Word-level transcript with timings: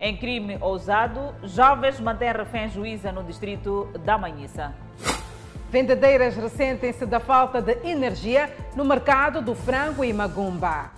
Em 0.00 0.16
crime 0.16 0.56
ousado, 0.60 1.34
jovens 1.42 1.98
mantêm 1.98 2.30
refém 2.30 2.68
juíza 2.68 3.10
no 3.10 3.24
distrito 3.24 3.88
da 4.04 4.16
Manhissa. 4.16 4.72
Vendedeiras 5.72 6.36
ressentem-se 6.36 7.04
da 7.04 7.18
falta 7.18 7.60
de 7.60 7.76
energia 7.82 8.48
no 8.76 8.84
mercado 8.84 9.42
do 9.42 9.56
frango 9.56 10.04
e 10.04 10.12
magumba. 10.12 10.92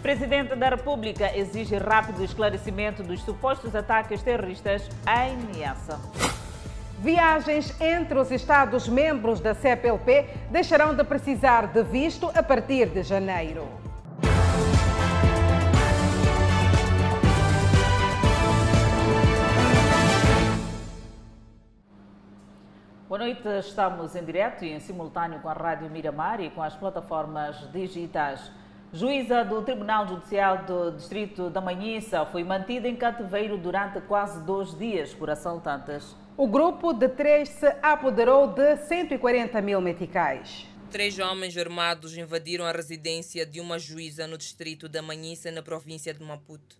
Presidente 0.00 0.54
da 0.54 0.68
República 0.68 1.36
exige 1.36 1.76
rápido 1.76 2.22
esclarecimento 2.22 3.02
dos 3.02 3.20
supostos 3.20 3.74
ataques 3.74 4.22
terroristas 4.22 4.88
em 5.08 5.36
Niassa. 5.52 5.98
Viagens 7.00 7.74
entre 7.80 8.16
os 8.16 8.30
Estados-membros 8.30 9.40
da 9.40 9.54
CPLP 9.54 10.28
deixarão 10.52 10.94
de 10.94 11.02
precisar 11.02 11.66
de 11.66 11.82
visto 11.82 12.30
a 12.32 12.44
partir 12.44 12.90
de 12.90 13.02
janeiro. 13.02 13.79
Noite, 23.20 23.46
estamos 23.58 24.16
em 24.16 24.24
direto 24.24 24.64
e 24.64 24.70
em 24.72 24.80
simultâneo 24.80 25.40
com 25.40 25.48
a 25.50 25.52
Rádio 25.52 25.90
Miramar 25.90 26.40
e 26.40 26.48
com 26.48 26.62
as 26.62 26.74
plataformas 26.74 27.70
digitais. 27.70 28.50
Juíza 28.94 29.44
do 29.44 29.60
Tribunal 29.60 30.08
Judicial 30.08 30.64
do 30.64 30.90
Distrito 30.92 31.50
da 31.50 31.60
Manhissa 31.60 32.24
foi 32.24 32.42
mantida 32.42 32.88
em 32.88 32.96
cativeiro 32.96 33.58
durante 33.58 34.00
quase 34.00 34.42
dois 34.46 34.74
dias 34.78 35.12
por 35.12 35.28
assaltantes. 35.28 36.16
O 36.34 36.46
grupo 36.46 36.94
de 36.94 37.10
três 37.10 37.50
se 37.50 37.66
apoderou 37.82 38.46
de 38.46 38.78
140 38.78 39.60
mil 39.60 39.82
meticais. 39.82 40.66
Três 40.90 41.18
homens 41.18 41.54
armados 41.58 42.16
invadiram 42.16 42.64
a 42.64 42.72
residência 42.72 43.44
de 43.44 43.60
uma 43.60 43.78
juíza 43.78 44.26
no 44.26 44.38
distrito 44.38 44.88
da 44.88 45.02
Manhissa, 45.02 45.50
na 45.50 45.60
província 45.60 46.14
de 46.14 46.24
Maputo. 46.24 46.78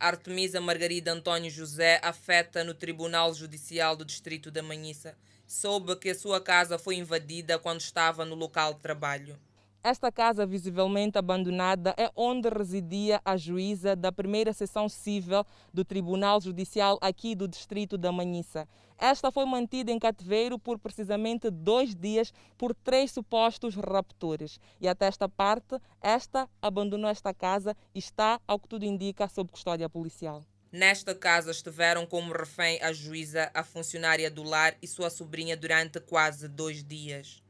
Artemisa 0.00 0.58
Margarida 0.58 1.12
Antônio 1.12 1.50
José 1.50 2.00
afeta 2.02 2.64
no 2.64 2.72
Tribunal 2.72 3.34
Judicial 3.34 3.94
do 3.94 4.06
Distrito 4.06 4.50
da 4.50 4.62
Manhissa 4.62 5.14
soube 5.52 5.94
que 5.96 6.08
a 6.08 6.14
sua 6.14 6.40
casa 6.40 6.78
foi 6.78 6.96
invadida 6.96 7.58
quando 7.58 7.80
estava 7.80 8.24
no 8.24 8.34
local 8.34 8.72
de 8.74 8.80
trabalho. 8.80 9.38
Esta 9.84 10.10
casa, 10.10 10.46
visivelmente 10.46 11.18
abandonada, 11.18 11.92
é 11.98 12.10
onde 12.16 12.48
residia 12.48 13.20
a 13.24 13.36
juíza 13.36 13.94
da 13.94 14.10
primeira 14.12 14.52
sessão 14.52 14.88
civil 14.88 15.44
do 15.74 15.84
Tribunal 15.84 16.40
Judicial 16.40 16.98
aqui 17.00 17.34
do 17.34 17.48
Distrito 17.48 17.98
da 17.98 18.12
Manhissa. 18.12 18.66
Esta 18.96 19.32
foi 19.32 19.44
mantida 19.44 19.90
em 19.90 19.98
cativeiro 19.98 20.58
por 20.58 20.78
precisamente 20.78 21.50
dois 21.50 21.94
dias 21.94 22.32
por 22.56 22.72
três 22.74 23.10
supostos 23.10 23.74
raptores. 23.74 24.58
E 24.80 24.86
até 24.86 25.06
esta 25.06 25.28
parte, 25.28 25.76
esta 26.00 26.48
abandonou 26.62 27.10
esta 27.10 27.34
casa 27.34 27.76
e 27.94 27.98
está, 27.98 28.40
ao 28.46 28.58
que 28.58 28.68
tudo 28.68 28.84
indica, 28.84 29.28
sob 29.28 29.50
custódia 29.50 29.90
policial. 29.90 30.44
Nesta 30.72 31.14
casa 31.14 31.50
estiveram 31.50 32.06
como 32.06 32.32
refém 32.32 32.80
a 32.82 32.94
juíza, 32.94 33.50
a 33.52 33.62
funcionária 33.62 34.30
do 34.30 34.42
lar 34.42 34.74
e 34.80 34.86
sua 34.86 35.10
sobrinha 35.10 35.54
durante 35.54 36.00
quase 36.00 36.48
dois 36.48 36.82
dias. 36.82 37.42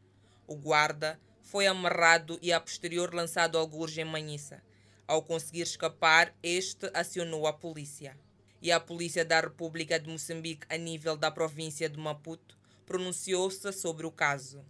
O 0.45 0.57
guarda 0.57 1.21
foi 1.41 1.69
amarrado 1.69 2.37
e 2.43 2.53
a 2.53 2.61
posterior 2.61 3.15
lançado 3.15 3.57
ao 3.57 3.65
gurge 3.65 4.01
em 4.01 4.05
Manhissa. 4.05 4.61
Ao 5.07 5.23
conseguir 5.23 5.63
escapar, 5.63 6.35
este 6.43 6.91
acionou 6.93 7.47
a 7.47 7.53
polícia. 7.53 8.19
E 8.61 8.73
a 8.73 8.81
Polícia 8.81 9.25
da 9.25 9.41
República 9.41 10.01
de 10.01 10.09
Moçambique, 10.09 10.67
a 10.69 10.77
nível 10.77 11.17
da 11.17 11.31
província 11.31 11.89
de 11.89 11.99
Maputo, 11.99 12.59
pronunciou-se 12.85 13.73
sobre 13.73 14.05
o 14.05 14.11
caso. 14.11 14.65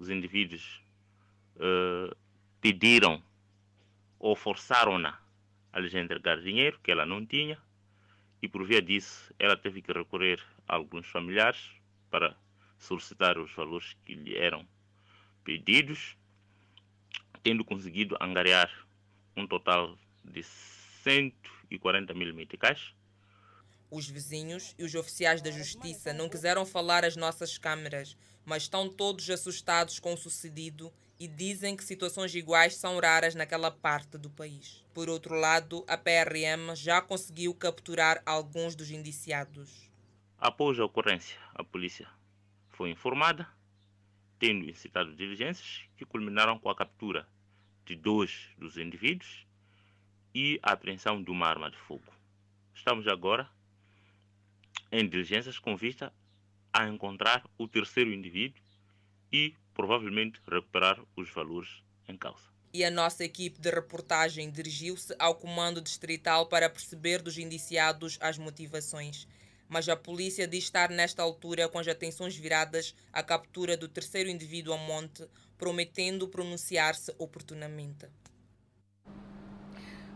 Os 0.00 0.08
indivíduos 0.10 0.82
uh, 1.56 2.16
pediram 2.60 3.22
ou 4.18 4.34
forçaram-na 4.34 5.20
a 5.72 5.78
lhes 5.78 5.94
entregar 5.94 6.40
dinheiro 6.40 6.80
que 6.82 6.90
ela 6.90 7.06
não 7.06 7.24
tinha 7.24 7.60
e 8.44 8.48
por 8.48 8.62
via 8.66 8.82
disso 8.82 9.32
ela 9.38 9.56
teve 9.56 9.80
que 9.80 9.90
recorrer 9.90 10.38
a 10.68 10.74
alguns 10.74 11.06
familiares 11.06 11.58
para 12.10 12.36
solicitar 12.78 13.38
os 13.38 13.50
valores 13.54 13.96
que 14.04 14.14
lhe 14.14 14.36
eram 14.36 14.68
pedidos, 15.42 16.14
tendo 17.42 17.64
conseguido 17.64 18.18
angariar 18.20 18.70
um 19.34 19.46
total 19.46 19.96
de 20.22 20.42
140 20.42 22.12
mil 22.12 22.34
meticais. 22.34 22.92
Os 23.90 24.10
vizinhos 24.10 24.74
e 24.78 24.84
os 24.84 24.94
oficiais 24.94 25.40
da 25.40 25.50
justiça 25.50 26.12
não 26.12 26.28
quiseram 26.28 26.66
falar 26.66 27.02
às 27.02 27.16
nossas 27.16 27.56
câmeras, 27.56 28.14
mas 28.44 28.64
estão 28.64 28.90
todos 28.90 29.30
assustados 29.30 29.98
com 29.98 30.12
o 30.12 30.18
sucedido 30.18 30.92
e 31.18 31.28
dizem 31.28 31.76
que 31.76 31.84
situações 31.84 32.34
iguais 32.34 32.76
são 32.76 32.98
raras 32.98 33.34
naquela 33.34 33.70
parte 33.70 34.18
do 34.18 34.30
país. 34.30 34.84
Por 34.92 35.08
outro 35.08 35.34
lado, 35.34 35.84
a 35.88 35.96
PRM 35.96 36.74
já 36.74 37.00
conseguiu 37.00 37.54
capturar 37.54 38.22
alguns 38.26 38.74
dos 38.74 38.90
indiciados. 38.90 39.90
Após 40.38 40.78
a 40.78 40.84
ocorrência, 40.84 41.38
a 41.54 41.62
polícia 41.62 42.08
foi 42.70 42.90
informada, 42.90 43.48
tendo 44.38 44.68
incitado 44.68 45.14
diligências 45.14 45.84
que 45.96 46.04
culminaram 46.04 46.58
com 46.58 46.68
a 46.68 46.76
captura 46.76 47.26
de 47.86 47.94
dois 47.94 48.48
dos 48.58 48.76
indivíduos 48.76 49.46
e 50.34 50.58
a 50.62 50.72
apreensão 50.72 51.22
de 51.22 51.30
uma 51.30 51.46
arma 51.46 51.70
de 51.70 51.76
fogo. 51.76 52.12
Estamos 52.74 53.06
agora 53.06 53.48
em 54.90 55.08
diligências 55.08 55.58
com 55.58 55.76
vista 55.76 56.12
a 56.72 56.88
encontrar 56.88 57.48
o 57.56 57.68
terceiro 57.68 58.12
indivíduo 58.12 58.60
e 59.32 59.54
provavelmente 59.74 60.40
recuperar 60.48 60.98
os 61.16 61.30
valores 61.30 61.82
em 62.08 62.16
causa. 62.16 62.54
E 62.72 62.84
a 62.84 62.90
nossa 62.90 63.24
equipe 63.24 63.60
de 63.60 63.70
reportagem 63.70 64.50
dirigiu-se 64.50 65.14
ao 65.18 65.34
comando 65.34 65.80
distrital 65.80 66.46
para 66.46 66.68
perceber 66.68 67.22
dos 67.22 67.38
indiciados 67.38 68.18
as 68.20 68.36
motivações. 68.38 69.28
Mas 69.68 69.88
a 69.88 69.96
polícia 69.96 70.46
diz 70.46 70.64
estar 70.64 70.90
nesta 70.90 71.22
altura 71.22 71.68
com 71.68 71.78
as 71.78 71.88
atenções 71.88 72.36
viradas 72.36 72.94
à 73.12 73.22
captura 73.22 73.76
do 73.76 73.88
terceiro 73.88 74.28
indivíduo 74.28 74.74
a 74.74 74.76
monte, 74.76 75.26
prometendo 75.56 76.28
pronunciar-se 76.28 77.14
oportunamente. 77.18 78.08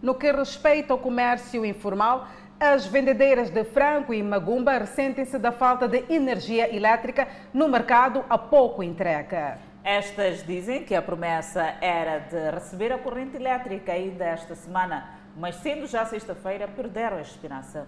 No 0.02 0.14
que 0.14 0.30
respeita 0.30 0.92
ao 0.92 0.98
comércio 0.98 1.64
informal, 1.64 2.28
as 2.60 2.86
vendedeiras 2.86 3.50
de 3.50 3.64
frango 3.64 4.12
e 4.12 4.22
magumba 4.22 4.78
ressentem-se 4.78 5.38
da 5.38 5.52
falta 5.52 5.86
de 5.86 6.04
energia 6.12 6.74
elétrica 6.74 7.28
no 7.54 7.68
mercado 7.68 8.24
a 8.28 8.36
pouco 8.36 8.82
entrega. 8.82 9.60
Estas 9.84 10.44
dizem 10.44 10.84
que 10.84 10.94
a 10.94 11.00
promessa 11.00 11.62
era 11.80 12.18
de 12.18 12.50
receber 12.50 12.92
a 12.92 12.98
corrente 12.98 13.36
elétrica 13.36 13.92
ainda 13.92 14.24
esta 14.24 14.56
semana, 14.56 15.20
mas 15.36 15.56
sendo 15.56 15.86
já 15.86 16.04
sexta-feira, 16.04 16.66
perderam 16.66 17.18
a 17.18 17.22
esperança. 17.22 17.86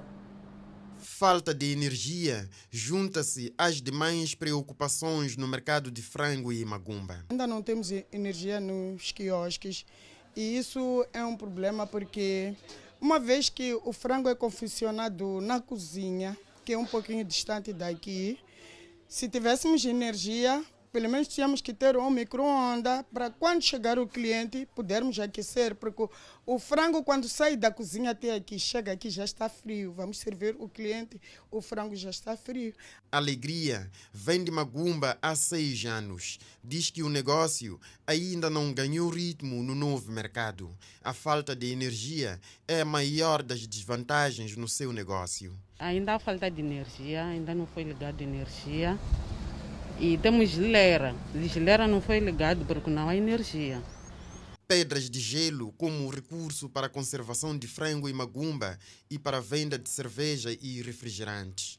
Falta 0.97 1.53
de 1.53 1.73
energia 1.73 2.49
junta-se 2.71 3.53
às 3.59 3.81
demais 3.83 4.35
preocupações 4.35 5.37
no 5.37 5.49
mercado 5.49 5.91
de 5.91 6.03
frango 6.03 6.53
e 6.53 6.65
magumba. 6.65 7.25
Ainda 7.31 7.47
não 7.47 7.61
temos 7.61 7.91
energia 8.13 8.61
nos 8.61 9.11
quiosques 9.11 9.85
e 10.37 10.59
isso 10.59 11.05
é 11.13 11.25
um 11.25 11.37
problema 11.37 11.87
porque 11.87 12.55
uma 13.01 13.19
vez 13.19 13.49
que 13.49 13.75
o 13.85 13.93
frango 13.93 14.29
é 14.29 14.35
confeccionado 14.35 15.41
na 15.41 15.61
cozinha, 15.61 16.37
que 16.65 16.73
é 16.75 16.79
um 16.79 16.87
pouquinho 16.87 17.25
distante 17.25 17.73
daqui, 17.73 18.39
se 19.09 19.29
tivéssemos 19.29 19.85
energia, 19.85 20.63
pelo 20.93 21.09
menos 21.09 21.29
tínhamos 21.29 21.61
que 21.61 21.73
ter 21.73 21.97
um 21.97 22.11
micro-ondas 22.11 23.05
para 23.13 23.31
quando 23.31 23.63
chegar 23.63 23.99
o 23.99 24.07
cliente 24.07 24.69
podermos 24.75 25.19
aquecer, 25.19 25.75
porque 25.75 26.09
o 26.53 26.59
frango 26.59 27.05
quando 27.05 27.29
sai 27.29 27.57
da 27.57 27.71
cozinha 27.71 28.11
até 28.11 28.35
aqui, 28.35 28.59
chega 28.59 28.91
aqui 28.91 29.09
já 29.09 29.25
está 29.25 29.49
frio. 29.49 29.93
Vamos 29.93 30.19
servir 30.19 30.57
o 30.59 30.69
cliente, 30.69 31.21
o 31.49 31.63
frango 31.63 31.95
já 31.95 32.11
está 32.11 32.37
frio. 32.37 32.75
Alegria 33.13 33.89
vem 34.13 34.43
de 34.43 34.51
Magumba 34.51 35.17
há 35.23 35.37
seis 35.37 35.85
anos. 35.85 36.41
Diz 36.65 36.91
que 36.91 37.05
o 37.05 37.09
negócio 37.09 37.81
ainda 38.05 38.51
não 38.51 38.73
ganhou 38.73 39.09
ritmo 39.11 39.63
no 39.63 39.77
novo 39.77 40.11
mercado. 40.11 40.77
A 41.05 41.13
falta 41.13 41.55
de 41.55 41.71
energia 41.71 42.41
é 42.67 42.81
a 42.81 42.85
maior 42.85 43.45
das 43.45 43.65
desvantagens 43.65 44.57
no 44.57 44.67
seu 44.67 44.93
negócio. 44.93 45.57
Ainda 45.79 46.17
há 46.17 46.19
falta 46.19 46.51
de 46.51 46.61
energia, 46.61 47.27
ainda 47.27 47.55
não 47.55 47.65
foi 47.69 47.85
ligado 47.85 48.23
energia. 48.23 48.99
E 50.01 50.19
temos 50.19 50.49
geleira. 50.49 51.15
A 51.33 51.47
geleira 51.47 51.87
não 51.87 52.01
foi 52.01 52.19
ligado 52.19 52.65
porque 52.67 52.91
não 52.91 53.09
há 53.09 53.15
energia. 53.15 53.81
Pedras 54.71 55.11
de 55.11 55.19
gelo 55.19 55.73
como 55.73 56.09
recurso 56.09 56.69
para 56.69 56.87
a 56.87 56.89
conservação 56.89 57.59
de 57.59 57.67
frango 57.67 58.09
e 58.09 58.13
magumba 58.13 58.79
e 59.11 59.19
para 59.19 59.39
a 59.39 59.41
venda 59.41 59.77
de 59.77 59.89
cerveja 59.89 60.57
e 60.63 60.81
refrigerantes. 60.81 61.77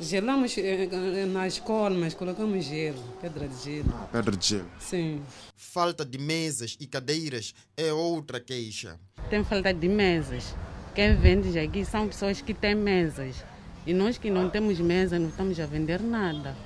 Gelamos 0.00 0.56
eh, 0.56 1.26
na 1.26 1.48
escola, 1.48 1.98
mas 1.98 2.14
colocamos 2.14 2.64
gelo, 2.64 3.02
pedra 3.20 3.48
de 3.48 3.64
gelo. 3.64 3.92
Ah, 3.92 4.06
pedra 4.12 4.36
de 4.36 4.46
gelo? 4.46 4.70
Sim. 4.78 5.20
Falta 5.56 6.04
de 6.04 6.18
mesas 6.18 6.76
e 6.78 6.86
cadeiras 6.86 7.52
é 7.76 7.92
outra 7.92 8.38
queixa. 8.38 8.96
Tem 9.28 9.42
falta 9.42 9.74
de 9.74 9.88
mesas. 9.88 10.54
Quem 10.94 11.16
vende 11.16 11.58
aqui 11.58 11.84
são 11.84 12.06
pessoas 12.06 12.40
que 12.40 12.54
têm 12.54 12.76
mesas. 12.76 13.44
E 13.84 13.92
nós 13.92 14.18
que 14.18 14.30
não 14.30 14.48
temos 14.48 14.78
mesa 14.78 15.18
não 15.18 15.30
estamos 15.30 15.58
a 15.58 15.66
vender 15.66 16.00
nada. 16.00 16.56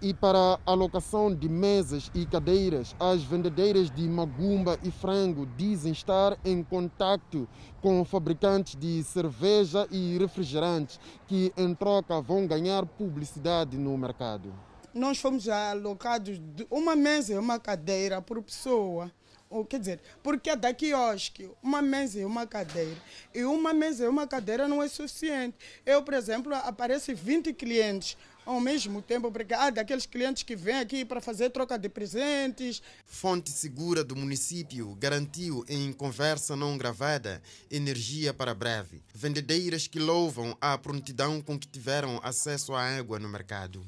E 0.00 0.14
para 0.14 0.60
alocação 0.64 1.34
de 1.34 1.48
mesas 1.48 2.08
e 2.14 2.24
cadeiras, 2.24 2.94
as 3.00 3.24
vendedeiras 3.24 3.90
de 3.90 4.02
magumba 4.02 4.78
e 4.84 4.92
frango 4.92 5.44
dizem 5.56 5.90
estar 5.90 6.38
em 6.44 6.62
contato 6.62 7.48
com 7.82 8.04
fabricantes 8.04 8.76
de 8.76 9.02
cerveja 9.02 9.88
e 9.90 10.16
refrigerantes, 10.16 11.00
que 11.26 11.52
em 11.56 11.74
troca 11.74 12.20
vão 12.20 12.46
ganhar 12.46 12.86
publicidade 12.86 13.76
no 13.76 13.98
mercado. 13.98 14.54
Nós 14.94 15.18
fomos 15.18 15.48
alocados 15.48 16.38
de 16.38 16.64
uma 16.70 16.94
mesa 16.94 17.32
e 17.32 17.36
uma 17.36 17.58
cadeira 17.58 18.22
por 18.22 18.40
pessoa. 18.40 19.10
Ou, 19.50 19.64
quer 19.64 19.80
dizer, 19.80 20.00
porque 20.22 20.54
da 20.54 20.74
quiosque, 20.74 21.50
uma 21.62 21.80
mesa 21.80 22.20
e 22.20 22.24
uma 22.24 22.46
cadeira. 22.46 22.96
E 23.34 23.44
uma 23.44 23.72
mesa 23.72 24.04
e 24.04 24.08
uma 24.08 24.26
cadeira 24.26 24.68
não 24.68 24.82
é 24.82 24.88
suficiente. 24.88 25.56
Eu, 25.86 26.02
por 26.02 26.14
exemplo, 26.14 26.54
aparece 26.54 27.14
20 27.14 27.52
clientes 27.54 28.16
ao 28.48 28.60
mesmo 28.60 29.02
tempo, 29.02 29.30
porque 29.30 29.52
há 29.52 29.68
daqueles 29.68 30.06
clientes 30.06 30.42
que 30.42 30.56
vêm 30.56 30.78
aqui 30.78 31.04
para 31.04 31.20
fazer 31.20 31.50
troca 31.50 31.78
de 31.78 31.86
presentes. 31.86 32.82
Fonte 33.04 33.50
segura 33.50 34.02
do 34.02 34.16
município 34.16 34.96
garantiu 34.98 35.66
em 35.68 35.92
conversa 35.92 36.56
não 36.56 36.78
gravada 36.78 37.42
energia 37.70 38.32
para 38.32 38.54
breve. 38.54 39.02
Vendedeiras 39.14 39.86
que 39.86 39.98
louvam 39.98 40.56
a 40.62 40.78
prontidão 40.78 41.42
com 41.42 41.58
que 41.58 41.68
tiveram 41.68 42.18
acesso 42.24 42.74
à 42.74 42.82
água 42.82 43.18
no 43.18 43.28
mercado. 43.28 43.84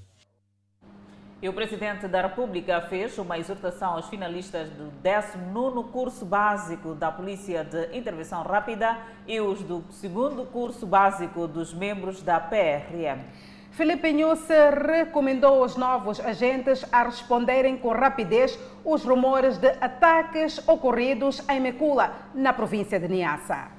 E 1.40 1.48
o 1.48 1.54
Presidente 1.54 2.06
da 2.06 2.20
República 2.20 2.82
fez 2.82 3.16
uma 3.16 3.38
exortação 3.38 3.94
aos 3.94 4.08
finalistas 4.10 4.68
do 4.68 4.90
19 5.02 5.90
curso 5.90 6.26
básico 6.26 6.94
da 6.94 7.10
Polícia 7.10 7.64
de 7.64 7.96
Intervenção 7.96 8.42
Rápida 8.42 8.98
e 9.26 9.40
os 9.40 9.62
do 9.62 9.82
segundo 9.90 10.44
curso 10.44 10.86
básico 10.86 11.48
dos 11.48 11.72
membros 11.72 12.20
da 12.20 12.38
PRM. 12.38 13.24
Felipe 13.70 14.12
Nhusse 14.12 14.52
recomendou 14.86 15.62
aos 15.62 15.76
novos 15.76 16.18
agentes 16.18 16.84
a 16.90 17.04
responderem 17.04 17.78
com 17.78 17.90
rapidez 17.90 18.58
os 18.84 19.04
rumores 19.04 19.58
de 19.58 19.68
ataques 19.80 20.58
ocorridos 20.66 21.40
em 21.48 21.60
Mecula, 21.60 22.30
na 22.34 22.52
província 22.52 22.98
de 22.98 23.08
Niassa. 23.08 23.70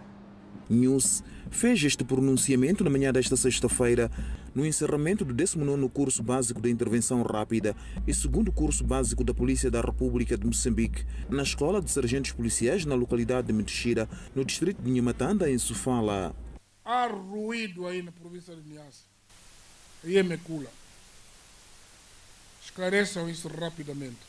News 0.69 1.21
fez 1.49 1.83
este 1.83 2.05
pronunciamento 2.05 2.85
na 2.85 2.89
manhã 2.89 3.11
desta 3.11 3.35
sexta-feira 3.35 4.09
no 4.55 4.65
encerramento 4.65 5.25
do 5.25 5.33
19 5.33 5.89
curso 5.89 6.23
básico 6.23 6.61
de 6.61 6.69
intervenção 6.69 7.21
rápida 7.23 7.75
e 8.07 8.13
segundo 8.13 8.51
curso 8.51 8.85
básico 8.85 9.25
da 9.25 9.33
Polícia 9.33 9.69
da 9.69 9.81
República 9.81 10.37
de 10.37 10.47
Moçambique, 10.47 11.05
na 11.29 11.43
Escola 11.43 11.81
de 11.81 11.91
Sargentos 11.91 12.31
Policiais 12.31 12.85
na 12.85 12.95
localidade 12.95 13.47
de 13.47 13.53
Metixira, 13.53 14.07
no 14.33 14.45
distrito 14.45 14.81
de 14.81 14.89
Nhamatanda, 14.89 15.51
em 15.51 15.57
Sofala. 15.57 16.33
Há 16.85 17.07
ruído 17.07 17.85
aí 17.85 18.01
na 18.01 18.11
província 18.11 18.55
de 18.55 18.69
Niassa 18.69 19.10
e 20.03 20.17
em 20.17 20.23
Mecula. 20.23 20.71
Esclareçam 22.63 23.29
isso 23.29 23.47
rapidamente. 23.47 24.19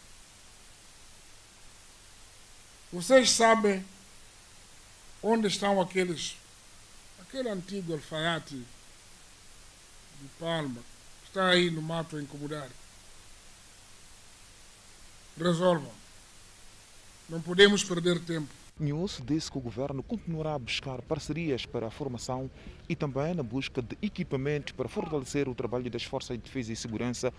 Vocês 2.93 3.31
sabem 3.31 3.85
onde 5.23 5.49
estão 5.49 5.81
aqueles, 5.81 6.37
aquele 7.21 7.49
antigo 7.49 7.95
alfaiate 7.95 8.57
de 8.57 10.29
Palma, 10.39 10.81
que 11.23 11.29
está 11.29 11.49
aí 11.49 11.71
no 11.71 11.81
mato 11.81 12.17
a 12.17 12.23
incomodar. 12.23 12.69
Resolvam. 15.39 15.93
Não 17.29 17.41
podemos 17.41 17.83
perder 17.83 18.21
tempo. 18.21 18.62
News 18.83 19.23
disse 19.25 19.51
que 19.51 19.57
o 19.57 19.61
governo 19.61 20.03
continuará 20.03 20.55
a 20.55 20.59
buscar 20.59 21.01
parcerias 21.03 21.65
para 21.65 21.87
a 21.87 21.91
formação 21.91 22.51
e 22.89 22.97
também 22.97 23.33
na 23.33 23.43
busca 23.43 23.81
de 23.81 23.97
equipamentos 24.03 24.73
para 24.73 24.89
fortalecer 24.89 25.49
o 25.49 25.55
trabalho 25.55 25.89
das 25.89 26.03
forças 26.03 26.37
de 26.37 26.43
defesa 26.43 26.73
e 26.73 26.77
segurança 26.77 27.33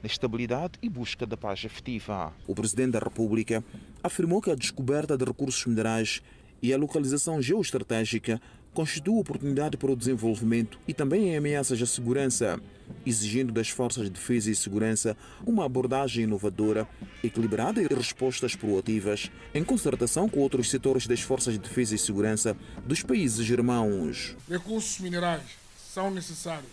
na 0.00 0.06
estabilidade 0.06 0.74
e 0.80 0.88
busca 0.88 1.26
da 1.26 1.36
paz 1.36 1.64
efetiva. 1.64 2.32
O 2.46 2.54
presidente 2.54 2.92
da 2.92 3.00
República 3.00 3.64
afirmou 4.00 4.40
que 4.40 4.50
a 4.50 4.54
descoberta 4.54 5.18
de 5.18 5.24
recursos 5.24 5.66
minerais 5.66 6.22
e 6.62 6.72
a 6.72 6.78
localização 6.78 7.42
geoestratégica 7.42 8.40
constitui 8.76 9.18
oportunidade 9.18 9.78
para 9.78 9.90
o 9.90 9.96
desenvolvimento 9.96 10.78
e 10.86 10.92
também 10.92 11.30
em 11.30 11.36
ameaças 11.38 11.80
à 11.80 11.86
segurança, 11.86 12.60
exigindo 13.06 13.50
das 13.50 13.70
forças 13.70 14.04
de 14.04 14.10
defesa 14.10 14.50
e 14.50 14.54
segurança 14.54 15.16
uma 15.46 15.64
abordagem 15.64 16.24
inovadora, 16.24 16.86
equilibrada 17.24 17.80
e 17.80 17.86
respostas 17.86 18.54
proativas, 18.54 19.30
em 19.54 19.64
concertação 19.64 20.28
com 20.28 20.40
outros 20.40 20.68
setores 20.68 21.06
das 21.06 21.22
forças 21.22 21.54
de 21.54 21.58
defesa 21.58 21.94
e 21.94 21.98
segurança 21.98 22.54
dos 22.84 23.02
países 23.02 23.48
irmãos. 23.48 24.36
Recursos 24.46 25.00
minerais 25.00 25.56
são 25.94 26.10
necessários, 26.10 26.72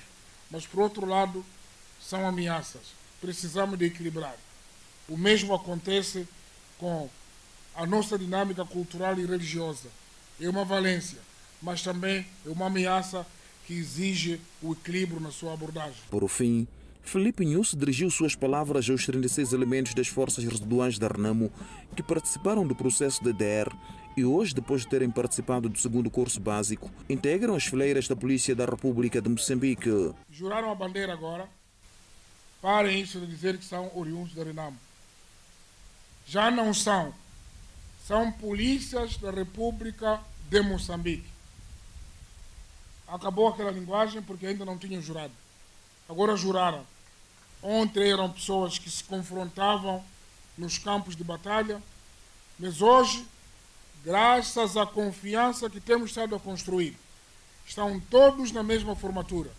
mas 0.52 0.68
por 0.68 0.82
outro 0.82 1.06
lado 1.06 1.46
são 2.02 2.28
ameaças. 2.28 2.82
Precisamos 3.22 3.80
de 3.80 3.86
equilibrar. 3.86 4.36
O 5.08 5.18
mesmo 5.18 5.56
acontece 5.56 6.28
com 6.78 7.10
a 7.74 7.86
nossa 7.86 8.20
dinâmica 8.20 8.66
cultural 8.66 9.18
e 9.18 9.26
religiosa. 9.26 9.88
É 10.42 10.50
uma 10.50 10.66
valência 10.66 11.20
mas 11.64 11.82
também 11.82 12.26
é 12.46 12.50
uma 12.50 12.68
ameaça 12.68 13.26
que 13.66 13.74
exige 13.74 14.40
o 14.62 14.74
equilíbrio 14.74 15.22
na 15.22 15.32
sua 15.32 15.54
abordagem. 15.54 15.96
Por 16.12 16.28
fim, 16.28 16.68
Felipe 17.02 17.46
Nunes 17.46 17.74
dirigiu 17.74 18.12
suas 18.12 18.36
palavras 18.36 18.90
aos 18.90 19.06
36 19.06 19.54
elementos 19.54 19.94
das 19.94 20.08
forças 20.08 20.44
residuais 20.44 21.00
da 21.00 21.08
Renamo 21.08 21.50
que 21.96 22.04
participaram 22.04 22.68
do 22.68 22.76
processo 22.76 23.24
de 23.24 23.32
DDR 23.32 23.74
e 24.16 24.26
hoje, 24.26 24.54
depois 24.54 24.82
de 24.82 24.90
terem 24.90 25.10
participado 25.10 25.70
do 25.70 25.80
segundo 25.80 26.12
curso 26.12 26.40
básico, 26.40 26.92
integram 27.10 27.56
as 27.56 27.66
fileiras 27.66 28.08
da 28.08 28.16
Polícia 28.16 28.54
da 28.54 28.66
República 28.66 29.22
de 29.22 29.30
Moçambique. 29.30 29.90
Juraram 30.30 30.70
a 30.70 30.76
bandeira 30.76 31.14
agora. 31.14 31.48
Parem 32.62 33.02
isso 33.02 33.20
de 33.20 33.26
dizer 33.26 33.58
que 33.58 33.66
são 33.66 33.90
oriundos 33.96 34.36
da 34.36 34.44
Renamo. 34.44 34.78
Já 36.28 36.52
não 36.52 36.74
são. 36.74 37.14
São 38.06 38.32
polícias 38.32 39.18
da 39.18 39.32
República 39.32 40.20
de 40.50 40.62
Moçambique 40.62 41.33
acabou 43.08 43.48
aquela 43.48 43.72
linguagem 43.72 44.22
porque 44.22 44.46
ainda 44.46 44.66
não 44.66 44.78
tinham 44.78 45.02
jurado. 45.02 45.34
Agora 46.08 46.36
juraram. 46.36 46.86
Ontem 47.62 48.12
eram 48.12 48.30
pessoas 48.30 48.78
que 48.78 48.90
se 48.90 49.04
confrontavam 49.04 50.04
nos 50.58 50.78
campos 50.78 51.16
de 51.16 51.24
batalha, 51.24 51.82
mas 52.60 52.82
hoje, 52.82 53.26
graças 54.04 54.76
à 54.76 54.86
confiança 54.86 55.70
que 55.70 55.80
temos 55.80 56.10
estado 56.10 56.36
a 56.36 56.40
construir, 56.40 56.98
estão 57.66 58.00
todos 58.10 58.52
na 58.52 58.62
mesma 58.62 58.96
formatura, 58.96 59.50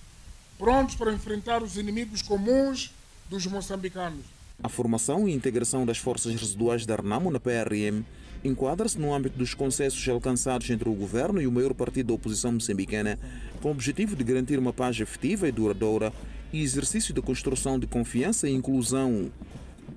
prontos 0.59 0.95
para 0.95 1.13
enfrentar 1.13 1.63
os 1.63 1.77
inimigos 1.77 2.21
comuns 2.21 2.93
dos 3.29 3.47
moçambicanos. 3.47 4.25
A 4.63 4.69
formação 4.69 5.27
e 5.27 5.33
integração 5.33 5.85
das 5.85 5.99
forças 5.99 6.35
residuais 6.35 6.87
da 6.87 6.95
RNAMO 6.95 7.31
na 7.31 7.41
PRM 7.41 8.05
enquadra-se 8.45 9.01
no 9.01 9.13
âmbito 9.15 9.39
dos 9.39 9.55
consensos 9.55 10.07
alcançados 10.09 10.69
entre 10.69 10.89
o 10.89 10.95
governo 10.95 11.41
e 11.41 11.47
o 11.47 11.53
maior 11.53 11.73
partido 11.73 12.09
da 12.09 12.15
oposição 12.15 12.53
moçambicana, 12.53 13.19
com 13.63 13.69
o 13.69 13.73
objetivo 13.73 14.15
de 14.15 14.23
garantir 14.23 14.59
uma 14.59 14.73
paz 14.73 15.01
efetiva 15.01 15.49
e 15.49 15.53
duradoura 15.53 16.13
e 16.53 16.63
exercício 16.63 17.15
da 17.15 17.23
construção 17.23 17.79
de 17.79 17.87
confiança 17.87 18.49
e 18.49 18.53
inclusão. 18.53 19.33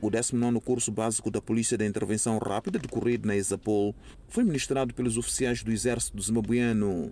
O 0.01 0.10
19 0.10 0.62
curso 0.62 0.92
básico 0.92 1.30
da 1.30 1.42
Polícia 1.42 1.77
da 1.77 1.86
Intervenção 1.86 2.38
Rápida, 2.38 2.80
decorrido 2.80 3.27
na 3.27 3.36
Exapol, 3.36 3.94
foi 4.30 4.44
ministrado 4.44 4.94
pelos 4.94 5.18
oficiais 5.18 5.62
do 5.62 5.72
Exército 5.72 6.22
Zimbabuiano. 6.22 7.12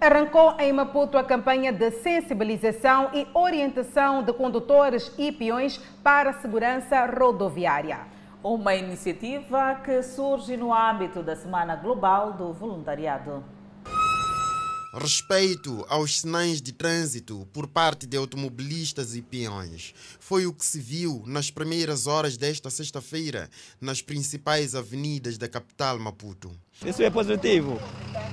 Arrancou 0.00 0.56
em 0.58 0.72
Maputo 0.72 1.16
a 1.16 1.22
campanha 1.22 1.72
de 1.72 1.90
sensibilização 1.92 3.10
e 3.14 3.24
orientação 3.34 4.24
de 4.24 4.32
condutores 4.32 5.12
e 5.16 5.30
peões 5.30 5.78
para 6.02 6.30
a 6.30 6.40
segurança 6.40 7.06
rodoviária. 7.06 8.00
Uma 8.44 8.74
iniciativa 8.74 9.76
que 9.84 10.02
surge 10.02 10.56
no 10.56 10.74
âmbito 10.74 11.22
da 11.22 11.36
Semana 11.36 11.76
Global 11.76 12.32
do 12.32 12.52
Voluntariado. 12.52 13.44
Respeito 14.92 15.86
aos 15.88 16.20
sinais 16.20 16.60
de 16.60 16.72
trânsito 16.72 17.46
por 17.52 17.68
parte 17.68 18.04
de 18.04 18.16
automobilistas 18.16 19.14
e 19.14 19.22
peões 19.22 19.94
foi 20.18 20.44
o 20.44 20.52
que 20.52 20.66
se 20.66 20.80
viu 20.80 21.22
nas 21.24 21.52
primeiras 21.52 22.08
horas 22.08 22.36
desta 22.36 22.68
sexta-feira 22.68 23.48
nas 23.80 24.02
principais 24.02 24.74
avenidas 24.74 25.38
da 25.38 25.48
capital 25.48 25.96
Maputo. 26.00 26.50
Isso 26.84 27.00
é 27.00 27.08
positivo. 27.10 27.78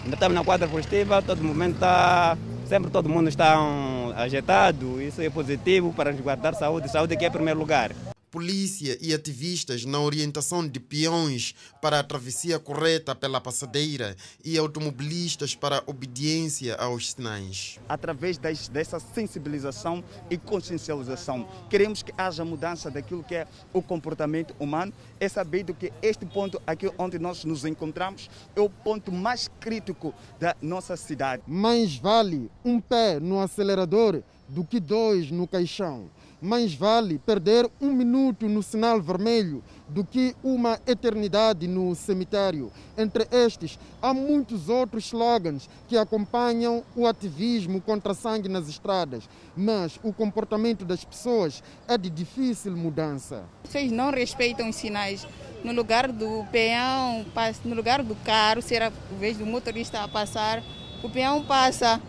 Ainda 0.04 0.16
estamos 0.16 0.34
na 0.34 0.44
quadra 0.44 0.68
positiva, 0.68 1.22
todo 1.22 1.44
momento 1.44 1.76
está. 1.76 2.36
Sempre 2.66 2.90
todo 2.90 3.08
mundo 3.08 3.30
está 3.30 3.62
um, 3.62 4.12
ajeitado. 4.16 5.00
Isso 5.00 5.22
é 5.22 5.30
positivo 5.30 5.94
para 5.94 6.12
nos 6.12 6.22
guardar 6.22 6.56
saúde. 6.56 6.90
Saúde 6.90 7.16
que 7.16 7.26
é 7.26 7.30
primeiro 7.30 7.60
lugar. 7.60 7.92
Polícia 8.32 8.98
e 9.02 9.14
ativistas 9.14 9.86
na 9.86 10.00
orientação 10.00 10.68
de 10.68 10.80
peões 10.80 11.56
para 11.82 12.00
a 12.00 12.04
travessia 12.04 12.60
correta 12.60 13.16
pela 13.16 13.42
passadeira 13.42 14.16
e 14.44 14.58
automobilistas 14.58 15.56
para 15.56 15.78
a 15.80 15.84
obediência 15.86 16.76
aos 16.76 17.12
sinais. 17.12 17.80
Através 17.88 18.38
das, 18.38 18.68
dessa 18.68 19.00
sensibilização 19.00 20.04
e 20.30 20.38
consciencialização, 20.38 21.48
queremos 21.70 22.04
que 22.04 22.14
haja 22.18 22.46
mudança 22.46 22.92
daquilo 22.92 23.24
que 23.24 23.36
é 23.36 23.48
o 23.74 23.82
comportamento 23.82 24.56
humano. 24.60 24.94
É 25.20 25.28
sabido 25.28 25.74
que 25.74 25.92
este 26.02 26.26
ponto 26.26 26.62
aqui 26.66 26.92
onde 26.98 27.18
nós 27.18 27.44
nos 27.44 27.66
encontramos 27.66 28.30
é 28.56 28.62
o 28.62 28.70
ponto 28.70 29.12
mais 29.12 29.50
crítico 29.60 30.14
da 30.40 30.56
nossa 30.62 30.96
cidade. 30.96 31.44
Mais 31.48 31.96
vale 31.96 32.50
um 32.64 32.80
pé 32.80 33.20
no 33.20 33.40
acelerador 33.40 34.22
do 34.48 34.64
que 34.64 34.80
dois 34.80 35.30
no 35.30 35.48
caixão 35.48 36.10
mais 36.42 36.74
vale 36.74 37.20
perder 37.20 37.70
um 37.82 37.92
minuto 37.92 38.48
no 38.48 38.64
sinal 38.64 39.02
vermelho 39.02 39.64
do 39.88 40.04
que 40.04 40.36
uma 40.44 40.80
eternidade 40.88 41.68
no 41.68 41.96
cemitério. 41.96 42.72
Entre 42.98 43.28
estes, 43.32 43.80
há 44.02 44.14
muitos 44.14 44.70
outros 44.70 45.06
slogans 45.06 45.70
que 45.88 45.98
acompanham 45.98 46.84
o 46.96 47.08
ativismo 47.08 47.82
contra 47.82 48.14
sangue 48.14 48.48
nas 48.48 48.68
estradas, 48.68 49.28
mas 49.56 50.00
o 50.04 50.14
comportamento 50.14 50.86
das 50.86 51.04
pessoas 51.04 51.64
é 51.88 51.98
de 51.98 52.10
difícil 52.10 52.76
mudança. 52.76 53.44
Vocês 53.64 53.92
não 53.92 54.12
respeitam 54.12 54.70
os 54.70 54.76
sinais. 54.76 55.28
No 55.64 55.74
lugar 55.74 56.10
do 56.12 56.46
peão, 56.52 57.26
no 57.66 57.76
lugar 57.76 58.02
do 58.02 58.16
carro, 58.16 58.62
se 58.62 58.76
era 58.76 58.94
o 59.12 59.16
vez 59.16 59.38
do 59.38 59.46
motorista 59.46 60.02
a 60.02 60.08
passar, 60.08 60.64
o 61.04 61.10
peão 61.10 61.44
passa. 61.44 62.02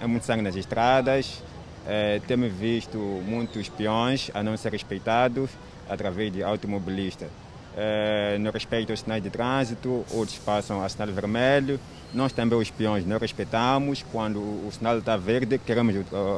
É 0.00 0.06
muito 0.06 0.24
sangue 0.24 0.42
nas 0.42 0.54
estradas, 0.54 1.42
é, 1.86 2.20
temos 2.26 2.52
visto 2.52 2.98
muitos 2.98 3.68
peões 3.68 4.30
a 4.32 4.42
não 4.42 4.56
ser 4.56 4.72
respeitados 4.72 5.50
através 5.88 6.32
de 6.32 6.42
automobilistas. 6.42 7.28
É, 7.76 8.38
no 8.38 8.50
respeito 8.50 8.92
aos 8.92 9.00
sinais 9.00 9.22
de 9.22 9.30
trânsito, 9.30 10.04
outros 10.12 10.38
passam 10.38 10.82
a 10.82 10.88
sinal 10.88 11.08
vermelho. 11.08 11.78
Nós 12.12 12.32
também, 12.32 12.58
os 12.58 12.70
peões, 12.70 13.04
não 13.04 13.18
respeitamos. 13.18 14.04
Quando 14.12 14.38
o 14.38 14.70
sinal 14.72 14.98
está 14.98 15.16
verde, 15.16 15.58
queremos 15.58 15.94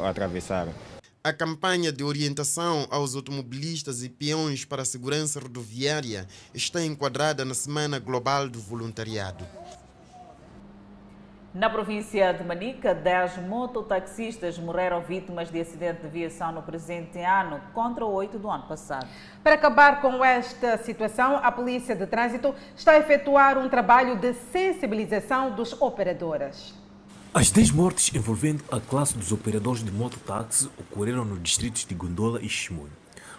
atravessar. 0.09 0.69
A 1.23 1.33
campanha 1.33 1.93
de 1.93 2.05
orientação 2.05 2.87
aos 2.89 3.15
automobilistas 3.15 4.03
e 4.03 4.09
peões 4.09 4.65
para 4.65 4.83
a 4.83 4.85
segurança 4.85 5.41
rodoviária 5.41 6.27
está 6.55 6.83
enquadrada 6.85 7.45
na 7.45 7.53
Semana 7.53 7.99
Global 7.99 8.49
do 8.49 8.61
Voluntariado. 8.61 9.45
Na 11.57 11.71
província 11.71 12.35
de 12.35 12.45
Manica, 12.45 12.95
10 12.95 13.39
mototaxistas 13.49 14.59
morreram 14.59 15.01
vítimas 15.01 15.51
de 15.51 15.59
acidente 15.59 16.03
de 16.03 16.09
viação 16.09 16.53
no 16.53 16.61
presente 16.61 17.19
ano, 17.19 17.59
contra 17.73 18.05
8 18.05 18.39
do 18.39 18.51
ano 18.51 18.65
passado. 18.65 19.09
Para 19.43 19.55
acabar 19.55 20.03
com 20.03 20.23
esta 20.23 20.77
situação, 20.77 21.41
a 21.43 21.51
Polícia 21.51 21.97
de 21.97 22.07
Trânsito 22.07 22.55
está 22.77 22.93
a 22.93 22.99
efetuar 22.99 23.57
um 23.57 23.71
trabalho 23.71 24.19
de 24.19 24.35
sensibilização 24.53 25.53
dos 25.53 25.73
operadores. 25.81 26.75
As 27.33 27.51
10 27.51 27.71
mortes 27.71 28.15
envolvendo 28.15 28.63
a 28.71 28.79
classe 28.79 29.17
dos 29.17 29.33
operadores 29.33 29.83
de 29.83 29.91
mototáxi 29.91 30.69
ocorreram 30.79 31.25
nos 31.25 31.43
distritos 31.43 31.87
de 31.87 31.95
Gondola 31.95 32.39
e 32.43 32.51
Chimoio. 32.51 32.93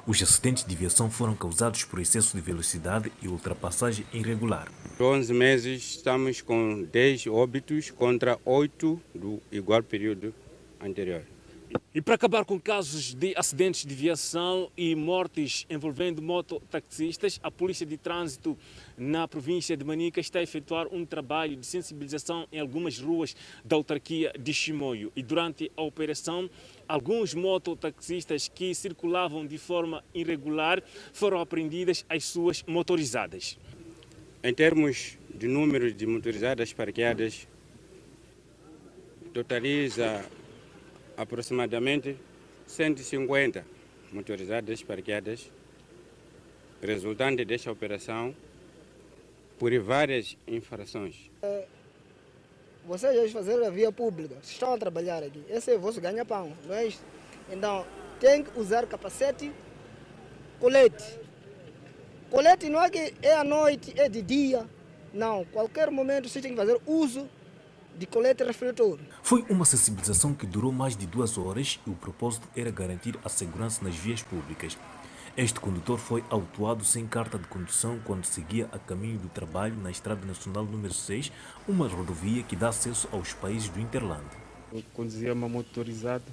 Os 0.08 0.24
acidentes 0.24 0.64
de 0.64 0.74
viação 0.74 1.12
foram 1.12 1.36
causados 1.36 1.84
por 1.84 2.00
excesso 2.00 2.38
de 2.38 2.42
velocidade 2.42 3.12
e 3.22 3.28
ultrapassagem 3.28 4.06
irregular. 4.14 4.72
Por 4.98 5.14
11 5.14 5.34
meses 5.34 5.96
estamos 5.98 6.40
com 6.40 6.82
10 6.84 7.28
óbitos 7.28 7.92
contra 7.92 8.40
8 8.46 9.02
do 9.14 9.42
igual 9.52 9.84
período 9.84 10.34
anterior. 10.80 11.26
E 11.94 12.02
para 12.02 12.16
acabar 12.16 12.46
com 12.46 12.60
casos 12.60 13.14
de 13.14 13.34
acidentes 13.36 13.86
de 13.86 13.94
viação 13.94 14.72
e 14.78 14.96
mortes 14.96 15.66
envolvendo 15.70 16.22
mototaxistas, 16.22 17.40
a 17.44 17.52
Polícia 17.52 17.86
de 17.86 17.98
Trânsito 17.98 18.58
na 18.98 19.28
província 19.28 19.76
de 19.76 19.84
Manica 19.84 20.20
está 20.20 20.40
a 20.40 20.44
efetuar 20.44 20.88
um 20.90 21.06
trabalho 21.06 21.58
de 21.58 21.66
sensibilização 21.66 22.48
em 22.52 22.60
algumas 22.60 23.00
ruas 23.00 23.36
da 23.66 23.76
autarquia 23.76 24.32
de 24.40 24.54
Chimoio. 24.54 25.12
E 25.16 25.24
durante 25.24 25.72
a 25.76 25.82
operação, 25.82 26.50
alguns 26.88 27.34
mototaxistas 27.34 28.48
que 28.48 28.74
circulavam 28.74 29.46
de 29.46 29.58
forma 29.58 30.04
irregular 30.14 30.82
foram 31.14 31.40
apreendidas 31.40 32.06
as 32.10 32.24
suas 32.24 32.64
motorizadas. 32.64 33.58
Em 34.44 34.54
termos 34.54 35.18
de 35.34 35.48
número 35.48 35.92
de 35.92 36.06
motorizadas 36.06 36.72
parqueadas, 36.74 37.48
totaliza 39.34 40.26
aproximadamente 41.16 42.16
150 42.66 43.66
motorizadas 44.12 44.82
parqueadas, 44.84 45.52
resultante 46.82 47.44
desta 47.44 47.72
operação 47.72 48.36
por 49.58 49.78
várias 49.80 50.38
infrações. 50.48 51.30
É, 51.42 51.66
vocês 52.88 53.32
fazer 53.34 53.62
a 53.64 53.70
via 53.70 53.92
pública, 53.92 54.36
estão 54.42 54.74
a 54.74 54.78
trabalhar 54.78 55.22
aqui, 55.22 55.44
esse 55.50 55.72
é 55.72 55.76
o 55.76 55.80
vosso 55.80 56.00
ganha-pão, 56.00 56.54
não 56.66 56.74
é 56.74 56.86
isso? 56.88 57.04
Então, 57.52 57.86
tem 58.20 58.44
que 58.44 58.58
usar 58.58 58.88
capacete, 58.88 59.52
colete. 60.60 61.20
Colete 62.32 62.70
não 62.70 62.82
é 62.82 62.90
que 62.90 63.14
é 63.22 63.36
à 63.36 63.44
noite, 63.44 63.94
é 63.98 64.08
de 64.08 64.22
dia, 64.22 64.66
não. 65.14 65.44
Qualquer 65.46 65.92
momento 65.92 66.30
você 66.30 66.42
tem 66.42 66.52
que 66.52 66.58
fazer 66.58 66.80
uso 66.86 67.30
de 67.98 68.06
colete 68.06 68.44
refletor. 68.44 69.00
Foi 69.22 69.44
uma 69.50 69.66
sensibilização 69.66 70.34
que 70.34 70.46
durou 70.46 70.72
mais 70.72 70.96
de 70.96 71.06
duas 71.08 71.38
horas 71.38 71.80
e 71.86 71.90
o 71.90 71.96
propósito 71.96 72.48
era 72.56 72.70
garantir 72.70 73.18
a 73.26 73.30
segurança 73.30 73.84
nas 73.84 73.96
vias 73.96 74.22
públicas. 74.22 74.78
Este 75.38 75.60
condutor 75.60 76.00
foi 76.00 76.24
autuado 76.32 76.84
sem 76.84 77.06
carta 77.06 77.38
de 77.38 77.48
condução 77.48 78.00
quando 78.04 78.26
seguia 78.26 78.68
a 78.72 78.80
caminho 78.80 79.20
do 79.20 79.30
trabalho 79.30 79.76
na 79.76 79.92
Estrada 79.92 80.26
Nacional 80.26 80.66
número 80.66 80.94
6, 80.94 81.32
uma 81.68 81.88
rodovia 81.88 82.42
que 82.42 82.56
dá 82.56 82.70
acesso 82.70 83.08
aos 83.12 83.34
países 83.34 83.70
do 83.70 83.80
Interlândia. 83.80 84.40
Eu 84.74 84.84
conduzia 84.94 85.32
uma 85.34 85.48
motorizada 85.48 86.26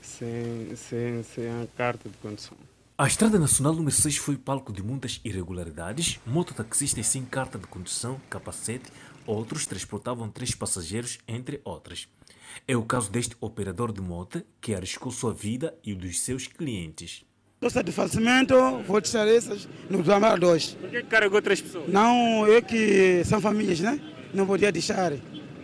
sem, 0.00 0.74
sem, 0.74 1.22
sem 1.22 1.48
a 1.48 1.66
carta 1.76 2.08
de 2.08 2.16
condução. 2.16 2.56
A 2.96 3.06
Estrada 3.06 3.38
Nacional 3.38 3.74
número 3.74 3.94
6 3.94 4.16
foi 4.16 4.38
palco 4.38 4.72
de 4.72 4.82
muitas 4.82 5.20
irregularidades, 5.22 6.18
mototaxistas 6.26 7.06
sem 7.06 7.26
carta 7.26 7.58
de 7.58 7.66
condução, 7.66 8.18
capacete, 8.30 8.90
Outros 9.26 9.66
transportavam 9.66 10.30
três 10.30 10.54
passageiros, 10.54 11.18
entre 11.26 11.60
outras. 11.64 12.06
É 12.66 12.76
o 12.76 12.84
caso 12.84 13.10
deste 13.10 13.36
operador 13.40 13.92
de 13.92 14.00
moto 14.00 14.40
que 14.60 14.72
arriscou 14.72 15.10
sua 15.10 15.34
vida 15.34 15.76
e 15.82 15.92
o 15.92 15.96
dos 15.96 16.20
seus 16.20 16.46
clientes. 16.46 17.24
Estou 17.60 17.82
de 17.82 17.90
falecimento, 17.90 18.54
vou 18.86 19.00
deixar 19.00 19.26
essas 19.26 19.66
no 19.88 20.04
Zamar 20.04 20.38
2. 20.38 20.74
Por 20.74 20.90
que 20.90 21.02
carregou 21.04 21.40
três 21.40 21.58
pessoas? 21.58 21.88
Não, 21.88 22.46
é 22.46 22.60
que 22.60 23.24
são 23.24 23.40
famílias, 23.40 23.80
né? 23.80 23.98
Não 24.34 24.46
podia 24.46 24.70
deixar. 24.70 25.14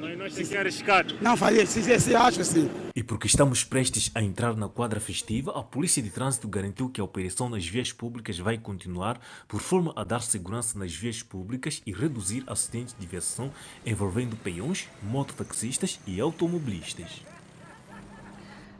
Mas 0.01 0.19
nós 0.19 0.33
temos 0.33 0.49
que 0.49 0.57
arriscado. 0.57 1.15
Não, 1.21 1.37
falei, 1.37 1.67
se, 1.67 1.83
se, 2.01 2.17
acho 2.17 2.43
sim. 2.45 2.69
E 2.97 3.03
porque 3.03 3.27
estamos 3.27 3.63
prestes 3.63 4.11
a 4.15 4.23
entrar 4.23 4.57
na 4.57 4.71
quadra 4.71 4.99
festiva, 5.01 5.53
a 5.53 5.63
Polícia 5.63 6.03
de 6.03 6.09
Trânsito 6.09 6.49
garantiu 6.49 6.89
que 6.89 7.01
a 7.01 7.05
operação 7.05 7.51
nas 7.51 7.67
vias 7.67 7.93
públicas 7.93 8.39
vai 8.39 8.57
continuar 8.57 9.21
por 9.47 9.61
forma 9.61 9.93
a 9.95 10.03
dar 10.03 10.23
segurança 10.23 10.79
nas 10.79 10.95
vias 10.95 11.23
públicas 11.23 11.83
e 11.87 11.93
reduzir 11.93 12.43
acidentes 12.47 12.97
de 12.99 13.07
viação 13.07 13.53
envolvendo 13.85 14.35
peões, 14.35 14.89
mototaxistas 15.03 16.01
e 16.07 16.19
automobilistas. 16.19 17.21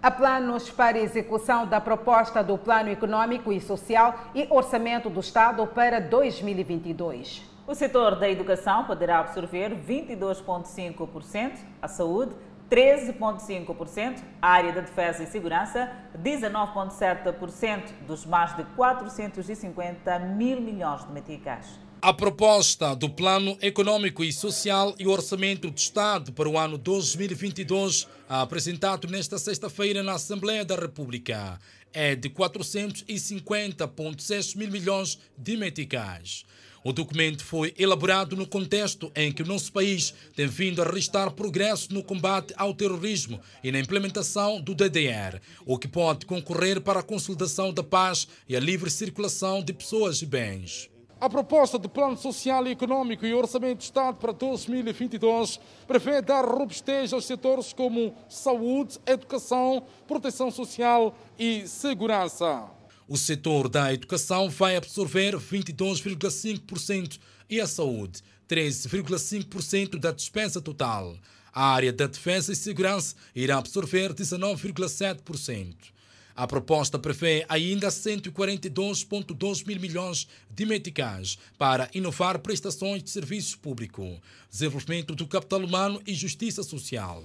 Há 0.03 0.11
planos 0.11 0.69
para 0.69 0.99
execução 0.99 1.65
da 1.65 1.81
proposta 1.81 2.43
do 2.43 2.59
Plano 2.59 2.89
Econômico 2.89 3.53
e 3.53 3.61
Social 3.61 4.19
e 4.35 4.49
Orçamento 4.51 5.09
do 5.09 5.21
Estado 5.21 5.65
para 5.65 6.01
2022. 6.01 7.49
O 7.69 7.73
setor 7.73 8.19
da 8.19 8.29
educação 8.29 8.83
poderá 8.83 9.21
absorver 9.21 9.77
22,5%, 9.77 11.53
a 11.81 11.87
saúde 11.87 12.35
13,5%, 12.69 14.25
a 14.43 14.49
área 14.49 14.73
da 14.73 14.81
defesa 14.81 15.23
e 15.23 15.27
segurança 15.29 15.89
19,7% 16.21 17.93
dos 18.05 18.27
mais 18.27 18.57
de 18.57 18.65
450 18.75 20.19
mil 20.19 20.61
milhões 20.61 21.07
de 21.07 21.13
meticais. 21.13 21.79
A 22.05 22.13
proposta 22.13 22.97
do 22.97 23.09
Plano 23.09 23.57
Econômico 23.63 24.25
e 24.25 24.33
Social 24.33 24.93
e 24.99 25.07
Orçamento 25.07 25.71
do 25.71 25.79
Estado 25.79 26.33
para 26.33 26.49
o 26.49 26.59
ano 26.59 26.77
2022, 26.77 28.09
apresentado 28.29 29.07
nesta 29.07 29.39
sexta-feira 29.39 30.03
na 30.03 30.15
Assembleia 30.15 30.65
da 30.65 30.75
República, 30.75 31.61
é 31.93 32.17
de 32.17 32.29
450,6 32.29 34.57
mil 34.57 34.69
milhões 34.69 35.17
de 35.39 35.57
meticais. 35.57 36.45
O 36.83 36.93
documento 36.93 37.45
foi 37.45 37.73
elaborado 37.79 38.35
no 38.35 38.49
contexto 38.49 39.13
em 39.15 39.31
que 39.31 39.45
o 39.45 39.47
nosso 39.47 39.73
país 39.73 40.13
tem 40.35 40.49
vindo 40.49 40.83
a 40.83 40.85
registrar 40.85 41.31
progresso 41.31 41.95
no 41.95 42.03
combate 42.03 42.53
ao 42.57 42.75
terrorismo 42.75 43.41
e 43.63 43.71
na 43.71 43.79
implementação 43.79 44.61
do 44.61 44.75
DDR, 44.75 45.41
o 45.65 45.79
que 45.79 45.87
pode 45.87 46.27
concorrer 46.27 46.81
para 46.81 46.99
a 46.99 47.05
consolidação 47.05 47.73
da 47.73 47.85
paz 47.85 48.27
e 48.49 48.57
a 48.57 48.61
livre 48.61 48.91
circulação 48.91 49.63
de 49.63 49.73
pessoas 49.73 50.21
e 50.21 50.27
bens. 50.27 50.91
A 51.23 51.31
proposta 51.31 51.79
do 51.79 51.89
Plano 51.89 52.17
Social 52.17 52.67
e 52.67 52.73
Econômico 52.73 53.25
e 53.25 53.33
Orçamento 53.33 53.79
de 53.79 53.85
Estado 53.85 54.17
para 54.17 54.33
2022 54.33 55.61
prevê 55.87 56.21
dar 56.21 56.45
robustez 56.45 57.13
aos 57.13 57.27
setores 57.27 57.73
como 57.73 58.13
saúde, 58.29 58.99
educação, 59.07 59.87
proteção 60.09 60.51
social 60.51 61.17
e 61.39 61.65
segurança. 61.69 62.69
O 63.07 63.17
setor 63.17 63.69
da 63.69 63.95
educação 63.95 64.51
vai 64.51 64.75
absorver 64.75 65.37
22,5% 65.37 67.21
e 67.49 67.61
a 67.61 67.69
saúde 67.69 68.21
13,5% 68.49 70.01
da 70.01 70.11
despesa 70.11 70.61
total. 70.61 71.17
A 71.53 71.67
área 71.67 71.93
da 71.93 72.09
defesa 72.09 72.53
e 72.53 72.57
segurança 72.57 73.15
irá 73.33 73.59
absorver 73.59 74.13
19,7%. 74.13 75.92
A 76.35 76.47
proposta 76.47 76.99
prevê 76.99 77.45
ainda 77.49 77.89
142,2 77.89 79.67
mil 79.67 79.81
milhões 79.81 80.27
de 80.51 80.65
meticais 80.65 81.37
para 81.59 81.91
inovar 81.95 82.39
prestações 82.39 83.03
de 83.03 83.11
serviços 83.11 83.55
públicos, 83.55 84.19
desenvolvimento 84.51 85.15
do 85.15 85.27
capital 85.27 85.63
humano 85.63 86.01
e 86.07 86.15
justiça 86.15 86.63
social. 86.63 87.23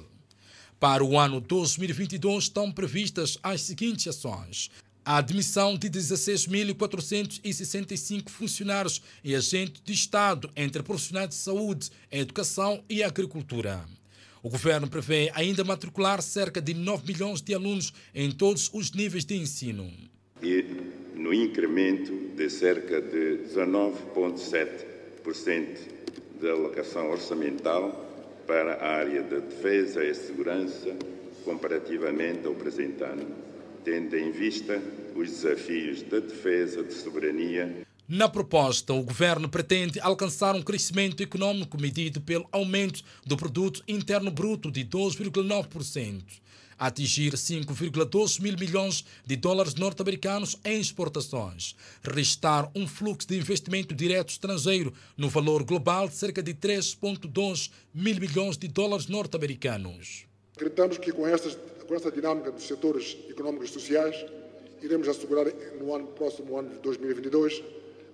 Para 0.79 1.03
o 1.03 1.17
ano 1.17 1.41
2022 1.41 2.43
estão 2.43 2.71
previstas 2.71 3.39
as 3.41 3.61
seguintes 3.61 4.05
ações: 4.07 4.69
a 5.03 5.17
admissão 5.17 5.75
de 5.77 5.89
16.465 5.89 8.29
funcionários 8.29 9.01
e 9.23 9.33
agentes 9.33 9.81
de 9.83 9.93
Estado 9.93 10.51
entre 10.55 10.83
profissionais 10.83 11.29
de 11.29 11.35
saúde, 11.35 11.89
educação 12.11 12.83
e 12.89 13.01
agricultura. 13.01 13.87
O 14.43 14.49
governo 14.49 14.87
prevê 14.87 15.31
ainda 15.33 15.63
matricular 15.63 16.21
cerca 16.21 16.61
de 16.61 16.73
9 16.73 17.11
milhões 17.11 17.41
de 17.41 17.53
alunos 17.53 17.93
em 18.13 18.29
todos 18.31 18.69
os 18.73 18.91
níveis 18.91 19.23
de 19.25 19.35
ensino. 19.35 19.89
E 20.41 20.65
no 21.15 21.33
incremento 21.33 22.13
de 22.35 22.49
cerca 22.49 23.01
de 23.01 23.39
19,7% 23.49 25.77
da 26.41 26.51
alocação 26.51 27.09
orçamental 27.09 28.05
para 28.45 28.75
a 28.75 28.97
área 28.97 29.23
da 29.23 29.39
defesa 29.39 30.05
e 30.05 30.13
segurança 30.13 30.95
comparativamente 31.43 32.45
ao 32.45 32.53
presente 32.53 33.03
ano, 33.03 33.25
tendo 33.83 34.15
em 34.15 34.31
vista 34.31 34.79
os 35.15 35.29
desafios 35.29 36.03
da 36.03 36.19
defesa 36.19 36.83
de 36.83 36.93
soberania 36.93 37.86
na 38.07 38.29
proposta, 38.29 38.93
o 38.93 39.03
governo 39.03 39.49
pretende 39.49 39.99
alcançar 39.99 40.55
um 40.55 40.61
crescimento 40.61 41.21
econômico 41.21 41.77
medido 41.77 42.21
pelo 42.21 42.47
aumento 42.53 43.03
do 43.25 43.35
produto 43.35 43.83
interno 43.85 44.31
bruto 44.31 44.71
de 44.71 44.85
2,9%, 44.85 46.23
atingir 46.79 47.33
5,2 47.33 48.39
mil 48.39 48.55
milhões 48.57 49.03
de 49.25 49.35
dólares 49.35 49.75
norte-americanos 49.75 50.57
em 50.63 50.79
exportações, 50.79 51.75
restar 52.01 52.71
um 52.73 52.87
fluxo 52.87 53.27
de 53.27 53.37
investimento 53.37 53.93
direto 53.93 54.29
estrangeiro 54.29 54.93
no 55.17 55.27
valor 55.27 55.65
global 55.65 56.07
de 56.07 56.15
cerca 56.15 56.41
de 56.41 56.53
3,2 56.53 57.71
mil 57.93 58.15
milhões 58.21 58.57
de 58.57 58.69
dólares 58.69 59.07
norte-americanos. 59.07 60.25
Acreditamos 60.55 60.97
que 60.97 61.11
com 61.11 61.27
esta, 61.27 61.49
com 61.85 61.93
esta 61.93 62.09
dinâmica 62.09 62.53
dos 62.53 62.63
setores 62.63 63.17
econômicos 63.29 63.69
e 63.69 63.73
sociais, 63.73 64.25
iremos 64.81 65.09
assegurar 65.09 65.45
no 65.77 65.93
ano 65.93 66.07
próximo 66.07 66.57
ano 66.57 66.69
de 66.69 66.79
2022 66.79 67.61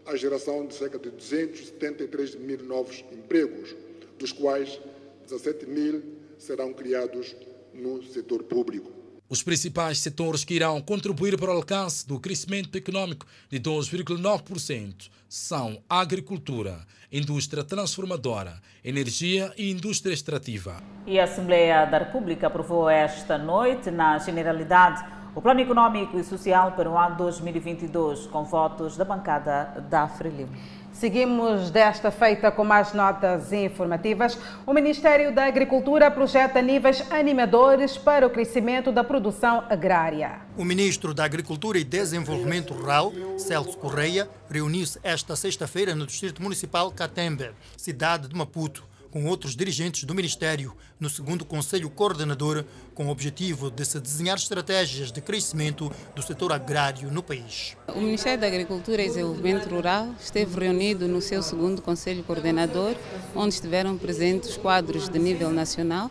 a 0.06 0.16
geração 0.16 0.66
de 0.66 0.74
cerca 0.74 1.00
de 1.00 1.10
273 1.10 2.36
mil 2.36 2.64
novos 2.64 3.04
empregos, 3.12 3.76
dos 4.20 4.32
quais 4.32 4.80
17 5.28 5.66
mil 5.66 6.04
serão 6.38 6.74
criados 6.74 7.36
no 7.74 8.04
setor 8.04 8.44
público. 8.44 8.92
Os 9.30 9.42
principais 9.42 9.98
setores 10.00 10.44
que 10.44 10.54
irão 10.54 10.80
contribuir 10.82 11.40
para 11.40 11.50
o 11.50 11.56
alcance 11.56 12.08
do 12.08 12.20
crescimento 12.20 12.78
econômico 12.78 13.26
de 13.50 13.60
2,9% 13.60 15.10
são 15.28 15.82
a 15.90 16.02
agricultura, 16.02 16.86
indústria 17.12 17.64
transformadora, 17.64 18.62
energia 18.84 19.52
e 19.58 19.72
indústria 19.72 20.14
extrativa. 20.14 20.84
E 21.08 21.20
a 21.20 21.24
Assembleia 21.24 21.86
da 21.86 21.98
República 21.98 22.46
aprovou 22.46 22.88
esta 22.88 23.38
noite, 23.38 23.90
na 23.90 24.20
Generalidade, 24.20 25.04
o 25.36 25.42
Plano 25.42 25.62
Econômico 25.62 26.18
e 26.18 26.24
Social 26.24 26.74
para 26.74 26.90
o 26.90 26.98
ano 26.98 27.16
2022, 27.18 28.28
com 28.28 28.44
votos 28.44 28.96
da 28.96 29.04
bancada 29.04 29.84
da 29.90 30.08
Frelimo. 30.08 30.52
Seguimos 30.92 31.72
desta 31.72 32.12
feita 32.12 32.52
com 32.52 32.64
mais 32.64 32.94
notas 32.94 33.52
informativas. 33.52 34.38
O 34.64 34.72
Ministério 34.74 35.34
da 35.34 35.46
Agricultura 35.46 36.12
projeta 36.12 36.62
níveis 36.62 37.04
animadores 37.12 37.98
para 37.98 38.28
o 38.28 38.30
crescimento 38.30 38.92
da 38.92 39.04
produção 39.04 39.64
agrária. 39.68 40.42
O 40.56 40.64
ministro 40.64 41.12
da 41.12 41.26
Agricultura 41.26 41.80
e 41.80 41.84
Desenvolvimento 41.84 42.76
Rural, 42.76 43.12
Celso 43.40 43.76
Correia, 43.80 44.30
reuniu-se 44.48 45.00
esta 45.02 45.36
sexta-feira 45.36 45.96
no 45.96 46.06
Distrito 46.06 46.44
Municipal 46.44 46.92
Catembe, 46.92 47.50
cidade 47.76 48.28
de 48.28 48.36
Maputo 48.36 48.93
com 49.14 49.26
outros 49.26 49.56
dirigentes 49.56 50.06
do 50.06 50.16
Ministério 50.16 50.76
no 51.00 51.08
segundo 51.08 51.46
Conselho 51.46 51.88
Coordenador, 51.88 52.66
com 52.96 53.06
o 53.06 53.10
objetivo 53.12 53.70
de 53.70 53.86
se 53.86 54.00
desenhar 54.00 54.38
estratégias 54.38 55.12
de 55.12 55.22
crescimento 55.22 55.92
do 56.16 56.24
setor 56.24 56.52
agrário 56.52 57.12
no 57.12 57.22
país. 57.22 57.78
O 57.90 58.02
Ministério 58.02 58.42
da 58.42 58.48
Agricultura 58.48 59.04
e 59.04 59.08
Desenvolvimento 59.08 59.70
Rural 59.70 60.10
esteve 60.20 60.60
reunido 60.60 61.08
no 61.08 61.22
seu 61.22 61.44
segundo 61.44 61.80
Conselho 61.80 62.24
Coordenador, 62.24 62.96
onde 63.36 63.54
estiveram 63.54 63.96
presentes 64.00 64.58
quadros 64.58 65.08
de 65.08 65.20
nível 65.20 65.52
nacional 65.52 66.10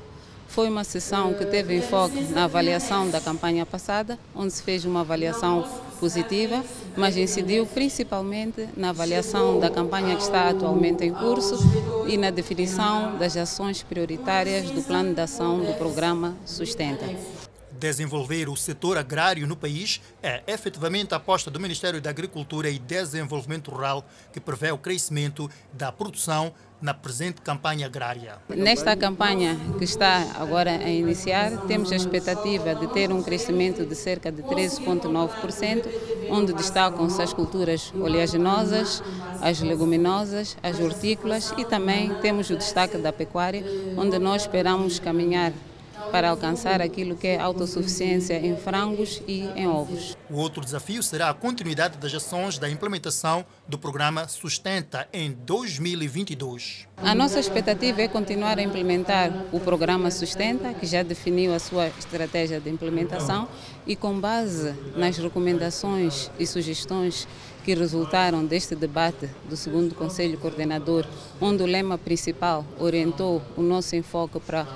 foi 0.52 0.68
uma 0.68 0.84
sessão 0.84 1.32
que 1.32 1.46
teve 1.46 1.74
enfoque 1.74 2.24
na 2.24 2.44
avaliação 2.44 3.08
da 3.08 3.22
campanha 3.22 3.64
passada, 3.64 4.18
onde 4.34 4.52
se 4.52 4.62
fez 4.62 4.84
uma 4.84 5.00
avaliação 5.00 5.66
positiva, 5.98 6.62
mas 6.96 7.16
incidiu 7.16 7.66
principalmente 7.66 8.68
na 8.76 8.90
avaliação 8.90 9.58
da 9.58 9.70
campanha 9.70 10.16
que 10.16 10.22
está 10.22 10.48
atualmente 10.48 11.04
em 11.04 11.12
curso 11.12 11.58
e 12.06 12.16
na 12.16 12.30
definição 12.30 13.16
das 13.18 13.36
ações 13.36 13.82
prioritárias 13.82 14.70
do 14.70 14.82
plano 14.82 15.14
de 15.14 15.20
ação 15.20 15.60
do 15.60 15.74
programa 15.74 16.36
Sustenta. 16.44 17.06
Desenvolver 17.82 18.48
o 18.48 18.54
setor 18.54 18.96
agrário 18.96 19.44
no 19.44 19.56
país 19.56 20.00
é 20.22 20.40
efetivamente 20.46 21.14
a 21.14 21.16
aposta 21.16 21.50
do 21.50 21.58
Ministério 21.58 22.00
da 22.00 22.10
Agricultura 22.10 22.70
e 22.70 22.78
Desenvolvimento 22.78 23.72
Rural, 23.72 24.06
que 24.32 24.38
prevê 24.38 24.70
o 24.70 24.78
crescimento 24.78 25.50
da 25.72 25.90
produção 25.90 26.54
na 26.80 26.94
presente 26.94 27.40
campanha 27.40 27.86
agrária. 27.86 28.38
Nesta 28.48 28.96
campanha 28.96 29.58
que 29.78 29.82
está 29.82 30.30
agora 30.36 30.70
a 30.70 30.88
iniciar, 30.88 31.50
temos 31.66 31.90
a 31.90 31.96
expectativa 31.96 32.72
de 32.72 32.86
ter 32.86 33.10
um 33.10 33.20
crescimento 33.20 33.84
de 33.84 33.96
cerca 33.96 34.30
de 34.30 34.44
13,9%, 34.44 35.84
onde 36.30 36.52
destacam-se 36.52 37.20
as 37.20 37.32
culturas 37.32 37.92
oleaginosas, 37.96 39.02
as 39.40 39.58
leguminosas, 39.60 40.56
as 40.62 40.78
hortícolas 40.78 41.52
e 41.58 41.64
também 41.64 42.14
temos 42.20 42.48
o 42.48 42.56
destaque 42.56 42.96
da 42.96 43.12
pecuária, 43.12 43.64
onde 43.96 44.20
nós 44.20 44.42
esperamos 44.42 45.00
caminhar 45.00 45.52
para 46.10 46.30
alcançar 46.30 46.80
aquilo 46.80 47.16
que 47.16 47.26
é 47.26 47.38
autossuficiência 47.38 48.34
em 48.34 48.56
frangos 48.56 49.22
e 49.26 49.42
em 49.56 49.66
ovos. 49.66 50.16
O 50.30 50.36
outro 50.36 50.64
desafio 50.64 51.02
será 51.02 51.30
a 51.30 51.34
continuidade 51.34 51.98
das 51.98 52.14
ações 52.14 52.58
da 52.58 52.68
implementação 52.68 53.44
do 53.68 53.78
programa 53.78 54.26
Sustenta 54.28 55.08
em 55.12 55.32
2022. 55.32 56.88
A 56.96 57.14
nossa 57.14 57.38
expectativa 57.38 58.02
é 58.02 58.08
continuar 58.08 58.58
a 58.58 58.62
implementar 58.62 59.30
o 59.52 59.60
programa 59.60 60.10
Sustenta, 60.10 60.72
que 60.74 60.86
já 60.86 61.02
definiu 61.02 61.54
a 61.54 61.58
sua 61.58 61.88
estratégia 61.88 62.60
de 62.60 62.70
implementação, 62.70 63.48
e 63.86 63.96
com 63.96 64.18
base 64.18 64.74
nas 64.96 65.16
recomendações 65.18 66.30
e 66.38 66.46
sugestões 66.46 67.26
que 67.64 67.74
resultaram 67.74 68.44
deste 68.44 68.74
debate 68.74 69.28
do 69.48 69.56
segundo 69.56 69.94
Conselho 69.94 70.38
Coordenador, 70.38 71.06
onde 71.40 71.62
o 71.62 71.66
lema 71.66 71.96
principal 71.96 72.64
orientou 72.78 73.42
o 73.56 73.62
nosso 73.62 73.94
enfoque 73.96 74.40
para 74.40 74.66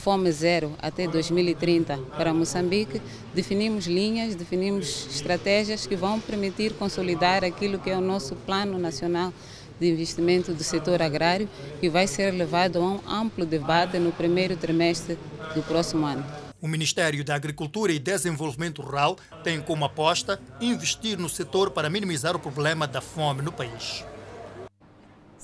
Fome 0.00 0.32
Zero 0.32 0.72
até 0.80 1.06
2030 1.06 1.98
para 2.16 2.32
Moçambique, 2.32 3.02
definimos 3.34 3.86
linhas, 3.86 4.34
definimos 4.34 5.06
estratégias 5.14 5.86
que 5.86 5.94
vão 5.94 6.18
permitir 6.18 6.72
consolidar 6.72 7.44
aquilo 7.44 7.78
que 7.78 7.90
é 7.90 7.96
o 7.96 8.00
nosso 8.00 8.34
Plano 8.34 8.78
Nacional 8.78 9.30
de 9.78 9.90
Investimento 9.90 10.54
do 10.54 10.64
Setor 10.64 11.02
Agrário, 11.02 11.46
que 11.80 11.90
vai 11.90 12.06
ser 12.06 12.30
levado 12.30 12.78
a 12.78 12.80
um 12.80 13.00
amplo 13.06 13.44
debate 13.44 13.98
no 13.98 14.10
primeiro 14.10 14.56
trimestre 14.56 15.18
do 15.54 15.62
próximo 15.62 16.06
ano. 16.06 16.24
O 16.62 16.68
Ministério 16.68 17.22
da 17.22 17.34
Agricultura 17.34 17.92
e 17.92 17.98
Desenvolvimento 17.98 18.80
Rural 18.80 19.18
tem 19.44 19.60
como 19.60 19.84
aposta 19.84 20.40
investir 20.62 21.18
no 21.18 21.28
setor 21.28 21.70
para 21.70 21.90
minimizar 21.90 22.34
o 22.34 22.38
problema 22.38 22.86
da 22.86 23.02
fome 23.02 23.42
no 23.42 23.52
país. 23.52 24.02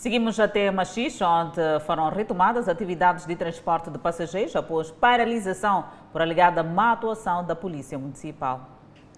Seguimos 0.06 0.38
até 0.38 0.70
Machixe, 0.70 1.24
onde 1.24 1.60
foram 1.84 2.08
retomadas 2.10 2.68
atividades 2.68 3.26
de 3.26 3.34
transporte 3.34 3.90
de 3.90 3.98
passageiros 3.98 4.54
após 4.54 4.88
paralisação 4.88 5.84
por 6.12 6.22
alegada 6.22 6.62
má 6.62 6.92
atuação 6.92 7.44
da 7.44 7.56
Polícia 7.56 7.98
Municipal. 7.98 8.70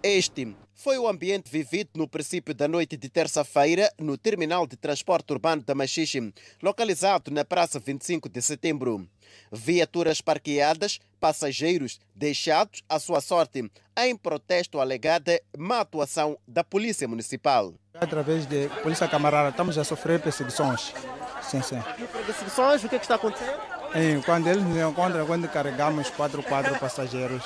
Este 0.02 0.56
foi 0.72 0.96
o 0.96 1.06
ambiente 1.06 1.50
vivido 1.50 1.90
no 1.94 2.08
princípio 2.08 2.54
da 2.54 2.66
noite 2.66 2.96
de 2.96 3.10
terça-feira 3.10 3.92
no 3.98 4.16
terminal 4.16 4.66
de 4.66 4.78
transporte 4.78 5.30
urbano 5.30 5.62
da 5.62 5.74
Machixe, 5.74 6.32
localizado 6.62 7.30
na 7.30 7.44
Praça 7.44 7.78
25 7.78 8.26
de 8.26 8.40
Setembro. 8.40 9.06
Viaturas 9.52 10.22
parqueadas, 10.22 11.00
passageiros 11.20 12.00
deixados 12.14 12.82
à 12.88 12.98
sua 12.98 13.20
sorte, 13.20 13.70
em 13.98 14.16
protesto 14.16 14.80
alegada 14.80 15.38
má 15.54 15.80
atuação 15.80 16.38
da 16.48 16.64
Polícia 16.64 17.06
Municipal. 17.06 17.74
Através 18.00 18.46
de 18.46 18.68
Polícia 18.82 19.08
Camarada, 19.08 19.48
estamos 19.48 19.76
a 19.76 19.84
sofrer 19.84 20.20
perseguições. 20.20 20.94
Sim, 21.42 21.62
sim. 21.62 21.82
Perseguições? 22.26 22.84
O 22.84 22.88
que, 22.88 22.96
é 22.96 22.98
que 22.98 23.04
está 23.04 23.16
acontecendo? 23.16 23.58
É, 23.94 24.20
quando 24.24 24.46
eles 24.46 24.62
nos 24.62 24.76
encontram, 24.76 25.26
quando 25.26 25.48
carregamos 25.48 26.10
quatro, 26.10 26.42
quatro 26.42 26.78
passageiros, 26.78 27.42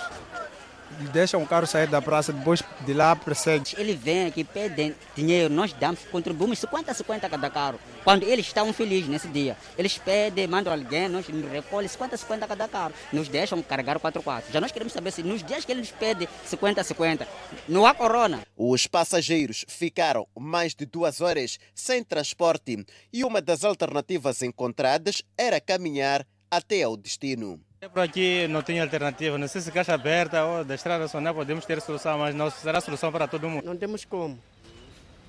deixam 1.08 1.42
o 1.42 1.46
carro 1.46 1.66
sair 1.66 1.86
da 1.86 2.00
praça, 2.00 2.32
depois 2.32 2.62
de 2.80 2.92
lá 2.94 3.14
persegue. 3.16 3.74
Ele 3.76 3.94
vem 3.94 4.26
aqui, 4.26 4.44
pede 4.44 4.94
dinheiro, 5.14 5.52
nós 5.52 5.72
damos, 5.72 6.00
contribuímos 6.10 6.58
50 6.58 6.92
50 6.94 7.28
cada 7.28 7.50
carro. 7.50 7.78
Quando 8.04 8.24
eles 8.24 8.46
estão 8.46 8.72
felizes 8.72 9.08
nesse 9.08 9.28
dia, 9.28 9.56
eles 9.78 9.98
pedem, 9.98 10.46
mandam 10.46 10.72
alguém, 10.72 11.08
nós 11.08 11.26
recolhem 11.52 11.88
50 11.88 12.16
50 12.16 12.46
cada 12.46 12.68
carro, 12.68 12.92
nos 13.12 13.28
deixam 13.28 13.62
carregar 13.62 13.96
o 13.96 14.00
4x4. 14.00 14.44
Já 14.52 14.60
nós 14.60 14.72
queremos 14.72 14.92
saber 14.92 15.10
se 15.10 15.22
nos 15.22 15.42
dias 15.42 15.64
que 15.64 15.72
eles 15.72 15.90
pedem 15.90 16.28
50 16.44 16.82
50, 16.82 17.28
não 17.68 17.86
há 17.86 17.94
corona. 17.94 18.40
Os 18.56 18.86
passageiros 18.86 19.64
ficaram 19.68 20.26
mais 20.38 20.74
de 20.74 20.86
duas 20.86 21.20
horas 21.20 21.58
sem 21.74 22.02
transporte 22.02 22.84
e 23.12 23.24
uma 23.24 23.40
das 23.40 23.64
alternativas 23.64 24.42
encontradas 24.42 25.22
era 25.36 25.60
caminhar 25.60 26.26
até 26.50 26.82
ao 26.82 26.96
destino. 26.96 27.60
Por 27.90 28.01
aqui 28.01 28.47
não 28.47 28.62
tem 28.62 28.79
alternativa, 28.79 29.37
não 29.37 29.49
sei 29.49 29.61
se 29.61 29.73
caixa 29.73 29.92
aberta 29.92 30.45
ou 30.45 30.64
da 30.64 30.77
estrada 30.77 31.03
nacional 31.03 31.35
podemos 31.35 31.64
ter 31.64 31.81
solução, 31.81 32.16
mas 32.16 32.33
não 32.33 32.49
será 32.49 32.81
solução 32.81 33.11
para 33.11 33.27
todo 33.27 33.49
mundo. 33.49 33.64
Não 33.64 33.77
temos 33.77 34.05
como. 34.05 34.38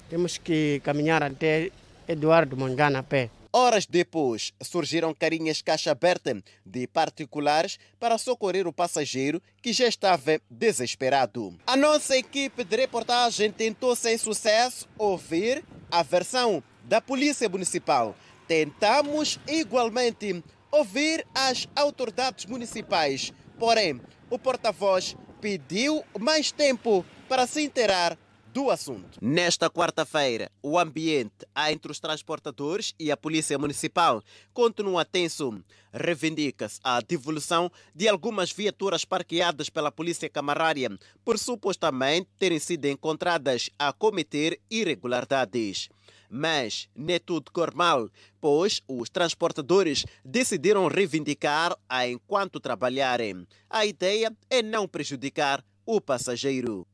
Temos 0.07 0.37
que 0.37 0.79
caminhar 0.83 1.23
até 1.23 1.71
Eduardo 2.07 2.55
Mongana 2.55 2.99
a 2.99 3.03
pé. 3.03 3.31
Horas 3.51 3.87
depois, 3.87 4.53
surgiram 4.61 5.15
carinhas 5.15 5.63
caixa 5.63 5.91
aberta 5.91 6.43
de 6.63 6.85
particulares 6.85 7.79
para 7.99 8.19
socorrer 8.19 8.67
o 8.67 8.73
passageiro 8.73 9.41
que 9.59 9.73
já 9.73 9.87
estava 9.87 10.39
desesperado. 10.47 11.55
A 11.65 11.75
nossa 11.75 12.15
equipe 12.15 12.63
de 12.63 12.77
reportagem 12.77 13.51
tentou 13.51 13.95
sem 13.95 14.15
sucesso 14.15 14.87
ouvir 14.95 15.63
a 15.89 16.03
versão 16.03 16.63
da 16.83 17.01
Polícia 17.01 17.49
Municipal. 17.49 18.15
Tentamos 18.47 19.39
igualmente 19.47 20.43
ouvir 20.73 21.23
as 21.35 21.67
autoridades 21.75 22.47
municipais, 22.47 23.31
porém, 23.59 24.01
o 24.27 24.39
porta-voz 24.39 25.15
pediu 25.39 26.03
mais 26.19 26.51
tempo 26.51 27.05
para 27.29 27.45
se 27.45 27.61
inteirar 27.61 28.17
do 28.51 28.71
assunto. 28.71 29.19
Nesta 29.21 29.69
quarta-feira, 29.69 30.51
o 30.63 30.79
ambiente 30.79 31.45
entre 31.69 31.91
os 31.91 31.99
transportadores 31.99 32.95
e 32.99 33.11
a 33.11 33.17
Polícia 33.17 33.57
Municipal 33.57 34.23
continua 34.51 35.05
tenso. 35.05 35.63
Reivindica-se 35.91 36.79
a 36.83 36.99
devolução 37.01 37.71
de 37.93 38.07
algumas 38.07 38.51
viaturas 38.51 39.05
parqueadas 39.05 39.69
pela 39.69 39.91
Polícia 39.91 40.27
Camarária 40.27 40.89
por 41.23 41.37
supostamente 41.37 42.29
terem 42.39 42.59
sido 42.59 42.85
encontradas 42.85 43.69
a 43.77 43.93
cometer 43.93 44.59
irregularidades. 44.71 45.89
Mas 46.35 46.89
nem 46.95 47.19
tudo 47.19 47.51
cor 47.51 47.75
mal, 47.75 48.09
pois 48.41 48.81
os 48.87 49.07
transportadores 49.07 50.03
decidiram 50.25 50.87
reivindicar 50.87 51.77
a 51.87 52.07
enquanto 52.07 52.59
trabalharem. 52.59 53.45
A 53.69 53.85
ideia 53.85 54.35
é 54.49 54.63
não 54.63 54.87
prejudicar 54.87 55.63
o 55.85 56.01
passageiro. 56.01 56.87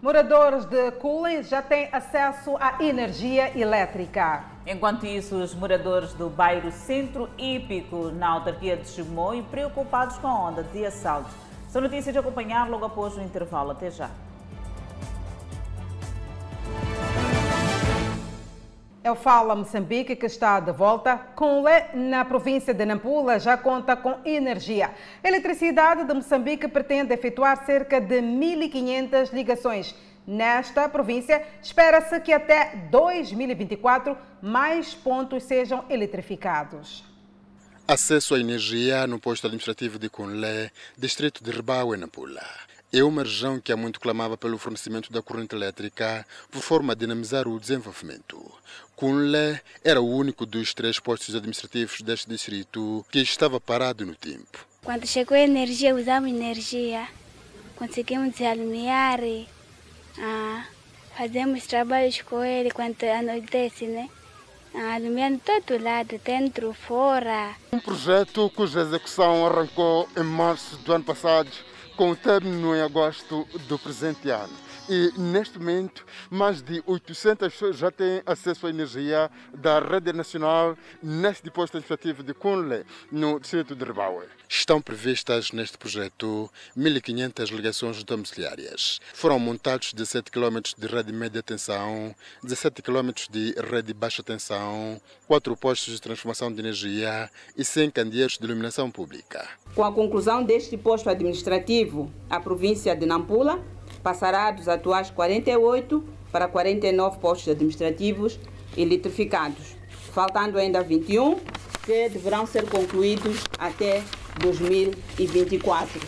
Moradores 0.00 0.64
de 0.64 0.92
Cullen 0.92 1.42
já 1.42 1.60
têm 1.60 1.90
acesso 1.92 2.56
à 2.56 2.82
energia 2.82 3.54
elétrica. 3.54 4.46
Enquanto 4.66 5.04
isso, 5.04 5.36
os 5.36 5.54
moradores 5.54 6.14
do 6.14 6.30
bairro 6.30 6.72
Centro 6.72 7.28
Hípico, 7.36 8.10
na 8.12 8.28
autarquia 8.28 8.78
de 8.78 8.88
Chimoio, 8.88 9.44
preocupados 9.44 10.16
com 10.16 10.26
a 10.26 10.48
onda 10.48 10.62
de 10.62 10.86
assaltos. 10.86 11.34
São 11.68 11.82
notícias 11.82 12.14
de 12.14 12.18
acompanhar 12.18 12.66
logo 12.66 12.86
após 12.86 13.14
o 13.18 13.20
intervalo. 13.20 13.72
Até 13.72 13.90
já. 13.90 14.10
É 19.02 19.10
o 19.10 19.14
Fala 19.14 19.56
Moçambique 19.56 20.14
que 20.14 20.26
está 20.26 20.60
de 20.60 20.72
volta. 20.72 21.16
Conlé, 21.34 21.88
na 21.94 22.22
província 22.22 22.74
de 22.74 22.84
Nampula, 22.84 23.38
já 23.38 23.56
conta 23.56 23.96
com 23.96 24.18
energia. 24.26 24.90
A 25.24 25.28
eletricidade 25.28 26.04
de 26.04 26.12
Moçambique 26.12 26.68
pretende 26.68 27.14
efetuar 27.14 27.64
cerca 27.64 27.98
de 27.98 28.16
1.500 28.16 29.32
ligações. 29.32 29.94
Nesta 30.26 30.86
província, 30.86 31.42
espera-se 31.62 32.20
que 32.20 32.30
até 32.30 32.76
2024 32.90 34.18
mais 34.42 34.92
pontos 34.92 35.44
sejam 35.44 35.82
eletrificados. 35.88 37.02
Acesso 37.88 38.34
à 38.34 38.38
energia 38.38 39.06
no 39.06 39.18
posto 39.18 39.46
administrativo 39.46 39.98
de 39.98 40.10
Conlé, 40.10 40.70
distrito 40.98 41.42
de 41.42 41.50
Ribaue, 41.50 41.96
Nampula. 41.96 42.44
É 42.92 43.04
uma 43.04 43.22
região 43.22 43.60
que 43.60 43.70
há 43.70 43.76
muito 43.76 44.00
clamava 44.00 44.36
pelo 44.36 44.58
fornecimento 44.58 45.12
da 45.12 45.22
corrente 45.22 45.54
elétrica 45.54 46.26
por 46.50 46.60
forma 46.60 46.92
a 46.92 46.96
dinamizar 46.96 47.46
o 47.46 47.60
desenvolvimento. 47.60 48.52
Kunle 48.96 49.60
era 49.84 50.00
o 50.00 50.10
único 50.10 50.44
dos 50.44 50.74
três 50.74 50.98
postos 50.98 51.36
administrativos 51.36 52.00
deste 52.00 52.28
distrito 52.28 53.06
que 53.08 53.20
estava 53.20 53.60
parado 53.60 54.04
no 54.04 54.16
tempo. 54.16 54.66
Quando 54.82 55.06
chegou 55.06 55.36
a 55.36 55.40
energia, 55.40 55.94
usamos 55.94 56.30
energia. 56.30 57.06
Conseguimos 57.76 58.34
desalumiar, 58.34 59.20
ah, 60.18 60.66
fazemos 61.16 61.68
trabalhos 61.68 62.20
com 62.22 62.42
ele 62.42 62.72
quando 62.72 63.04
anoitece, 63.04 63.86
né? 63.86 64.10
Ah, 64.74 64.94
alumiando 64.96 65.40
todo 65.46 65.80
lado, 65.80 66.20
dentro, 66.24 66.74
fora. 66.74 67.54
Um 67.72 67.78
projeto 67.78 68.50
cuja 68.50 68.80
execução 68.80 69.46
arrancou 69.46 70.08
em 70.16 70.24
março 70.24 70.76
do 70.78 70.92
ano 70.92 71.04
passado 71.04 71.69
com 72.00 72.12
o 72.12 72.16
término 72.16 72.74
em 72.74 72.80
agosto 72.80 73.46
do 73.68 73.78
presente 73.78 74.30
ano. 74.30 74.69
E 74.92 75.12
neste 75.16 75.56
momento, 75.56 76.04
mais 76.28 76.60
de 76.60 76.82
800 76.84 77.52
pessoas 77.52 77.76
já 77.76 77.92
têm 77.92 78.22
acesso 78.26 78.66
à 78.66 78.70
energia 78.70 79.30
da 79.54 79.78
rede 79.78 80.12
nacional 80.12 80.76
neste 81.00 81.48
posto 81.48 81.76
administrativo 81.76 82.24
de 82.24 82.34
Kunle, 82.34 82.84
no 83.12 83.38
distrito 83.38 83.76
de 83.76 83.84
Ribaue. 83.84 84.24
Estão 84.48 84.82
previstas 84.82 85.52
neste 85.52 85.78
projeto 85.78 86.50
1.500 86.76 87.52
ligações 87.52 88.02
domiciliárias. 88.02 89.00
Foram 89.14 89.38
montados 89.38 89.92
17 89.92 90.28
km 90.28 90.58
de 90.76 90.88
rede 90.88 91.12
média 91.12 91.40
tensão, 91.40 92.12
17 92.42 92.82
km 92.82 93.12
de 93.30 93.54
rede 93.70 93.94
baixa 93.94 94.24
tensão, 94.24 95.00
4 95.28 95.56
postos 95.56 95.94
de 95.94 96.00
transformação 96.00 96.52
de 96.52 96.58
energia 96.58 97.30
e 97.56 97.64
100 97.64 97.92
candeeiros 97.92 98.38
de 98.38 98.44
iluminação 98.44 98.90
pública. 98.90 99.48
Com 99.72 99.84
a 99.84 99.92
conclusão 99.92 100.42
deste 100.42 100.76
posto 100.76 101.08
administrativo, 101.08 102.12
a 102.28 102.40
província 102.40 102.96
de 102.96 103.06
Nampula 103.06 103.64
passará 104.02 104.50
dos 104.50 104.68
atuais 104.68 105.10
48 105.10 106.04
para 106.32 106.48
49 106.48 107.18
postos 107.18 107.48
administrativos 107.48 108.38
eletrificados, 108.76 109.76
faltando 110.12 110.58
ainda 110.58 110.82
21 110.82 111.38
que 111.84 112.08
deverão 112.08 112.46
ser 112.46 112.68
concluídos 112.68 113.44
até 113.58 114.02
2024. 114.40 116.00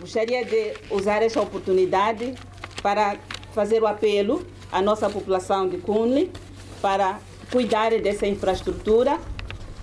Gostaria 0.00 0.44
de 0.44 0.74
usar 0.90 1.22
esta 1.22 1.40
oportunidade 1.40 2.34
para 2.82 3.16
fazer 3.52 3.82
o 3.82 3.86
apelo 3.86 4.44
à 4.72 4.82
nossa 4.82 5.08
população 5.08 5.68
de 5.68 5.78
Cunli 5.78 6.30
para 6.82 7.20
cuidarem 7.50 8.02
dessa 8.02 8.26
infraestrutura, 8.26 9.18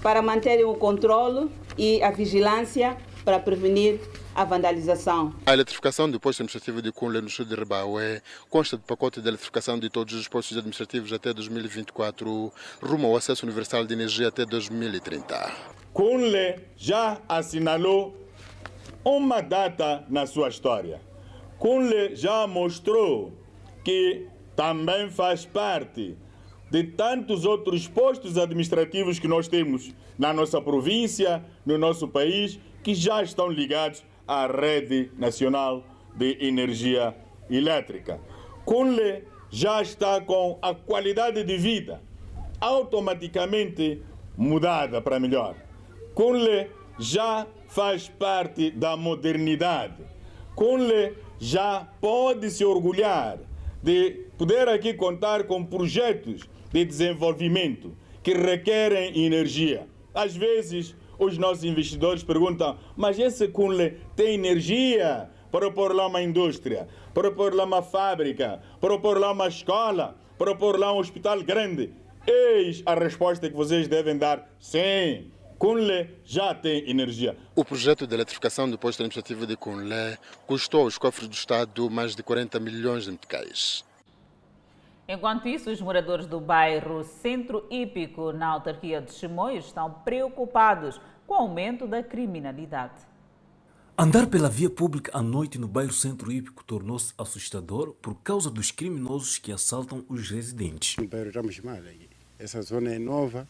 para 0.03 0.21
manterem 0.21 0.65
o 0.65 0.75
controle 0.75 1.49
e 1.77 2.03
a 2.03 2.11
vigilância 2.11 2.97
para 3.23 3.39
prevenir 3.39 3.99
a 4.33 4.43
vandalização. 4.45 5.33
A 5.45 5.53
eletrificação 5.53 6.09
do 6.09 6.19
posto 6.19 6.41
administrativo 6.41 6.81
de 6.81 6.91
Cunle 6.91 7.21
no 7.21 7.29
sul 7.29 7.45
de 7.45 7.55
Ribaue 7.55 8.21
consta 8.49 8.77
do 8.77 8.83
pacote 8.83 9.21
de 9.21 9.27
eletrificação 9.27 9.77
de 9.77 9.89
todos 9.89 10.13
os 10.13 10.27
postos 10.27 10.57
administrativos 10.57 11.11
até 11.11 11.33
2024, 11.33 12.51
rumo 12.81 13.07
ao 13.07 13.15
acesso 13.17 13.45
universal 13.45 13.85
de 13.85 13.93
energia 13.93 14.29
até 14.29 14.45
2030. 14.45 15.51
Cunle 15.93 16.59
já 16.77 17.21
assinalou 17.27 18.15
uma 19.03 19.41
data 19.41 20.05
na 20.09 20.25
sua 20.25 20.47
história. 20.47 21.01
Cunle 21.59 22.15
já 22.15 22.47
mostrou 22.47 23.33
que 23.83 24.27
também 24.55 25.09
faz 25.09 25.45
parte 25.45 26.15
de 26.69 26.83
tantos 26.83 27.43
outros 27.43 27.87
postos 27.87 28.37
administrativos 28.37 29.19
que 29.19 29.27
nós 29.27 29.47
temos 29.49 29.93
na 30.17 30.31
nossa 30.31 30.61
província, 30.61 31.43
no 31.65 31.77
nosso 31.77 32.07
país, 32.07 32.57
que 32.81 32.95
já 32.95 33.21
estão 33.21 33.49
ligados 33.49 34.03
à 34.31 34.47
rede 34.47 35.11
nacional 35.17 35.83
de 36.15 36.37
energia 36.39 37.13
elétrica. 37.49 38.17
Cunle 38.63 39.25
já 39.49 39.81
está 39.81 40.21
com 40.21 40.57
a 40.61 40.73
qualidade 40.73 41.43
de 41.43 41.57
vida 41.57 42.01
automaticamente 42.61 44.01
mudada 44.37 45.01
para 45.01 45.19
melhor. 45.19 45.55
Cunle 46.15 46.69
já 46.97 47.45
faz 47.67 48.07
parte 48.07 48.71
da 48.71 48.95
modernidade. 48.95 50.01
Cunle 50.55 51.17
já 51.37 51.85
pode 51.99 52.49
se 52.51 52.63
orgulhar 52.63 53.37
de 53.83 54.27
poder 54.37 54.69
aqui 54.69 54.93
contar 54.93 55.43
com 55.43 55.65
projetos 55.65 56.47
de 56.71 56.85
desenvolvimento 56.85 57.97
que 58.23 58.33
requerem 58.33 59.25
energia. 59.25 59.85
Às 60.13 60.37
vezes, 60.37 60.95
os 61.21 61.37
nossos 61.37 61.63
investidores 61.63 62.23
perguntam: 62.23 62.77
mas 62.97 63.17
esse 63.19 63.47
Kunle 63.47 63.97
tem 64.15 64.33
energia 64.33 65.29
para 65.51 65.69
pôr 65.71 65.93
lá 65.93 66.07
uma 66.07 66.21
indústria, 66.21 66.87
para 67.13 67.31
pôr 67.31 67.53
lá 67.53 67.63
uma 67.63 67.81
fábrica, 67.81 68.61
para 68.79 68.97
pôr 68.97 69.19
lá 69.19 69.31
uma 69.31 69.47
escola, 69.47 70.17
para 70.37 70.55
pôr 70.55 70.79
lá 70.79 70.91
um 70.91 70.97
hospital 70.97 71.41
grande? 71.43 71.93
Eis 72.25 72.81
a 72.85 72.95
resposta 72.95 73.49
que 73.49 73.55
vocês 73.55 73.87
devem 73.87 74.17
dar: 74.17 74.49
sim, 74.59 75.31
Conle 75.59 76.09
já 76.25 76.55
tem 76.55 76.89
energia. 76.89 77.37
O 77.55 77.63
projeto 77.63 78.07
de 78.07 78.15
eletrificação 78.15 78.69
do 78.69 78.79
posto 78.79 79.01
administrativo 79.01 79.45
de 79.45 79.55
Conle 79.55 80.17
custou 80.47 80.81
aos 80.81 80.97
cofres 80.97 81.27
do 81.27 81.35
Estado 81.35 81.89
mais 81.89 82.15
de 82.15 82.23
40 82.23 82.59
milhões 82.59 83.05
de 83.05 83.11
meticais. 83.11 83.83
Enquanto 85.07 85.47
isso, 85.47 85.69
os 85.69 85.81
moradores 85.81 86.25
do 86.25 86.39
bairro 86.39 87.03
Centro 87.03 87.65
Hípico, 87.69 88.31
na 88.31 88.47
autarquia 88.47 89.01
de 89.01 89.11
Chimoio, 89.11 89.57
estão 89.57 89.91
preocupados 90.05 91.01
com 91.27 91.33
o 91.33 91.37
aumento 91.37 91.87
da 91.87 92.01
criminalidade. 92.01 93.11
Andar 93.97 94.27
pela 94.27 94.49
via 94.49 94.69
pública 94.69 95.11
à 95.13 95.21
noite 95.21 95.59
no 95.59 95.67
bairro 95.67 95.91
Centro 95.91 96.31
Hípico 96.31 96.63
tornou-se 96.63 97.13
assustador 97.17 97.93
por 98.01 98.15
causa 98.15 98.49
dos 98.49 98.71
criminosos 98.71 99.37
que 99.37 99.51
assaltam 99.51 100.05
os 100.07 100.29
residentes. 100.29 100.95
No 100.97 101.07
bairro 101.07 101.27
estamos 101.27 101.59
mal. 101.59 101.77
Essa 102.39 102.61
zona 102.61 102.95
é 102.95 102.97
nova, 102.97 103.47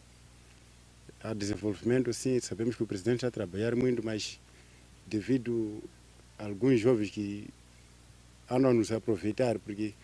há 1.22 1.32
desenvolvimento 1.32 2.12
sim, 2.12 2.38
sabemos 2.40 2.74
que 2.76 2.82
o 2.82 2.86
presidente 2.86 3.16
está 3.16 3.28
a 3.28 3.30
trabalhar 3.30 3.74
muito, 3.76 4.04
mas 4.04 4.40
devido 5.06 5.82
a 6.38 6.44
alguns 6.44 6.80
jovens 6.80 7.10
que 7.10 7.48
andam 8.50 8.72
a 8.72 8.74
nos 8.74 8.92
aproveitar, 8.92 9.58
porque 9.58 9.94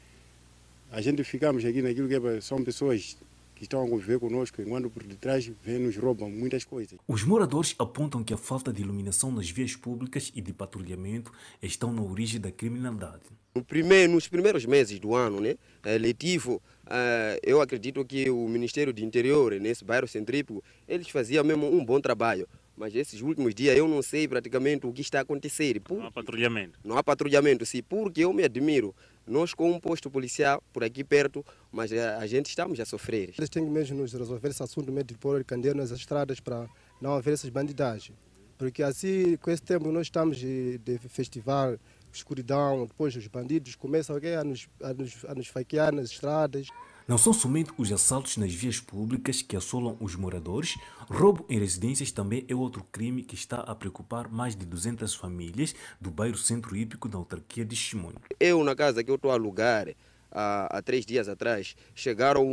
a 0.90 1.00
gente 1.00 1.22
ficamos 1.24 1.64
aqui 1.64 1.82
naquilo 1.82 2.08
que 2.08 2.14
é, 2.14 2.40
são 2.40 2.62
pessoas 2.62 3.16
que 3.54 3.64
estão 3.64 3.84
a 3.84 3.88
conviver 3.88 4.20
conosco, 4.20 4.62
enquanto 4.62 4.88
por 4.88 5.02
detrás 5.02 5.50
vêm 5.64 5.80
nos 5.80 5.96
roubam 5.96 6.30
muitas 6.30 6.64
coisas. 6.64 6.98
Os 7.08 7.24
moradores 7.24 7.74
apontam 7.78 8.22
que 8.22 8.32
a 8.32 8.36
falta 8.36 8.72
de 8.72 8.82
iluminação 8.82 9.32
nas 9.32 9.50
vias 9.50 9.74
públicas 9.74 10.32
e 10.34 10.40
de 10.40 10.52
patrulhamento 10.52 11.32
estão 11.60 11.92
na 11.92 12.00
origem 12.00 12.40
da 12.40 12.52
criminalidade. 12.52 13.24
No 13.54 13.64
primeiro, 13.64 14.12
nos 14.12 14.28
primeiros 14.28 14.64
meses 14.64 15.00
do 15.00 15.14
ano 15.16 15.40
né, 15.40 15.56
letivo, 15.98 16.62
uh, 16.86 17.38
eu 17.42 17.60
acredito 17.60 18.04
que 18.04 18.30
o 18.30 18.46
Ministério 18.46 18.92
do 18.92 19.00
Interior, 19.00 19.52
nesse 19.54 19.84
bairro 19.84 20.06
centrípico, 20.06 20.62
eles 20.86 21.08
faziam 21.08 21.42
mesmo 21.42 21.68
um 21.68 21.84
bom 21.84 22.00
trabalho. 22.00 22.46
Mas 22.76 22.94
esses 22.94 23.20
últimos 23.20 23.56
dias 23.56 23.76
eu 23.76 23.88
não 23.88 24.00
sei 24.00 24.28
praticamente 24.28 24.86
o 24.86 24.92
que 24.92 25.00
está 25.00 25.18
a 25.18 25.22
acontecer. 25.22 25.80
Por... 25.80 25.98
Não 25.98 26.06
há 26.06 26.12
patrulhamento. 26.12 26.78
Não 26.84 26.96
há 26.96 27.02
patrulhamento, 27.02 27.66
sim, 27.66 27.82
porque 27.82 28.20
eu 28.20 28.32
me 28.32 28.44
admiro. 28.44 28.94
Nós 29.28 29.52
com 29.52 29.70
um 29.70 29.78
posto 29.78 30.10
policial 30.10 30.62
por 30.72 30.82
aqui 30.82 31.04
perto, 31.04 31.44
mas 31.70 31.92
a, 31.92 32.18
a 32.18 32.26
gente 32.26 32.46
estamos 32.46 32.80
a 32.80 32.84
sofrer. 32.84 33.34
Eles 33.36 33.50
têm 33.50 33.62
mesmo 33.62 33.98
nos 33.98 34.12
resolver 34.12 34.48
esse 34.48 34.62
assunto 34.62 34.90
mesmo 34.90 35.08
de 35.08 35.14
pôr 35.18 35.44
candeeiro 35.44 35.78
nas 35.78 35.90
estradas 35.90 36.40
para 36.40 36.66
não 37.00 37.12
haver 37.12 37.34
essas 37.34 37.50
bandidagens. 37.50 38.16
Porque 38.56 38.82
assim, 38.82 39.36
com 39.36 39.50
esse 39.50 39.62
tempo 39.62 39.92
nós 39.92 40.06
estamos 40.06 40.36
de, 40.36 40.78
de 40.78 40.98
festival, 40.98 41.78
escuridão, 42.12 42.86
depois 42.86 43.14
os 43.14 43.26
bandidos 43.28 43.76
começam 43.76 44.16
okay, 44.16 44.34
a, 44.34 44.42
nos, 44.42 44.68
a, 44.82 44.94
nos, 44.94 45.24
a 45.26 45.34
nos 45.34 45.46
faquear 45.46 45.94
nas 45.94 46.10
estradas. 46.10 46.66
Não 47.08 47.16
são 47.16 47.32
somente 47.32 47.72
os 47.78 47.90
assaltos 47.90 48.36
nas 48.36 48.52
vias 48.52 48.80
públicas 48.80 49.40
que 49.40 49.56
assolam 49.56 49.96
os 49.98 50.14
moradores, 50.14 50.76
roubo 51.08 51.46
em 51.48 51.58
residências 51.58 52.12
também 52.12 52.44
é 52.46 52.54
outro 52.54 52.84
crime 52.92 53.22
que 53.22 53.34
está 53.34 53.60
a 53.60 53.74
preocupar 53.74 54.28
mais 54.30 54.54
de 54.54 54.66
200 54.66 55.14
famílias 55.14 55.74
do 55.98 56.10
bairro 56.10 56.36
Centro 56.36 56.76
Hípico 56.76 57.08
da 57.08 57.16
autarquia 57.16 57.64
de 57.64 57.74
Chimonho. 57.74 58.20
Eu, 58.38 58.62
na 58.62 58.76
casa 58.76 59.02
que 59.02 59.10
eu 59.10 59.14
estou 59.14 59.30
a 59.30 59.34
alugar, 59.34 59.88
há, 60.30 60.76
há, 60.76 60.82
três 60.82 61.06
dias 61.06 61.30
atrás, 61.30 61.74
chegaram 61.94 62.44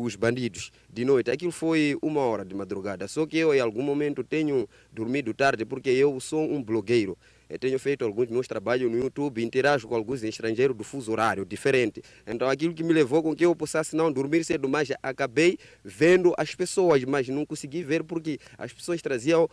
os 0.00 0.14
bandidos 0.14 0.70
de 0.88 1.04
noite. 1.04 1.32
Aquilo 1.32 1.50
foi 1.50 1.98
uma 2.00 2.20
hora 2.20 2.44
de 2.44 2.54
madrugada. 2.54 3.08
Só 3.08 3.26
que 3.26 3.36
eu, 3.36 3.52
em 3.52 3.58
algum 3.58 3.82
momento, 3.82 4.22
tenho 4.22 4.68
dormido 4.92 5.34
tarde 5.34 5.64
porque 5.64 5.90
eu 5.90 6.20
sou 6.20 6.48
um 6.48 6.62
blogueiro. 6.62 7.18
Eu 7.52 7.58
tenho 7.58 7.78
feito 7.78 8.02
alguns 8.02 8.30
meus 8.30 8.48
trabalhos 8.48 8.90
no 8.90 8.96
YouTube, 8.96 9.44
interajo 9.44 9.86
com 9.86 9.94
alguns 9.94 10.22
estrangeiros 10.22 10.74
do 10.74 10.82
fuso 10.82 11.12
horário 11.12 11.44
diferente. 11.44 12.02
Então 12.26 12.48
aquilo 12.48 12.72
que 12.72 12.82
me 12.82 12.94
levou 12.94 13.22
com 13.22 13.36
que 13.36 13.44
eu 13.44 13.54
possa 13.54 13.82
não 13.92 14.10
dormir 14.10 14.42
cedo, 14.42 14.70
mas 14.70 14.90
acabei 15.02 15.58
vendo 15.84 16.32
as 16.38 16.54
pessoas, 16.54 17.04
mas 17.04 17.28
não 17.28 17.44
consegui 17.44 17.82
ver 17.82 18.04
porque 18.04 18.38
as 18.56 18.72
pessoas 18.72 19.02
traziam 19.02 19.44
uh, 19.44 19.48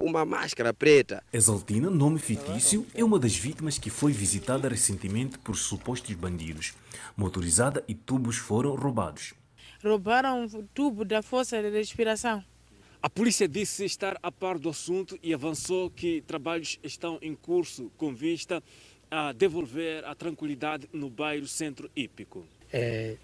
uma 0.00 0.24
máscara 0.24 0.72
preta. 0.72 1.24
Exaltina, 1.32 1.90
nome 1.90 2.20
fictício, 2.20 2.86
é 2.94 3.02
uma 3.02 3.18
das 3.18 3.34
vítimas 3.34 3.78
que 3.78 3.90
foi 3.90 4.12
visitada 4.12 4.68
recentemente 4.68 5.36
por 5.36 5.56
supostos 5.56 6.14
bandidos. 6.14 6.74
Motorizada 7.16 7.82
e 7.88 7.96
tubos 7.96 8.36
foram 8.36 8.76
roubados. 8.76 9.34
Roubaram 9.82 10.44
o 10.44 10.62
tubo 10.72 11.04
da 11.04 11.20
força 11.20 11.60
de 11.60 11.68
respiração. 11.70 12.44
A 13.02 13.08
polícia 13.08 13.48
disse 13.48 13.82
estar 13.86 14.18
a 14.22 14.30
par 14.30 14.58
do 14.58 14.68
assunto 14.68 15.18
e 15.22 15.32
avançou 15.32 15.88
que 15.88 16.20
trabalhos 16.26 16.78
estão 16.82 17.18
em 17.22 17.34
curso 17.34 17.90
com 17.96 18.14
vista 18.14 18.62
a 19.10 19.32
devolver 19.32 20.04
a 20.04 20.14
tranquilidade 20.14 20.86
no 20.92 21.08
bairro 21.08 21.46
Centro 21.46 21.90
Hípico. 21.96 22.44
É, 22.70 23.16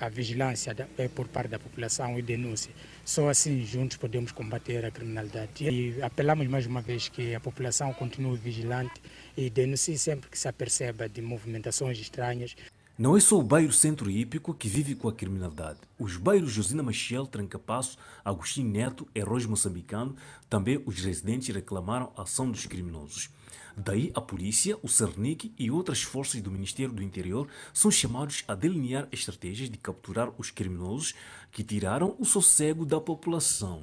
a 0.00 0.08
vigilância 0.08 0.76
é 0.96 1.08
por 1.08 1.26
parte 1.26 1.48
da 1.48 1.58
população 1.58 2.16
e 2.16 2.22
denúncia. 2.22 2.70
Só 3.04 3.28
assim 3.28 3.66
juntos 3.66 3.96
podemos 3.96 4.30
combater 4.30 4.84
a 4.84 4.92
criminalidade. 4.92 5.68
E 5.68 6.00
apelamos 6.02 6.46
mais 6.46 6.64
uma 6.64 6.80
vez 6.80 7.08
que 7.08 7.34
a 7.34 7.40
população 7.40 7.92
continue 7.94 8.36
vigilante 8.36 9.02
e 9.36 9.50
denuncie 9.50 9.98
sempre 9.98 10.30
que 10.30 10.38
se 10.38 10.46
aperceba 10.46 11.08
de 11.08 11.20
movimentações 11.20 11.98
estranhas. 11.98 12.54
Não 12.98 13.14
é 13.14 13.20
só 13.20 13.38
o 13.38 13.42
bairro 13.42 13.74
Centro 13.74 14.10
Hípico 14.10 14.54
que 14.54 14.68
vive 14.68 14.94
com 14.94 15.06
a 15.06 15.12
criminalidade. 15.12 15.80
Os 15.98 16.16
bairros 16.16 16.50
Josina 16.50 16.82
Machiel, 16.82 17.26
Trancapasso, 17.26 17.98
Agostinho 18.24 18.70
Neto 18.70 19.06
Arroz 19.14 19.44
Moçambicano, 19.44 20.16
também 20.48 20.82
os 20.86 20.98
residentes 21.04 21.54
reclamaram 21.54 22.10
a 22.16 22.22
ação 22.22 22.50
dos 22.50 22.64
criminosos. 22.64 23.28
Daí 23.76 24.10
a 24.14 24.20
polícia, 24.22 24.78
o 24.82 24.88
Cernic 24.88 25.52
e 25.58 25.70
outras 25.70 26.02
forças 26.02 26.40
do 26.40 26.50
Ministério 26.50 26.94
do 26.94 27.02
Interior 27.02 27.46
são 27.74 27.90
chamados 27.90 28.44
a 28.48 28.54
delinear 28.54 29.06
estratégias 29.12 29.68
de 29.68 29.76
capturar 29.76 30.32
os 30.38 30.50
criminosos 30.50 31.14
que 31.52 31.62
tiraram 31.62 32.16
o 32.18 32.24
sossego 32.24 32.86
da 32.86 32.98
população. 32.98 33.82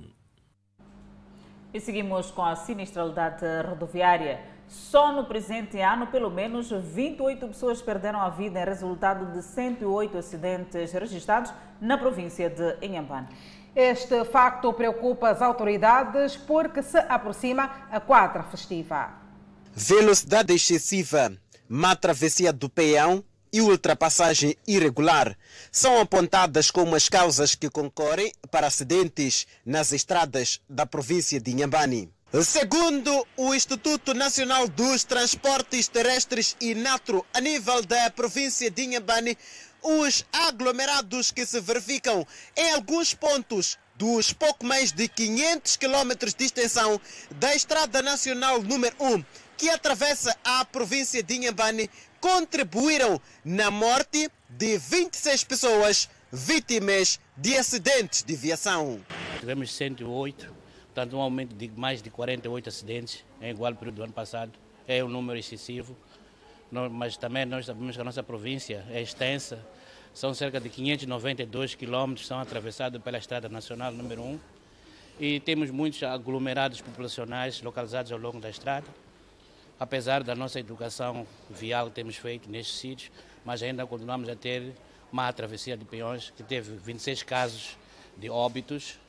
E 1.71 1.79
seguimos 1.79 2.31
com 2.31 2.43
a 2.43 2.55
sinistralidade 2.55 3.45
rodoviária. 3.69 4.52
Só 4.73 5.11
no 5.11 5.25
presente 5.25 5.79
ano, 5.79 6.07
pelo 6.07 6.31
menos 6.31 6.71
28 6.71 7.47
pessoas 7.47 7.79
perderam 7.79 8.19
a 8.19 8.29
vida 8.29 8.59
em 8.59 8.65
resultado 8.65 9.31
de 9.31 9.43
108 9.43 10.17
acidentes 10.17 10.91
registrados 10.91 11.53
na 11.79 11.95
província 11.95 12.49
de 12.49 12.77
Inhambane. 12.81 13.27
Este 13.75 14.25
facto 14.25 14.73
preocupa 14.73 15.29
as 15.29 15.43
autoridades 15.43 16.35
porque 16.35 16.81
se 16.81 16.97
aproxima 16.97 17.87
a 17.91 17.99
quadra 17.99 18.41
festiva. 18.43 19.13
Velocidade 19.75 20.53
excessiva, 20.53 21.31
má 21.69 21.95
travessia 21.95 22.51
do 22.51 22.67
peão 22.67 23.23
e 23.51 23.61
ultrapassagem 23.61 24.55
irregular 24.67 25.37
são 25.71 25.99
apontadas 25.99 26.71
como 26.71 26.95
as 26.95 27.07
causas 27.07 27.53
que 27.53 27.69
concorrem 27.69 28.31
para 28.49 28.67
acidentes 28.67 29.45
nas 29.63 29.91
estradas 29.91 30.61
da 30.67 30.87
província 30.87 31.39
de 31.39 31.51
Inhambane. 31.51 32.12
Segundo 32.41 33.27
o 33.37 33.53
Instituto 33.53 34.15
Nacional 34.15 34.67
dos 34.67 35.03
Transportes 35.03 35.87
Terrestres 35.87 36.57
e 36.59 36.73
Natro, 36.73 37.23
a 37.31 37.39
nível 37.39 37.83
da 37.83 38.09
província 38.09 38.71
de 38.71 38.85
Inhambane, 38.85 39.37
os 39.83 40.25
aglomerados 40.33 41.29
que 41.29 41.45
se 41.45 41.61
verificam 41.61 42.25
em 42.57 42.71
alguns 42.71 43.13
pontos 43.13 43.77
dos 43.95 44.33
pouco 44.33 44.65
mais 44.65 44.91
de 44.91 45.07
500 45.07 45.77
quilômetros 45.77 46.33
de 46.33 46.45
extensão 46.45 46.99
da 47.29 47.53
Estrada 47.53 48.01
Nacional 48.01 48.63
número 48.63 48.95
1, 48.99 49.23
que 49.55 49.69
atravessa 49.69 50.35
a 50.43 50.65
província 50.65 51.21
de 51.21 51.35
Inhambane, 51.35 51.87
contribuíram 52.19 53.21
na 53.45 53.69
morte 53.69 54.27
de 54.49 54.79
26 54.79 55.43
pessoas 55.43 56.09
vítimas 56.31 57.19
de 57.37 57.55
acidentes 57.55 58.23
de 58.23 58.35
viação. 58.35 58.99
Tivemos 59.39 59.71
108 59.71 60.62
Portanto, 60.93 61.17
um 61.17 61.21
aumento 61.21 61.55
de 61.55 61.71
mais 61.75 62.03
de 62.03 62.11
48 62.11 62.69
acidentes 62.69 63.25
em 63.41 63.49
igual 63.49 63.73
período 63.73 63.95
do 63.95 64.03
ano 64.03 64.13
passado. 64.13 64.51
É 64.87 65.03
um 65.03 65.07
número 65.07 65.39
excessivo, 65.39 65.97
mas 66.91 67.17
também 67.17 67.47
nós 67.47 67.65
sabemos 67.65 67.95
que 67.95 68.01
a 68.01 68.05
nossa 68.05 68.21
província 68.21 68.85
é 68.91 69.01
extensa. 69.01 69.59
São 70.13 70.35
cerca 70.35 70.59
de 70.59 70.69
592 70.69 71.73
quilômetros 71.73 72.27
são 72.27 72.39
atravessados 72.39 73.01
pela 73.01 73.17
Estrada 73.17 73.49
Nacional 73.49 73.91
número 73.91 74.21
1 74.21 74.39
e 75.19 75.39
temos 75.39 75.71
muitos 75.71 76.03
aglomerados 76.03 76.79
populacionais 76.79 77.59
localizados 77.63 78.11
ao 78.11 78.19
longo 78.19 78.39
da 78.39 78.51
estrada. 78.51 78.85
Apesar 79.79 80.23
da 80.23 80.35
nossa 80.35 80.59
educação 80.59 81.25
vial 81.49 81.87
que 81.87 81.93
temos 81.93 82.17
feito 82.17 82.47
nestes 82.51 82.77
sítios, 82.77 83.11
mas 83.43 83.63
ainda 83.63 83.83
continuamos 83.87 84.29
a 84.29 84.35
ter 84.35 84.75
uma 85.11 85.33
travessia 85.33 85.75
de 85.75 85.85
peões 85.85 86.31
que 86.37 86.43
teve 86.43 86.75
26 86.75 87.23
casos 87.23 87.77
de 88.15 88.29
óbitos 88.29 88.99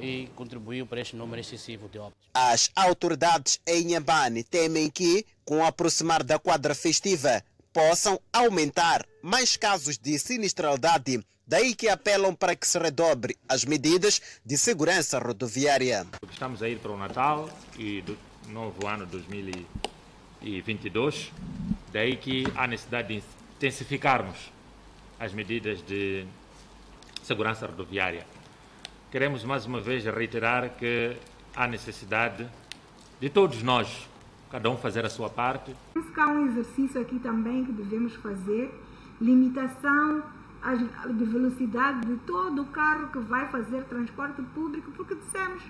e 0.00 0.28
contribuiu 0.34 0.86
para 0.86 1.00
este 1.00 1.14
número 1.16 1.40
excessivo 1.40 1.88
de 1.88 1.98
óbitos. 1.98 2.20
As 2.34 2.70
autoridades 2.74 3.60
em 3.66 3.88
Inhambane 3.88 4.44
temem 4.44 4.90
que, 4.90 5.24
com 5.44 5.58
o 5.58 5.64
aproximar 5.64 6.22
da 6.22 6.38
quadra 6.38 6.74
festiva, 6.74 7.42
possam 7.72 8.20
aumentar 8.32 9.06
mais 9.22 9.56
casos 9.56 9.98
de 9.98 10.18
sinistralidade. 10.18 11.24
Daí 11.46 11.74
que 11.74 11.88
apelam 11.88 12.34
para 12.34 12.54
que 12.54 12.66
se 12.66 12.78
redobre 12.78 13.36
as 13.48 13.64
medidas 13.64 14.20
de 14.44 14.56
segurança 14.56 15.18
rodoviária. 15.18 16.06
Estamos 16.30 16.62
a 16.62 16.68
ir 16.68 16.78
para 16.78 16.92
o 16.92 16.96
Natal 16.96 17.50
e 17.76 18.02
do 18.02 18.16
novo 18.48 18.86
ano 18.86 19.04
2022. 19.06 21.32
Daí 21.92 22.16
que 22.16 22.44
há 22.54 22.68
necessidade 22.68 23.08
de 23.08 23.24
intensificarmos 23.56 24.52
as 25.18 25.32
medidas 25.32 25.84
de 25.84 26.24
segurança 27.22 27.66
rodoviária. 27.66 28.24
Queremos 29.10 29.44
mais 29.44 29.66
uma 29.66 29.80
vez 29.80 30.04
reiterar 30.04 30.70
que 30.76 31.16
há 31.56 31.66
necessidade 31.66 32.48
de 33.20 33.28
todos 33.28 33.60
nós, 33.60 34.08
cada 34.52 34.70
um 34.70 34.76
fazer 34.76 35.04
a 35.04 35.10
sua 35.10 35.28
parte. 35.28 35.74
Penso 35.94 36.12
que 36.12 36.20
há 36.20 36.28
um 36.28 36.46
exercício 36.46 37.00
aqui 37.00 37.18
também 37.18 37.64
que 37.64 37.72
devemos 37.72 38.14
fazer, 38.14 38.72
limitação 39.20 40.22
de 41.12 41.24
velocidade 41.24 42.06
de 42.06 42.18
todo 42.18 42.62
o 42.62 42.66
carro 42.66 43.08
que 43.08 43.18
vai 43.18 43.48
fazer 43.48 43.82
transporte 43.84 44.40
público, 44.54 44.92
porque 44.92 45.16
dissemos 45.16 45.64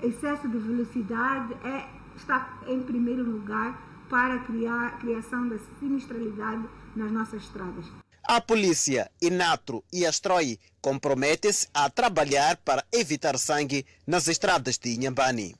excesso 0.00 0.48
de 0.48 0.56
velocidade 0.56 1.52
é, 1.64 1.88
está 2.14 2.56
em 2.68 2.80
primeiro 2.82 3.24
lugar 3.24 3.82
para 4.08 4.38
criar 4.38 4.96
criação 5.00 5.48
da 5.48 5.58
sinistralidade 5.80 6.62
nas 6.94 7.10
nossas 7.10 7.42
estradas. 7.42 7.99
A 8.22 8.40
polícia, 8.40 9.10
Inatro 9.20 9.82
e 9.92 10.06
Astroi 10.06 10.58
comprometem-se 10.80 11.68
a 11.74 11.90
trabalhar 11.90 12.56
para 12.58 12.84
evitar 12.92 13.36
sangue 13.38 13.84
nas 14.06 14.28
estradas 14.28 14.78
de 14.78 14.94
Inhambane. 14.94 15.56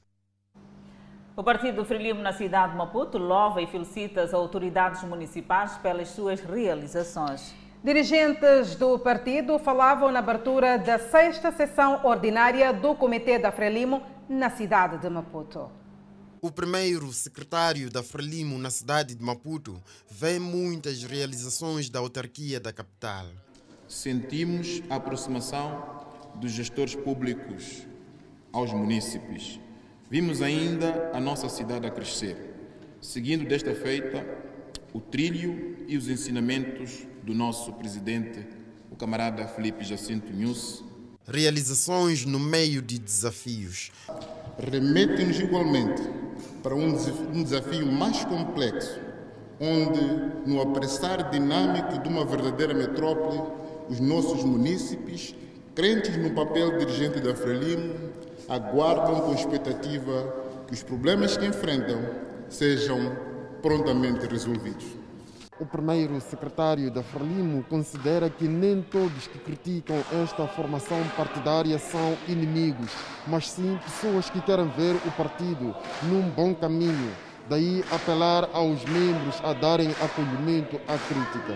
O 1.37 1.43
Partido 1.43 1.85
Frelimo 1.85 2.21
na 2.21 2.33
cidade 2.33 2.73
de 2.73 2.79
Maputo 2.79 3.17
louva 3.17 3.63
e 3.63 3.67
felicita 3.67 4.23
as 4.23 4.35
autoridades 4.35 5.03
municipais 5.03 5.79
pelas 5.79 6.09
suas 6.09 6.41
realizações. 6.41 7.55
Dirigentes 7.83 8.77
do 8.77 8.99
partido 8.99 9.59
falavam 9.59 10.13
na 10.13 10.19
abertura 10.19 10.79
da 10.79 10.99
sexta 10.99 11.51
sessão 11.51 12.05
ordinária 12.05 12.73
do 12.75 12.95
Comitê 12.95 13.39
da 13.39 13.51
Frelimo 13.51 14.03
na 14.29 14.51
cidade 14.51 14.99
de 14.99 15.09
Maputo. 15.09 15.80
O 16.43 16.51
primeiro 16.51 17.13
secretário 17.13 17.91
da 17.91 18.03
Frelimo 18.03 18.59
na 18.59 18.71
cidade 18.71 19.15
de 19.15 19.23
Maputo 19.23 19.79
vê 20.11 20.39
muitas 20.39 21.03
realizações 21.03 21.91
da 21.91 21.99
autarquia 21.99 22.59
da 22.59 22.73
capital. 22.73 23.27
Sentimos 23.87 24.81
a 24.89 24.95
aproximação 24.95 26.03
dos 26.37 26.53
gestores 26.53 26.95
públicos 26.95 27.83
aos 28.55 28.73
munícipes. 28.73 29.61
Vimos 30.11 30.41
ainda 30.41 31.11
a 31.13 31.21
nossa 31.21 31.47
cidade 31.51 31.87
a 31.87 31.91
crescer, 31.91 32.55
seguindo 33.03 33.47
desta 33.47 33.75
feita 33.75 34.27
o 34.95 35.01
trilho 35.01 35.85
e 35.87 35.99
os 35.99 36.09
ensinamentos 36.09 37.07
do 37.23 37.35
nosso 37.35 37.71
presidente, 37.75 38.47
o 38.91 38.97
camarada 38.97 39.47
Felipe 39.47 39.85
Jacinto 39.85 40.33
Nunes. 40.33 40.83
Realizações 41.29 42.25
no 42.25 42.41
meio 42.41 42.81
de 42.81 42.99
desafios. 42.99 43.93
Remetem-nos 44.59 45.39
igualmente 45.39 46.30
para 46.63 46.75
um 46.75 46.93
desafio 47.43 47.87
mais 47.87 48.25
complexo, 48.25 48.99
onde, 49.61 50.01
no 50.47 50.61
apressar 50.63 51.31
dinâmico 51.31 51.99
de 51.99 52.09
uma 52.09 52.25
verdadeira 52.25 52.75
metrópole, 52.75 53.41
os 53.89 54.01
nossos 54.01 54.45
munícipes, 54.45 55.35
crentes 55.75 56.17
no 56.17 56.31
papel 56.31 56.79
dirigente 56.79 57.21
da 57.21 57.35
Frelimo, 57.35 57.95
aguardam 58.49 59.21
com 59.21 59.35
expectativa 59.35 60.35
que 60.67 60.75
os 60.75 60.83
problemas 60.83 61.37
que 61.37 61.47
enfrentam 61.47 62.01
sejam 62.49 63.17
prontamente 63.63 64.27
resolvidos. 64.27 65.00
O 65.61 65.67
primeiro 65.67 66.19
secretário 66.23 66.91
da 66.91 67.03
Frelimo 67.03 67.63
considera 67.65 68.31
que 68.31 68.49
nem 68.49 68.81
todos 68.81 69.27
que 69.27 69.39
criticam 69.41 70.03
esta 70.23 70.47
formação 70.47 70.99
partidária 71.15 71.79
são 71.79 72.17
inimigos, 72.27 72.91
mas 73.27 73.51
sim 73.51 73.79
pessoas 73.85 74.31
que 74.31 74.41
querem 74.41 74.67
ver 74.71 74.97
o 74.97 75.13
partido 75.13 75.77
num 76.05 76.31
bom 76.31 76.55
caminho. 76.55 77.15
Daí 77.47 77.85
apelar 77.91 78.49
aos 78.55 78.83
membros 78.87 79.39
a 79.45 79.53
darem 79.53 79.91
acolhimento 80.01 80.81
à 80.89 80.97
crítica. 80.97 81.55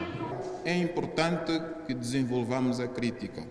É 0.66 0.76
importante 0.76 1.58
que 1.86 1.94
desenvolvamos 1.94 2.80
a 2.80 2.86
crítica. 2.86 3.48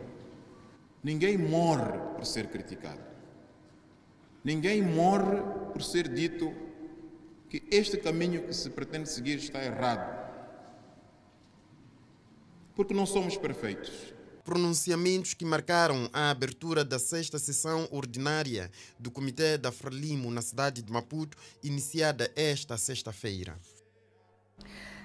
Ninguém 1.04 1.36
morre 1.36 1.98
por 2.16 2.28
ser 2.28 2.46
criticado. 2.50 3.02
Ninguém 4.44 4.84
morre 4.84 5.42
por 5.72 5.82
ser 5.82 6.08
dito 6.08 6.54
que 7.50 7.63
este 7.72 7.98
caminho 7.98 8.44
que 8.44 8.54
se 8.54 8.70
pretende 8.70 9.10
seguir 9.10 9.38
está 9.38 9.63
errado 9.63 10.23
porque 12.76 12.94
não 12.94 13.06
somos 13.06 13.38
perfeitos. 13.38 14.14
Pronunciamentos 14.44 15.34
que 15.34 15.46
marcaram 15.46 16.10
a 16.12 16.30
abertura 16.30 16.84
da 16.84 17.00
sexta 17.00 17.40
sessão 17.40 17.88
ordinária 17.92 18.70
do 19.00 19.10
Comitê 19.10 19.58
da 19.58 19.72
Frelimo 19.72 20.30
na 20.30 20.42
cidade 20.42 20.82
de 20.82 20.92
Maputo, 20.92 21.38
iniciada 21.64 22.30
esta 22.36 22.78
sexta-feira. 22.78 23.58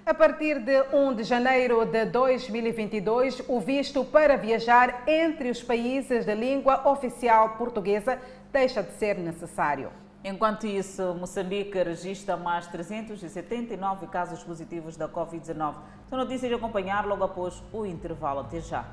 A 0.05 0.15
partir 0.15 0.59
de 0.59 0.81
1 0.93 1.15
de 1.17 1.23
janeiro 1.23 1.85
de 1.85 2.07
2022, 2.07 3.43
o 3.47 3.61
visto 3.61 4.05
para 4.07 4.37
viajar 4.37 5.05
entre 5.07 5.51
os 5.51 5.63
países 5.63 6.25
de 6.25 6.35
língua 6.35 6.89
oficial 6.91 7.59
portuguesa 7.59 8.19
deixa 8.51 8.83
de 8.83 8.93
ser 8.95 9.19
necessário. 9.19 9.93
Enquanto 10.29 10.67
isso, 10.67 11.15
Moçambique 11.15 11.83
registra 11.83 12.37
mais 12.37 12.67
379 12.67 14.09
casos 14.09 14.45
positivos 14.45 14.95
da 14.95 15.09
Covid-19. 15.09 15.77
São 16.07 16.19
notícias 16.19 16.51
de 16.51 16.55
acompanhar 16.55 17.07
logo 17.07 17.25
após 17.25 17.63
o 17.73 17.87
intervalo. 17.87 18.41
Até 18.41 18.61
já. 18.61 18.85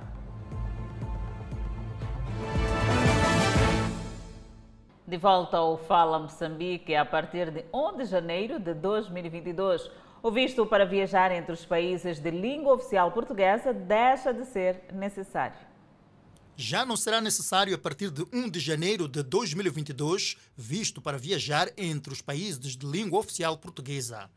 De 5.05 5.17
volta 5.17 5.57
ao 5.57 5.75
Fala 5.75 6.19
Moçambique, 6.19 6.95
a 6.95 7.03
partir 7.03 7.51
de 7.51 7.65
1 7.73 7.97
de 7.97 8.05
janeiro 8.05 8.57
de 8.57 8.73
2022, 8.73 9.91
o 10.23 10.31
visto 10.31 10.65
para 10.65 10.85
viajar 10.85 11.33
entre 11.33 11.51
os 11.51 11.65
países 11.65 12.17
de 12.17 12.31
língua 12.31 12.75
oficial 12.75 13.11
portuguesa 13.11 13.73
deixa 13.73 14.33
de 14.33 14.45
ser 14.45 14.85
necessário 14.93 15.74
já 16.57 16.85
não 16.85 16.95
será 16.95 17.19
necessário 17.19 17.75
a 17.75 17.77
partir 17.77 18.09
de 18.09 18.25
1 18.31 18.49
de 18.49 18.59
janeiro 18.59 19.07
de 19.07 19.21
2022 19.21 20.37
visto 20.55 21.01
para 21.01 21.17
viajar 21.17 21.69
entre 21.77 22.13
os 22.13 22.21
países 22.21 22.77
de 22.77 22.85
língua 22.85 23.19
oficial 23.19 23.57
portuguesa. 23.57 24.29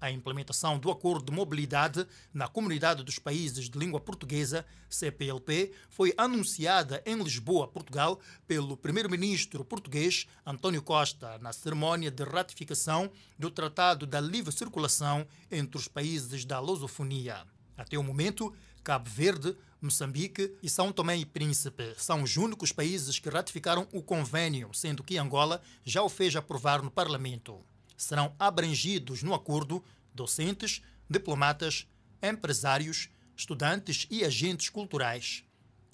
A 0.00 0.10
implementação 0.10 0.78
do 0.78 0.90
Acordo 0.90 1.24
de 1.24 1.32
Mobilidade 1.32 2.06
na 2.32 2.46
Comunidade 2.46 3.02
dos 3.02 3.18
Países 3.18 3.70
de 3.70 3.78
Língua 3.78 3.98
Portuguesa, 3.98 4.64
CPLP, 4.88 5.72
foi 5.88 6.12
anunciada 6.16 7.02
em 7.06 7.20
Lisboa, 7.22 7.66
Portugal, 7.66 8.20
pelo 8.46 8.76
primeiro-ministro 8.76 9.64
português 9.64 10.26
António 10.44 10.82
Costa 10.82 11.38
na 11.38 11.52
cerimônia 11.52 12.10
de 12.10 12.22
ratificação 12.22 13.10
do 13.38 13.50
Tratado 13.50 14.06
da 14.06 14.20
Livre 14.20 14.52
Circulação 14.52 15.26
entre 15.50 15.78
os 15.78 15.88
países 15.88 16.44
da 16.44 16.60
lusofonia. 16.60 17.46
Até 17.76 17.98
o 17.98 18.02
momento, 18.02 18.54
Cabo 18.84 19.08
Verde, 19.08 19.56
Moçambique 19.84 20.54
e 20.62 20.68
São 20.70 20.90
Tomé 20.90 21.16
e 21.18 21.26
Príncipe 21.26 21.94
são 21.98 22.22
os 22.22 22.38
únicos 22.38 22.72
países 22.72 23.18
que 23.18 23.28
ratificaram 23.28 23.86
o 23.92 24.02
convênio, 24.02 24.70
sendo 24.72 25.02
que 25.02 25.18
Angola 25.18 25.60
já 25.84 26.02
o 26.02 26.08
fez 26.08 26.34
aprovar 26.34 26.82
no 26.82 26.90
Parlamento. 26.90 27.60
Serão 27.94 28.34
abrangidos 28.38 29.22
no 29.22 29.34
acordo 29.34 29.84
docentes, 30.14 30.80
diplomatas, 31.08 31.86
empresários, 32.22 33.10
estudantes 33.36 34.06
e 34.10 34.24
agentes 34.24 34.70
culturais. 34.70 35.44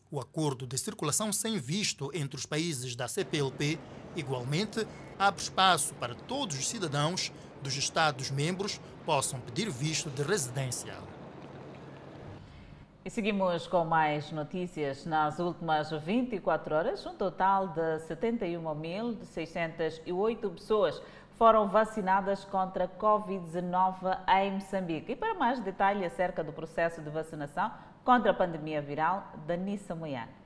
O 0.08 0.20
acordo 0.20 0.66
de 0.66 0.78
circulação 0.78 1.32
sem 1.32 1.58
visto 1.58 2.10
entre 2.14 2.38
os 2.38 2.46
países 2.46 2.94
da 2.94 3.08
CPLP, 3.08 3.76
igualmente, 4.14 4.86
abre 5.18 5.42
espaço 5.42 5.94
para 5.94 6.14
todos 6.14 6.56
os 6.56 6.68
cidadãos 6.68 7.32
dos 7.60 7.76
Estados-membros 7.76 8.80
possam 9.04 9.40
pedir 9.40 9.68
visto 9.68 10.08
de 10.10 10.22
residência. 10.22 10.96
E 13.02 13.08
seguimos 13.08 13.66
com 13.66 13.82
mais 13.82 14.30
notícias. 14.30 15.06
Nas 15.06 15.38
últimas 15.38 15.90
24 15.90 16.74
horas, 16.74 17.06
um 17.06 17.14
total 17.14 17.68
de 17.68 17.96
71.608 18.00 20.50
pessoas 20.50 21.02
foram 21.38 21.66
vacinadas 21.66 22.44
contra 22.44 22.84
a 22.84 22.88
Covid-19 22.88 24.18
em 24.42 24.52
Moçambique. 24.52 25.12
E 25.12 25.16
para 25.16 25.32
mais 25.32 25.60
detalhe 25.60 26.04
acerca 26.04 26.44
do 26.44 26.52
processo 26.52 27.00
de 27.00 27.08
vacinação 27.08 27.72
contra 28.04 28.32
a 28.32 28.34
pandemia 28.34 28.82
viral, 28.82 29.32
Danissa 29.46 29.94
Moiana. 29.94 30.38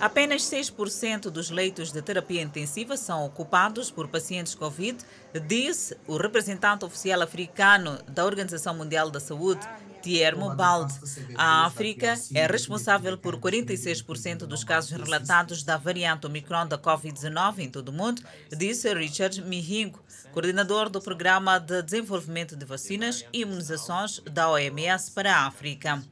Apenas 0.00 0.42
6% 0.44 1.28
dos 1.28 1.50
leitos 1.50 1.92
de 1.92 2.00
terapia 2.00 2.40
intensiva 2.40 2.96
são 2.96 3.26
ocupados 3.26 3.90
por 3.90 4.08
pacientes 4.08 4.54
Covid, 4.54 4.96
disse 5.46 5.94
o 6.06 6.16
representante 6.16 6.86
oficial 6.86 7.20
africano 7.20 7.98
da 8.08 8.24
Organização 8.24 8.74
Mundial 8.74 9.10
da 9.10 9.20
Saúde, 9.20 9.60
Thierry 10.00 10.38
Balde. 10.56 10.94
A 11.36 11.66
África 11.66 12.14
é 12.34 12.46
responsável 12.46 13.18
por 13.18 13.36
46% 13.36 14.46
dos 14.46 14.64
casos 14.64 14.90
relatados 14.90 15.62
da 15.62 15.76
variante 15.76 16.26
Omicron 16.26 16.66
da 16.66 16.78
Covid-19 16.78 17.58
em 17.58 17.68
todo 17.68 17.90
o 17.90 17.92
mundo, 17.92 18.22
disse 18.50 18.92
Richard 18.94 19.42
Mihingo, 19.42 20.02
coordenador 20.32 20.88
do 20.88 21.02
Programa 21.02 21.58
de 21.58 21.82
Desenvolvimento 21.82 22.56
de 22.56 22.64
Vacinas 22.64 23.26
e 23.34 23.42
Imunizações 23.42 24.20
da 24.20 24.48
OMS 24.50 25.10
para 25.10 25.36
a 25.36 25.46
África. 25.46 26.02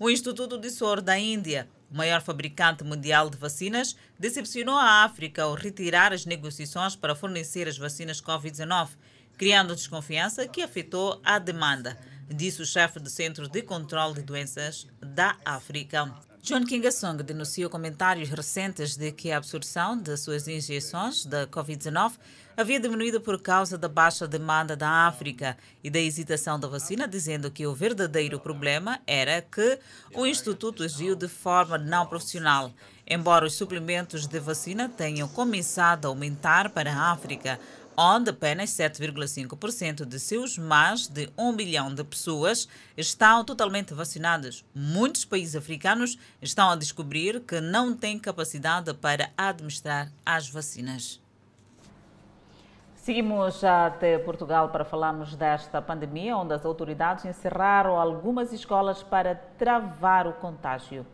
O 0.00 0.10
Instituto 0.10 0.58
de 0.58 0.68
Sor 0.70 1.00
da 1.00 1.16
Índia 1.16 1.68
o 1.90 1.96
maior 1.96 2.22
fabricante 2.22 2.84
mundial 2.84 3.28
de 3.28 3.36
vacinas, 3.36 3.96
decepcionou 4.18 4.76
a 4.76 5.04
África 5.04 5.42
ao 5.42 5.54
retirar 5.54 6.12
as 6.12 6.24
negociações 6.24 6.94
para 6.94 7.14
fornecer 7.14 7.66
as 7.66 7.76
vacinas 7.76 8.20
Covid-19, 8.20 8.90
criando 9.36 9.74
desconfiança 9.74 10.46
que 10.46 10.62
afetou 10.62 11.20
a 11.24 11.38
demanda, 11.38 11.98
disse 12.28 12.62
o 12.62 12.66
chefe 12.66 13.00
do 13.00 13.10
Centro 13.10 13.48
de 13.48 13.62
Controlo 13.62 14.14
de 14.14 14.22
Doenças 14.22 14.86
da 15.00 15.36
África. 15.44 16.14
John 16.42 16.64
Kingasong 16.64 17.22
denunciou 17.22 17.68
comentários 17.68 18.30
recentes 18.30 18.96
de 18.96 19.12
que 19.12 19.30
a 19.30 19.36
absorção 19.36 19.96
de 20.00 20.16
suas 20.16 20.48
injeções 20.48 21.26
da 21.26 21.46
Covid-19 21.46 22.12
havia 22.60 22.78
diminuído 22.78 23.20
por 23.20 23.40
causa 23.40 23.78
da 23.78 23.88
baixa 23.88 24.28
demanda 24.28 24.76
da 24.76 25.06
África 25.06 25.56
e 25.82 25.88
da 25.88 25.98
hesitação 25.98 26.60
da 26.60 26.68
vacina, 26.68 27.08
dizendo 27.08 27.50
que 27.50 27.66
o 27.66 27.74
verdadeiro 27.74 28.38
problema 28.38 29.00
era 29.06 29.40
que 29.40 29.78
o 30.14 30.26
Instituto 30.26 30.82
agiu 30.82 31.16
de 31.16 31.26
forma 31.26 31.78
não 31.78 32.06
profissional. 32.06 32.70
Embora 33.06 33.46
os 33.46 33.54
suplementos 33.54 34.26
de 34.26 34.38
vacina 34.38 34.88
tenham 34.88 35.26
começado 35.26 36.04
a 36.04 36.08
aumentar 36.08 36.68
para 36.70 36.92
a 36.92 37.10
África, 37.10 37.58
onde 37.96 38.30
apenas 38.30 38.70
7,5% 38.70 40.04
de 40.04 40.18
seus 40.20 40.58
mais 40.58 41.08
de 41.08 41.30
1 41.38 41.56
bilhão 41.56 41.94
de 41.94 42.04
pessoas 42.04 42.68
estão 42.96 43.42
totalmente 43.42 43.94
vacinadas. 43.94 44.64
Muitos 44.74 45.24
países 45.24 45.56
africanos 45.56 46.18
estão 46.42 46.70
a 46.70 46.76
descobrir 46.76 47.40
que 47.40 47.60
não 47.60 47.94
têm 47.94 48.18
capacidade 48.18 48.92
para 48.94 49.30
administrar 49.36 50.12
as 50.24 50.48
vacinas. 50.48 51.20
Seguimos 53.00 53.64
até 53.64 54.18
Portugal 54.18 54.68
para 54.68 54.84
falarmos 54.84 55.34
desta 55.34 55.80
pandemia, 55.80 56.36
onde 56.36 56.52
as 56.52 56.66
autoridades 56.66 57.24
encerraram 57.24 57.98
algumas 57.98 58.52
escolas 58.52 59.02
para 59.02 59.34
travar 59.34 60.26
o 60.26 60.34
contágio. 60.34 61.06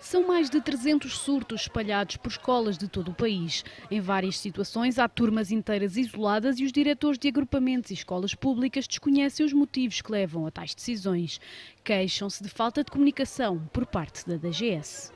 São 0.00 0.26
mais 0.26 0.48
de 0.48 0.58
300 0.62 1.18
surtos 1.18 1.62
espalhados 1.62 2.16
por 2.16 2.30
escolas 2.30 2.78
de 2.78 2.88
todo 2.88 3.10
o 3.10 3.14
país. 3.14 3.62
Em 3.90 4.00
várias 4.00 4.38
situações, 4.38 4.98
há 4.98 5.06
turmas 5.06 5.50
inteiras 5.50 5.98
isoladas 5.98 6.58
e 6.58 6.64
os 6.64 6.72
diretores 6.72 7.18
de 7.18 7.28
agrupamentos 7.28 7.90
e 7.90 7.94
escolas 7.94 8.34
públicas 8.34 8.88
desconhecem 8.88 9.44
os 9.44 9.52
motivos 9.52 10.00
que 10.00 10.10
levam 10.10 10.46
a 10.46 10.50
tais 10.50 10.74
decisões. 10.74 11.38
Queixam-se 11.84 12.42
de 12.42 12.48
falta 12.48 12.82
de 12.82 12.90
comunicação 12.90 13.68
por 13.70 13.84
parte 13.84 14.26
da 14.26 14.36
DGS. 14.36 15.12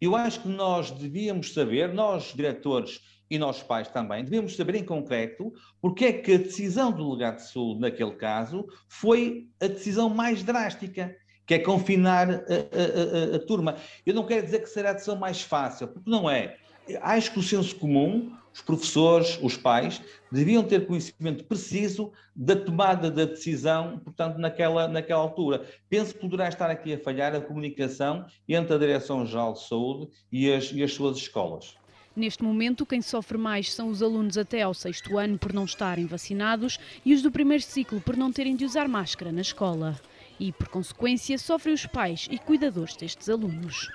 Eu 0.00 0.16
acho 0.16 0.40
que 0.40 0.48
nós 0.48 0.90
devíamos 0.90 1.52
saber, 1.52 1.92
nós 1.92 2.32
diretores 2.34 3.02
e 3.30 3.38
nós 3.38 3.62
pais 3.62 3.88
também, 3.88 4.24
devíamos 4.24 4.56
saber 4.56 4.74
em 4.74 4.84
concreto 4.84 5.52
porque 5.80 6.06
é 6.06 6.12
que 6.12 6.34
a 6.34 6.38
decisão 6.38 6.90
do 6.90 7.04
delegado 7.04 7.36
de 7.36 7.48
saúde 7.50 7.80
naquele 7.80 8.12
caso 8.12 8.66
foi 8.88 9.48
a 9.60 9.68
decisão 9.68 10.10
mais 10.10 10.42
drástica 10.42 11.16
que 11.46 11.54
é 11.54 11.58
confinar 11.58 12.30
a, 12.30 12.34
a, 12.34 13.32
a, 13.32 13.36
a, 13.36 13.38
turma. 13.40 13.76
Eu 14.06 14.14
não 14.14 14.24
quero 14.24 14.44
dizer 14.44 14.60
que 14.60 14.68
será 14.68 14.90
a 14.90 14.92
decisão 14.92 15.16
mais 15.16 15.42
fácil, 15.42 15.88
porque 15.88 16.08
não 16.08 16.30
é. 16.30 16.56
Acho 17.02 17.32
que 17.32 17.40
o 17.40 17.42
senso 17.42 17.74
comum, 17.74 18.32
os 18.54 18.62
professores, 18.62 19.36
os 19.42 19.56
pais, 19.56 20.00
deviam 20.30 20.62
ter 20.62 20.86
conhecimento 20.86 21.44
preciso 21.44 22.12
da 22.36 22.54
tomada 22.54 23.10
da 23.10 23.24
decisão, 23.24 23.98
portanto, 23.98 24.38
naquela, 24.38 24.86
naquela 24.86 25.20
altura. 25.20 25.66
Penso 25.88 26.14
que 26.14 26.20
poderá 26.20 26.48
estar 26.48 26.70
aqui 26.70 26.94
a 26.94 26.98
falhar 27.00 27.34
a 27.34 27.40
comunicação 27.40 28.26
entre 28.48 28.74
a 28.74 28.78
Direção-Geral 28.78 29.54
de 29.54 29.66
Saúde 29.66 30.08
e 30.30 30.52
as, 30.52 30.70
e 30.70 30.84
as 30.84 30.92
suas 30.92 31.16
escolas. 31.16 31.79
Neste 32.14 32.42
momento, 32.42 32.84
quem 32.84 33.00
sofre 33.00 33.38
mais 33.38 33.72
são 33.72 33.88
os 33.88 34.02
alunos 34.02 34.36
até 34.36 34.62
ao 34.62 34.74
sexto 34.74 35.16
ano 35.16 35.38
por 35.38 35.52
não 35.52 35.64
estarem 35.64 36.06
vacinados 36.06 36.76
e 37.04 37.14
os 37.14 37.22
do 37.22 37.30
primeiro 37.30 37.62
ciclo 37.62 38.00
por 38.00 38.16
não 38.16 38.32
terem 38.32 38.56
de 38.56 38.64
usar 38.64 38.88
máscara 38.88 39.30
na 39.30 39.42
escola 39.42 39.96
e, 40.38 40.50
por 40.50 40.66
consequência, 40.66 41.38
sofrem 41.38 41.72
os 41.72 41.86
pais 41.86 42.26
e 42.28 42.36
cuidadores 42.36 42.96
destes 42.96 43.28
alunos. 43.28 43.88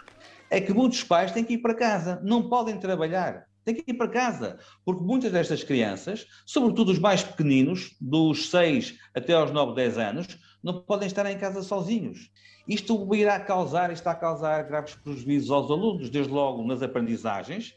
É 0.49 0.61
que 0.61 0.74
muitos 0.74 1.03
pais 1.03 1.34
têm 1.34 1.43
que 1.43 1.55
ir 1.55 1.57
para 1.57 1.76
casa, 1.76 2.22
não 2.24 2.47
podem 2.47 2.80
trabalhar, 2.80 3.47
têm 3.66 3.76
que 3.76 3.91
ir 3.91 3.95
para 3.95 4.07
casa, 4.07 4.59
porque 4.86 5.03
muitas 5.03 5.34
destas 5.34 5.61
crianças, 5.61 6.26
sobretudo 6.45 6.93
os 6.93 6.99
mais 6.99 7.22
pequeninos, 7.22 7.97
dos 7.99 8.49
6 8.49 8.97
até 9.13 9.34
aos 9.34 9.51
9, 9.51 9.76
10 9.76 9.97
anos, 9.97 10.28
não 10.63 10.82
podem 10.84 11.07
estar 11.07 11.30
em 11.30 11.38
casa 11.38 11.61
sozinhos. 11.61 12.32
Isto 12.66 13.13
irá 13.13 13.38
causar, 13.41 13.91
está 13.91 14.11
a 14.11 14.16
causar 14.16 14.63
graves 14.63 14.95
prejuízos 14.95 15.51
aos 15.51 15.70
alunos, 15.70 16.09
desde 16.09 16.32
logo 16.32 16.66
nas 16.66 16.82
aprendizagens, 16.82 17.76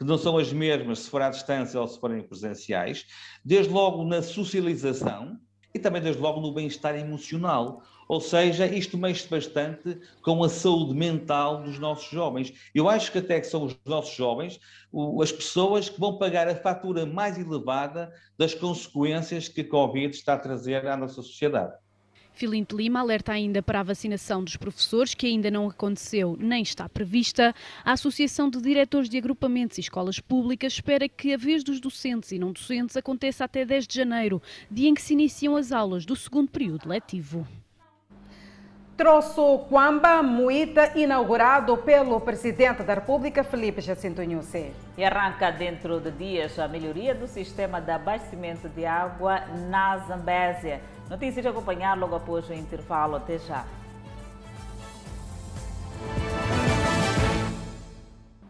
que 0.00 0.06
não 0.06 0.16
são 0.16 0.38
as 0.38 0.50
mesmas 0.50 1.00
se 1.00 1.10
for 1.10 1.20
à 1.20 1.28
distância 1.28 1.78
ou 1.78 1.86
se 1.86 2.00
forem 2.00 2.22
presenciais, 2.22 3.04
desde 3.44 3.70
logo 3.70 4.02
na 4.02 4.22
socialização 4.22 5.38
e 5.74 5.78
também, 5.78 6.00
desde 6.00 6.22
logo, 6.22 6.40
no 6.40 6.54
bem-estar 6.54 6.96
emocional. 6.96 7.82
Ou 8.08 8.18
seja, 8.18 8.66
isto 8.66 8.96
mexe 8.96 9.28
bastante 9.28 10.00
com 10.22 10.42
a 10.42 10.48
saúde 10.48 10.94
mental 10.94 11.62
dos 11.62 11.78
nossos 11.78 12.10
jovens. 12.10 12.50
Eu 12.74 12.88
acho 12.88 13.12
que 13.12 13.18
até 13.18 13.38
que 13.40 13.46
são 13.46 13.64
os 13.64 13.76
nossos 13.84 14.16
jovens 14.16 14.58
as 15.22 15.30
pessoas 15.30 15.90
que 15.90 16.00
vão 16.00 16.16
pagar 16.16 16.48
a 16.48 16.56
fatura 16.56 17.04
mais 17.04 17.38
elevada 17.38 18.10
das 18.38 18.54
consequências 18.54 19.48
que 19.48 19.60
a 19.60 19.68
Covid 19.68 20.16
está 20.16 20.32
a 20.32 20.38
trazer 20.38 20.86
à 20.86 20.96
nossa 20.96 21.16
sociedade. 21.16 21.74
Filinto 22.32 22.76
Lima 22.76 23.00
alerta 23.00 23.32
ainda 23.32 23.62
para 23.62 23.80
a 23.80 23.82
vacinação 23.82 24.42
dos 24.42 24.56
professores, 24.56 25.14
que 25.14 25.26
ainda 25.26 25.50
não 25.50 25.68
aconteceu 25.68 26.36
nem 26.38 26.62
está 26.62 26.88
prevista. 26.88 27.54
A 27.84 27.92
Associação 27.92 28.48
de 28.48 28.60
Diretores 28.60 29.08
de 29.08 29.18
Agrupamentos 29.18 29.78
e 29.78 29.80
Escolas 29.80 30.20
Públicas 30.20 30.72
espera 30.74 31.08
que 31.08 31.34
a 31.34 31.36
vez 31.36 31.62
dos 31.62 31.80
docentes 31.80 32.32
e 32.32 32.38
não 32.38 32.52
docentes 32.52 32.96
aconteça 32.96 33.44
até 33.44 33.64
10 33.64 33.86
de 33.86 33.94
janeiro, 33.94 34.40
dia 34.70 34.88
em 34.88 34.94
que 34.94 35.02
se 35.02 35.12
iniciam 35.12 35.56
as 35.56 35.72
aulas 35.72 36.06
do 36.06 36.16
segundo 36.16 36.50
período 36.50 36.88
letivo. 36.88 37.46
Troço 39.00 39.60
Quamba 39.70 40.22
Muita, 40.22 40.92
inaugurado 40.94 41.74
pelo 41.78 42.20
Presidente 42.20 42.82
da 42.82 42.92
República, 42.92 43.42
Felipe 43.42 43.80
Jacinto 43.80 44.22
Nhusse. 44.22 44.72
E 44.98 45.02
arranca 45.02 45.50
dentro 45.50 45.98
de 46.00 46.10
dias 46.10 46.58
a 46.58 46.68
melhoria 46.68 47.14
do 47.14 47.26
sistema 47.26 47.80
de 47.80 47.90
abastecimento 47.90 48.68
de 48.68 48.84
água 48.84 49.40
na 49.70 49.96
Zambésia. 50.06 50.82
Notícias 51.10 51.44
a 51.44 51.50
acompanhar 51.50 51.98
logo 51.98 52.14
após 52.14 52.48
o 52.48 52.54
intervalo. 52.54 53.16
Até 53.16 53.36
já. 53.36 53.64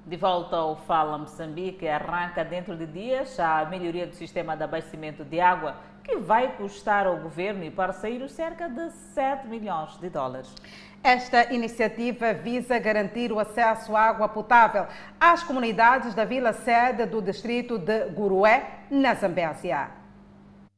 De 0.05 0.17
volta 0.19 0.57
ao 0.57 0.77
Fala 0.77 1.17
Moçambique, 1.17 1.89
arranca 1.89 2.45
dentro 2.45 2.77
de 2.77 2.85
dias 2.85 3.41
a 3.41 3.65
melhoria 3.65 4.07
do 4.07 4.15
sistema 4.15 4.55
de 4.55 4.65
abastecimento 4.65 5.25
de 5.25 5.41
água 5.41 5.77
que 6.05 6.17
vai 6.17 6.55
custar 6.57 7.07
ao 7.07 7.17
governo 7.17 7.65
e 7.65 7.71
parceiros 7.71 8.33
cerca 8.33 8.69
de 8.69 8.91
7 8.91 9.47
milhões 9.47 9.97
de 9.97 10.11
dólares. 10.11 10.55
Esta 11.03 11.55
iniciativa 11.55 12.35
visa 12.35 12.79
garantir 12.79 13.33
o 13.33 13.39
acesso 13.39 13.97
à 13.97 14.03
água 14.03 14.29
potável 14.29 14.87
às 15.19 15.43
comunidades 15.43 16.13
da 16.15 16.27
vila 16.27 16.53
sede 16.53 17.07
do 17.07 17.23
distrito 17.23 17.79
de 17.79 18.05
Gurué, 18.11 18.81
na 18.91 19.15
Zambésia. 19.15 20.00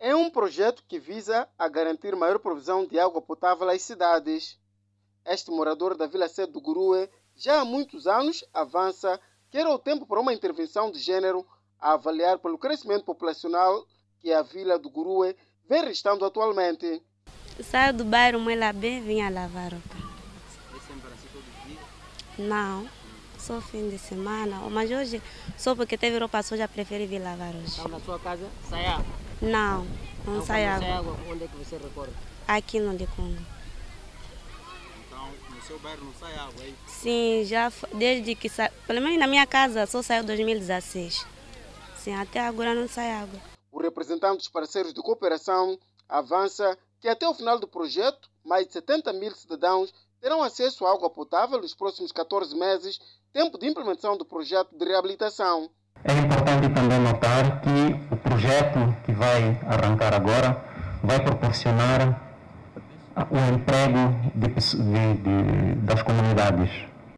É 0.05 0.17
um 0.17 0.29
projeto 0.29 0.83
que 0.89 0.99
visa 0.99 1.49
a 1.57 1.69
garantir 1.69 2.17
maior 2.17 2.37
provisão 2.41 2.85
de 2.85 2.99
água 2.99 3.23
potável 3.23 3.69
às 3.71 3.83
cidades. 3.83 4.59
Este 5.25 5.49
morador 5.53 5.97
da 5.97 6.09
vila 6.09 6.27
sede 6.27 6.51
do 6.51 6.61
Gurué 6.61 7.09
já 7.37 7.61
há 7.61 7.65
muitos 7.65 8.09
anos 8.09 8.45
avança 8.53 9.21
que 9.49 9.59
era 9.59 9.71
o 9.71 9.79
tempo 9.79 10.05
para 10.05 10.19
uma 10.19 10.35
intervenção 10.35 10.91
de 10.91 10.99
gênero 10.99 11.47
a 11.79 11.93
avaliar 11.93 12.41
pelo 12.41 12.59
crescimento 12.59 13.05
populacional 13.05 13.87
que 14.19 14.33
a 14.33 14.43
vila 14.43 14.77
do 14.77 14.91
Gurue 14.91 15.37
vem 15.69 15.85
restando 15.85 16.25
atualmente. 16.25 17.01
Saio 17.63 17.95
do 17.95 18.05
bairro 18.05 18.41
Moela 18.41 18.73
bem 18.73 19.01
vinha 19.01 19.31
lavar 19.31 19.71
roupa. 19.71 19.97
Não, 22.37 22.89
só 23.39 23.61
fim 23.61 23.89
de 23.89 23.99
semana. 23.99 24.69
Mas 24.69 24.91
hoje, 24.91 25.23
só 25.57 25.77
porque 25.77 25.97
teve 25.97 26.19
roupa 26.19 26.43
suja, 26.43 26.67
preferi 26.67 27.07
vir 27.07 27.23
lavar 27.23 27.55
hoje. 27.55 27.75
Então, 27.79 27.87
na 27.87 28.01
sua 28.01 28.19
casa, 28.19 28.51
sai 28.69 28.85
Não, 29.43 29.85
não 30.25 30.35
Então, 30.37 30.47
sai 30.47 30.65
água. 30.67 30.87
sai 30.89 30.97
água, 30.99 31.17
onde 31.29 31.45
é 31.45 31.49
que 31.49 31.57
você 31.57 31.77
recorre? 31.77 32.11
Aqui 32.47 32.79
no 32.81 32.93
Licungo. 32.93 33.43
Então, 35.07 35.29
no 35.51 35.61
seu 35.63 35.79
bairro 35.81 36.05
não 36.05 36.15
sai 36.15 36.35
água 36.35 36.63
aí? 36.63 36.75
Sim, 36.87 37.43
já 37.45 37.73
desde 37.95 38.35
que 38.35 38.49
sa... 38.49 38.71
pelo 38.87 39.01
menos 39.01 39.19
na 39.19 39.27
minha 39.27 39.47
casa 39.47 39.85
só 39.87 40.01
saiu 40.03 40.25
2016. 40.25 41.27
Sim, 41.97 42.15
até 42.15 42.41
agora 42.41 42.75
não 42.75 42.89
sai 42.89 43.11
água. 43.13 43.39
O 43.71 43.81
representante 43.81 44.39
dos 44.39 44.49
parceiros 44.49 44.93
de 44.95 45.01
cooperação 45.03 45.79
avança 46.09 46.77
que 47.01 47.09
até 47.09 47.27
o 47.29 47.35
final 47.35 47.59
do 47.59 47.67
projeto, 47.67 48.29
mais 48.45 48.67
de 48.67 48.73
70 48.75 49.13
mil 49.15 49.35
cidadãos 49.35 49.93
terão 50.21 50.43
acesso 50.43 50.87
à 50.87 50.93
água 50.93 51.11
potável 51.11 51.61
nos 51.61 51.75
próximos 51.75 52.13
14 52.13 52.55
meses, 52.57 53.01
tempo 53.33 53.59
de 53.59 53.67
implementação 53.67 54.17
do 54.17 54.25
projeto 54.25 54.77
de 54.77 54.85
reabilitação. 54.85 55.69
É 56.05 56.13
importante 56.13 56.69
também 56.75 56.99
notar 57.01 57.61
que 57.61 58.02
projeto 58.37 58.79
que 59.05 59.13
vai 59.13 59.61
arrancar 59.67 60.15
agora 60.15 60.65
vai 61.05 61.23
proporcionar 61.23 62.33
o 63.31 63.55
emprego 63.55 64.33
de 64.35 64.49
de- 64.49 65.15
de- 65.23 65.75
das 65.85 66.03
comunidades. 66.03 66.71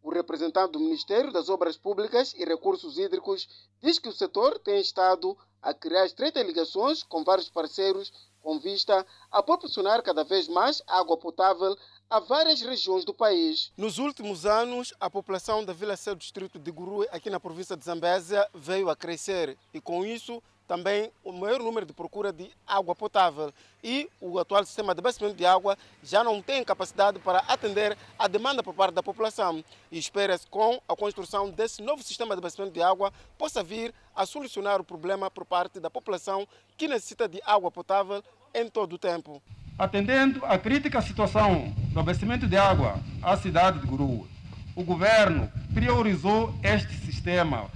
O 0.03 0.11
representante 0.13 0.73
do 0.73 0.81
Ministério 0.81 1.31
das 1.33 1.49
Obras 1.49 1.77
Públicas 1.77 2.35
e 2.37 2.45
Recursos 2.45 2.99
Hídricos 2.99 3.47
diz 3.81 4.01
que 4.01 4.09
o 4.09 4.13
setor 4.13 4.59
tem 4.59 4.81
estado 4.81 5.39
a 5.63 5.73
criar 5.73 6.05
estreitas 6.05 6.45
ligações 6.45 7.05
com 7.05 7.23
vários 7.23 7.49
parceiros 7.49 8.13
com 8.43 8.59
vista 8.59 9.07
a 9.31 9.41
proporcionar 9.43 10.03
cada 10.03 10.25
vez 10.25 10.49
mais 10.49 10.83
água 10.89 11.17
potável 11.17 11.77
a 12.11 12.19
várias 12.21 12.61
regiões 12.61 13.05
do 13.05 13.15
país. 13.15 13.73
Nos 13.77 13.99
últimos 13.99 14.45
anos, 14.45 14.93
a 15.01 15.09
população 15.09 15.65
da 15.65 15.73
Vila 15.73 15.97
C 15.97 16.11
do 16.11 16.17
distrito 16.19 16.59
de 16.59 16.71
Gurue, 16.73 17.07
aqui 17.13 17.31
na 17.31 17.39
província 17.41 17.77
de 17.77 17.85
Zambésia, 17.85 18.47
veio 18.53 18.91
a 18.91 18.97
crescer 18.97 19.57
e 19.73 19.81
com 19.81 20.05
isso 20.05 20.43
também 20.67 21.11
o 21.23 21.33
maior 21.33 21.61
número 21.61 21.87
de 21.87 21.93
procura 21.93 22.33
de 22.33 22.51
água 22.67 22.95
potável. 22.95 23.53
E 23.83 24.09
o 24.21 24.39
atual 24.39 24.65
sistema 24.65 24.95
de 24.95 25.01
abastecimento 25.01 25.37
de 25.37 25.45
água 25.45 25.77
já 26.03 26.25
não 26.25 26.41
tem 26.41 26.65
capacidade 26.65 27.19
para 27.19 27.39
atender 27.41 27.97
a 28.19 28.27
demanda 28.27 28.63
por 28.63 28.75
parte 28.75 28.95
da 28.95 29.03
população. 29.03 29.63
E 29.91 29.99
espera-se 29.99 30.47
com 30.47 30.81
a 30.89 30.97
construção 30.97 31.51
desse 31.51 31.83
novo 31.83 32.03
sistema 32.03 32.35
de 32.35 32.39
abastecimento 32.39 32.75
de 32.75 32.83
água 32.83 33.13
possa 33.37 33.63
vir 33.63 33.95
a 34.15 34.25
solucionar 34.25 34.81
o 34.81 34.85
problema 34.85 35.31
por 35.31 35.45
parte 35.45 35.79
da 35.81 35.91
população 35.91 36.47
que 36.77 36.89
necessita 36.89 37.29
de 37.29 37.41
água 37.45 37.71
potável 37.71 38.23
em 38.55 38.69
todo 38.69 38.95
o 38.95 38.99
tempo. 38.99 39.43
Atendendo 39.79 40.45
à 40.47 40.57
crítica 40.57 41.03
situação 41.03 41.75
do 41.93 42.01
abastecimento 42.01 42.47
de 42.47 42.57
água 42.57 43.01
à 43.23 43.37
cidade 43.37 43.81
de 43.81 43.87
Guru, 43.87 44.29
o 44.77 44.85
governo 44.85 45.51
priorizou 45.75 46.55
este 46.63 46.95
sistema 47.05 47.69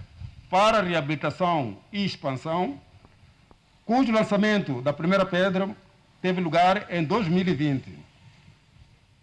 para 0.51 0.83
reabilitação 0.83 1.77
e 1.93 2.05
expansão, 2.05 2.81
cujo 3.85 4.13
lançamento 4.13 4.81
da 4.81 4.93
primeira 4.93 5.27
pedra 5.27 5.69
teve 6.23 6.41
lugar 6.41 6.87
em 6.91 7.05
2020. 7.05 7.99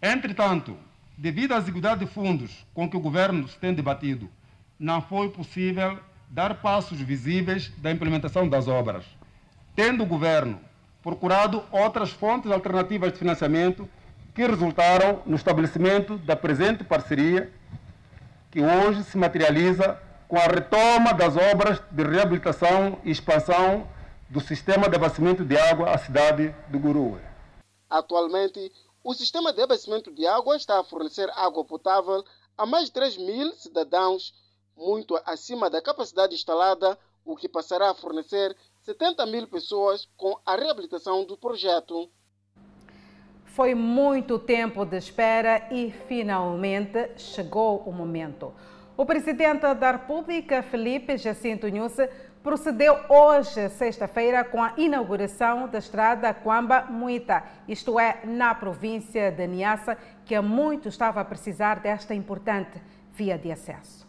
Entretanto, 0.00 0.76
devido 1.16 1.52
à 1.52 1.58
exiguidade 1.58 2.04
de 2.04 2.10
fundos 2.10 2.64
com 2.72 2.88
que 2.88 2.96
o 2.96 3.00
governo 3.00 3.48
se 3.48 3.58
tem 3.58 3.74
debatido, 3.74 4.28
não 4.78 5.00
foi 5.00 5.30
possível 5.30 5.98
dar 6.28 6.54
passos 6.56 7.00
visíveis 7.00 7.72
da 7.78 7.90
implementação 7.90 8.48
das 8.48 8.68
obras, 8.68 9.04
tendo 9.74 10.02
o 10.02 10.06
governo 10.06 10.60
procurado 11.02 11.62
outras 11.70 12.10
fontes 12.10 12.50
alternativas 12.50 13.12
de 13.12 13.18
financiamento 13.18 13.88
que 14.34 14.46
resultaram 14.46 15.22
no 15.24 15.36
estabelecimento 15.36 16.18
da 16.18 16.36
presente 16.36 16.84
parceria, 16.84 17.50
que 18.50 18.60
hoje 18.60 19.02
se 19.04 19.16
materializa 19.16 19.98
com 20.28 20.36
a 20.36 20.46
retoma 20.46 21.14
das 21.14 21.36
obras 21.36 21.80
de 21.90 22.02
reabilitação 22.02 22.98
e 23.04 23.10
expansão 23.10 23.88
do 24.28 24.40
sistema 24.40 24.88
de 24.88 24.96
abastecimento 24.96 25.44
de 25.44 25.56
água 25.56 25.90
à 25.90 25.98
cidade 25.98 26.54
de 26.68 26.78
Gurue. 26.78 27.20
Atualmente, 27.88 28.72
o 29.04 29.14
sistema 29.14 29.52
de 29.52 29.62
abastecimento 29.62 30.12
de 30.12 30.26
água 30.26 30.56
está 30.56 30.80
a 30.80 30.84
fornecer 30.84 31.30
água 31.30 31.64
potável 31.64 32.24
a 32.58 32.66
mais 32.66 32.86
de 32.86 32.92
3 32.92 33.18
mil 33.18 33.52
cidadãos, 33.52 34.34
muito 34.76 35.18
acima 35.24 35.70
da 35.70 35.80
capacidade 35.80 36.34
instalada, 36.34 36.98
o 37.24 37.36
que 37.36 37.48
passará 37.48 37.90
a 37.90 37.94
fornecer 37.94 38.56
70 38.82 39.26
mil 39.26 39.46
pessoas 39.46 40.08
com 40.16 40.38
a 40.44 40.56
reabilitação 40.56 41.24
do 41.24 41.36
projeto. 41.36 42.10
Foi 43.44 43.74
muito 43.74 44.38
tempo 44.38 44.84
de 44.84 44.96
espera 44.96 45.68
e 45.72 45.90
finalmente 46.08 47.12
chegou 47.16 47.78
o 47.86 47.92
momento. 47.92 48.52
O 48.96 49.04
presidente 49.04 49.74
da 49.74 49.92
República, 49.92 50.62
Felipe 50.62 51.18
Jacinto 51.18 51.68
Nunes, 51.68 51.98
procedeu 52.42 52.98
hoje, 53.10 53.68
sexta-feira, 53.68 54.42
com 54.42 54.62
a 54.62 54.72
inauguração 54.78 55.68
da 55.68 55.78
estrada 55.78 56.32
Quamba-Muita, 56.32 57.44
isto 57.68 58.00
é, 58.00 58.22
na 58.24 58.54
província 58.54 59.30
de 59.30 59.46
Niassa, 59.46 59.98
que 60.24 60.34
há 60.34 60.40
muito 60.40 60.88
estava 60.88 61.20
a 61.20 61.24
precisar 61.26 61.80
desta 61.80 62.14
importante 62.14 62.80
via 63.14 63.36
de 63.36 63.52
acesso. 63.52 64.06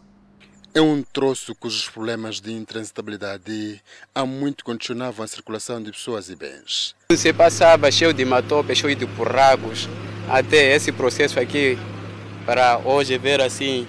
É 0.74 0.80
um 0.80 1.02
troço 1.02 1.54
cujos 1.54 1.90
problemas 1.90 2.40
de 2.40 2.54
intransitabilidade 2.54 3.82
há 4.14 4.24
muito 4.24 4.64
condicionavam 4.64 5.22
a 5.22 5.28
circulação 5.28 5.82
de 5.82 5.90
pessoas 5.90 6.30
e 6.30 6.36
bens. 6.36 6.96
Você 7.10 7.30
passava 7.30 7.90
cheio 7.90 8.14
de 8.14 8.24
matope, 8.24 8.74
cheio 8.74 8.96
de 8.96 9.04
burracos, 9.04 9.86
até 10.30 10.74
esse 10.74 10.92
processo 10.92 11.38
aqui, 11.38 11.76
para 12.46 12.78
hoje 12.78 13.18
ver 13.18 13.42
assim, 13.42 13.86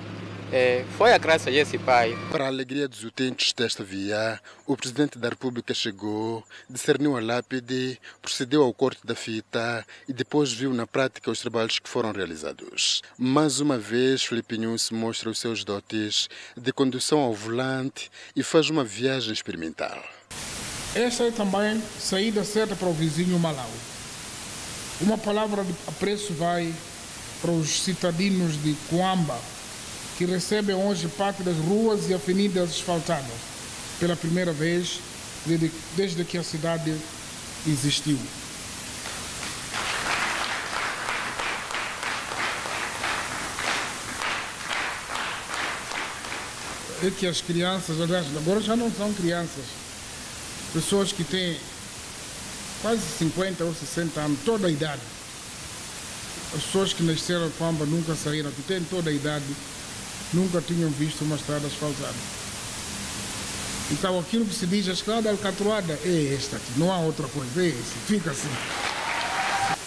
é, 0.52 0.86
foi 0.97 1.14
a 1.14 1.18
graça 1.18 1.52
desse 1.52 1.78
pai. 1.78 2.18
Para 2.32 2.45
a 2.45 2.47
alegria 2.47 2.88
dos 2.88 3.04
utentes 3.04 3.54
desta 3.54 3.84
via, 3.84 4.39
o 4.66 4.76
Presidente 4.76 5.18
da 5.18 5.30
República 5.30 5.74
chegou, 5.74 6.43
discerniu 6.70 7.16
a 7.16 7.22
lápide, 7.22 8.00
procedeu 8.22 8.64
ao 8.64 8.74
corte 8.74 9.06
da 9.06 9.16
fita 9.16 9.86
e 10.08 10.14
depois 10.14 10.52
viu 10.52 10.74
na 10.74 10.88
prática 10.88 11.32
os 11.32 11.39
trabalhos 11.39 11.80
que 11.80 11.89
foram 11.89 12.12
realizados. 12.12 13.02
Mais 13.18 13.60
uma 13.60 13.78
vez, 13.78 14.24
Felipe 14.24 14.58
Nunes 14.58 14.89
mostra 14.91 15.30
os 15.30 15.39
seus 15.39 15.64
dotes 15.64 16.28
de 16.58 16.72
condução 16.72 17.20
ao 17.20 17.34
volante 17.34 18.10
e 18.36 18.43
faz 18.43 18.70
uma 18.70 18.84
viagem 18.84 19.34
experimental. 19.34 20.04
Esta 20.95 21.26
é 21.26 21.32
também 21.32 21.82
saída 22.00 22.43
certa 22.43 22.76
para 22.76 22.88
o 22.88 22.93
vizinho 22.93 23.38
Malawi. 23.38 23.70
Uma 25.02 25.18
palavra 25.18 25.64
de 25.64 25.74
apreço 25.88 26.34
vai 26.34 26.74
para 27.41 27.52
os 27.52 27.84
cidadãos 27.84 28.62
de 28.62 28.76
Coamba, 28.89 29.39
que 30.20 30.26
recebem 30.26 30.76
hoje 30.76 31.07
parte 31.07 31.41
das 31.43 31.55
ruas 31.55 32.09
e 32.09 32.13
avenidas 32.13 32.72
asfaltadas 32.72 33.32
pela 34.01 34.17
primeira 34.17 34.51
vez 34.51 34.99
desde, 35.45 35.72
desde 35.95 36.26
que 36.26 36.38
a 36.38 36.43
cidade 36.43 36.93
existiu. 37.65 38.20
É 47.01 47.09
que 47.11 47.26
as 47.26 47.39
crianças, 47.39 48.01
aliás, 48.01 48.26
agora 48.36 48.59
já 48.59 48.76
não 48.76 48.91
são 48.91 49.13
crianças, 49.13 49.63
pessoas 50.74 51.13
que 51.13 51.24
têm 51.24 51.57
quase 52.82 53.03
50 53.20 53.63
ou 53.63 53.74
60 53.74 54.20
anos, 54.20 54.39
toda 54.43 54.67
a 54.67 54.70
idade. 54.70 55.01
As 56.53 56.61
pessoas 56.63 56.91
que 56.91 57.03
nasceram 57.03 57.47
em 57.47 57.51
Pamba 57.51 57.86
nunca 57.86 58.13
saíram, 58.15 58.51
que 58.51 58.63
têm 58.63 58.84
toda 58.84 59.09
a 59.09 59.13
idade, 59.13 59.45
nunca 60.34 60.62
tinham 60.62 60.90
visto 60.90 61.24
uma 61.24 61.36
estrada 61.36 61.68
asfaltada. 61.68 62.16
Então 63.92 64.20
aquilo 64.20 64.46
que 64.46 64.54
se 64.54 64.68
diz 64.68 64.88
a 64.88 64.94
estrada 64.94 65.30
alcatroada 65.30 66.00
é 66.06 66.36
esta 66.38 66.58
aqui, 66.58 66.72
não 66.78 66.92
há 66.92 67.00
outra 67.00 67.28
coisa, 67.28 67.62
é 67.62 67.68
esse, 67.68 67.96
fica 68.06 68.32
assim. 68.32 68.50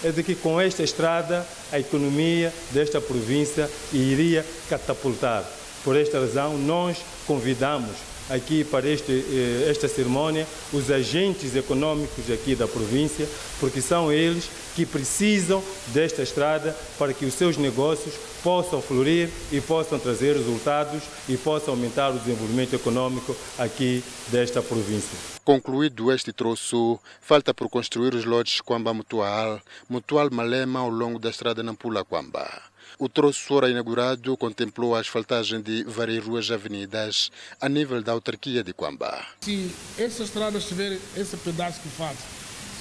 é 0.03 0.11
de 0.11 0.21
que 0.23 0.35
com 0.35 0.59
esta 0.59 0.83
estrada 0.83 1.47
a 1.71 1.79
economia 1.79 2.53
desta 2.71 2.99
província 2.99 3.69
iria 3.93 4.45
catapultar. 4.69 5.45
Por 5.83 5.97
esta 5.97 6.19
razão, 6.19 6.57
nós 6.57 6.97
convidamos 7.25 7.91
aqui 8.29 8.63
para 8.63 8.87
este, 8.87 9.11
eh, 9.11 9.67
esta 9.69 9.87
cerimônia 9.87 10.47
os 10.71 10.89
agentes 10.89 11.55
econômicos 11.55 12.29
aqui 12.31 12.55
da 12.55 12.67
província, 12.67 13.27
porque 13.59 13.81
são 13.81 14.11
eles 14.11 14.49
que 14.75 14.85
precisam 14.85 15.63
desta 15.87 16.21
estrada 16.21 16.75
para 16.97 17.13
que 17.13 17.25
os 17.25 17.33
seus 17.33 17.57
negócios 17.57 18.15
possam 18.43 18.81
florir 18.81 19.29
e 19.51 19.61
possam 19.61 19.99
trazer 19.99 20.35
resultados 20.35 21.03
e 21.29 21.37
possam 21.37 21.73
aumentar 21.73 22.09
o 22.09 22.19
desenvolvimento 22.19 22.75
econômico 22.75 23.35
aqui 23.57 24.03
desta 24.27 24.61
província. 24.61 25.17
Concluído 25.45 26.11
este 26.11 26.33
troço, 26.33 26.99
falta 27.21 27.53
por 27.53 27.69
construir 27.69 28.13
os 28.15 28.25
lotes 28.25 28.61
Quamba 28.61 28.93
Mutual, 28.93 29.61
Mutual 29.89 30.29
Malema 30.31 30.79
ao 30.79 30.89
longo 30.89 31.19
da 31.19 31.29
estrada 31.29 31.61
Nampula 31.61 32.03
Quamba. 32.03 32.72
O 32.99 33.09
troço 33.09 33.41
fora 33.41 33.69
inaugurado 33.69 34.37
contemplou 34.37 34.95
a 34.95 34.99
asfaltagem 34.99 35.61
de 35.61 35.83
várias 35.83 36.23
ruas 36.23 36.45
e 36.47 36.53
avenidas 36.53 37.31
a 37.59 37.67
nível 37.67 38.01
da 38.03 38.11
autarquia 38.11 38.63
de 38.63 38.73
Quamba. 38.73 39.25
Se 39.41 39.71
essa 39.97 40.23
estrada 40.23 40.59
tiver 40.59 40.99
esse 41.17 41.35
pedaço 41.37 41.81
que 41.81 41.89
faz, 41.89 42.17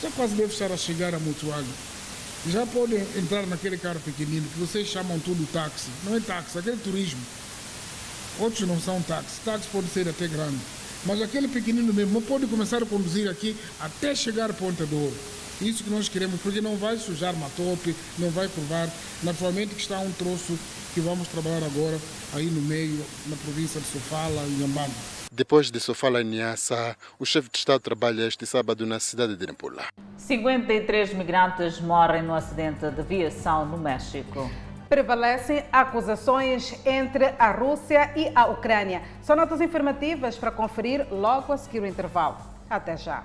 já 0.03 0.11
quase 0.11 0.35
deve 0.35 0.53
estar 0.53 0.71
a 0.71 0.77
chegar 0.77 1.15
a 1.15 1.19
Mutualho. 1.19 1.67
Já 2.49 2.67
podem 2.67 3.01
entrar 3.17 3.47
naquele 3.47 3.79
carro 3.79 4.01
pequenino 4.01 4.47
que 4.49 4.59
vocês 4.59 4.89
chamam 4.89 5.19
tudo 5.21 5.47
táxi. 5.53 5.89
Não 6.05 6.17
é 6.17 6.21
táxi, 6.21 6.59
aquele 6.59 6.77
turismo. 6.77 7.21
Outros 8.41 8.67
não 8.67 8.81
são 8.81 9.01
táxi. 9.03 9.41
Táxi 9.45 9.69
pode 9.73 9.89
ser 9.89 10.09
até 10.09 10.27
grande. 10.27 10.59
Mas 11.05 11.23
aquele 11.23 11.49
pequenino 11.49 11.93
mesmo 11.93 12.21
pode 12.23 12.47
começar 12.47 12.83
a 12.83 12.87
conduzir 12.87 13.31
aqui 13.31 13.57
até 13.81 14.15
chegar 14.15 14.51
a 14.51 14.55
Ponta 14.55 14.85
do 14.87 14.97
Ouro. 14.97 15.17
Isso 15.63 15.85
que 15.85 15.91
nós 15.91 16.09
queremos, 16.09 16.41
porque 16.41 16.61
não 16.61 16.77
vai 16.77 16.97
sujar 16.97 17.35
Matope, 17.37 17.95
não 18.19 18.31
vai 18.31 18.49
curvar. 18.49 18.89
Naturalmente 19.23 19.75
que 19.75 19.81
está 19.81 19.99
um 20.01 20.11
troço 20.13 20.59
que 20.93 21.01
vamos 21.01 21.29
trabalhar 21.29 21.65
agora 21.65 21.99
aí 22.35 22.47
no 22.47 22.61
meio, 22.63 23.05
na 23.27 23.37
província 23.37 23.81
de 23.81 23.87
Sofala 23.87 24.43
e 24.49 24.61
Nhambane. 24.61 24.93
Depois 25.31 25.71
de 25.71 25.81
Sofala 25.81 26.21
e 26.21 26.25
Niassa, 26.25 26.97
o 27.19 27.25
chefe 27.25 27.49
de 27.51 27.59
Estado 27.59 27.81
trabalha 27.81 28.27
este 28.27 28.45
sábado 28.45 28.85
na 28.85 28.99
cidade 29.01 29.37
de 29.37 29.47
Nampula. 29.47 29.85
53 30.19 31.15
migrantes 31.15 31.81
morrem 31.81 32.23
no 32.23 32.35
acidente 32.35 32.81
de 32.91 33.01
aviação 33.01 33.65
no 33.65 33.79
México 33.79 34.51
prevalecem 34.93 35.65
acusações 35.73 36.79
entre 36.85 37.25
a 37.39 37.51
Rússia 37.51 38.13
e 38.15 38.31
a 38.35 38.45
Ucrânia. 38.49 39.01
São 39.23 39.35
notas 39.35 39.63
informativas 39.63 40.37
para 40.37 40.51
conferir 40.51 41.07
logo 41.11 41.51
a 41.51 41.57
seguir 41.57 41.81
o 41.81 41.87
intervalo. 41.87 42.37
Até 42.69 42.99
já. 42.99 43.25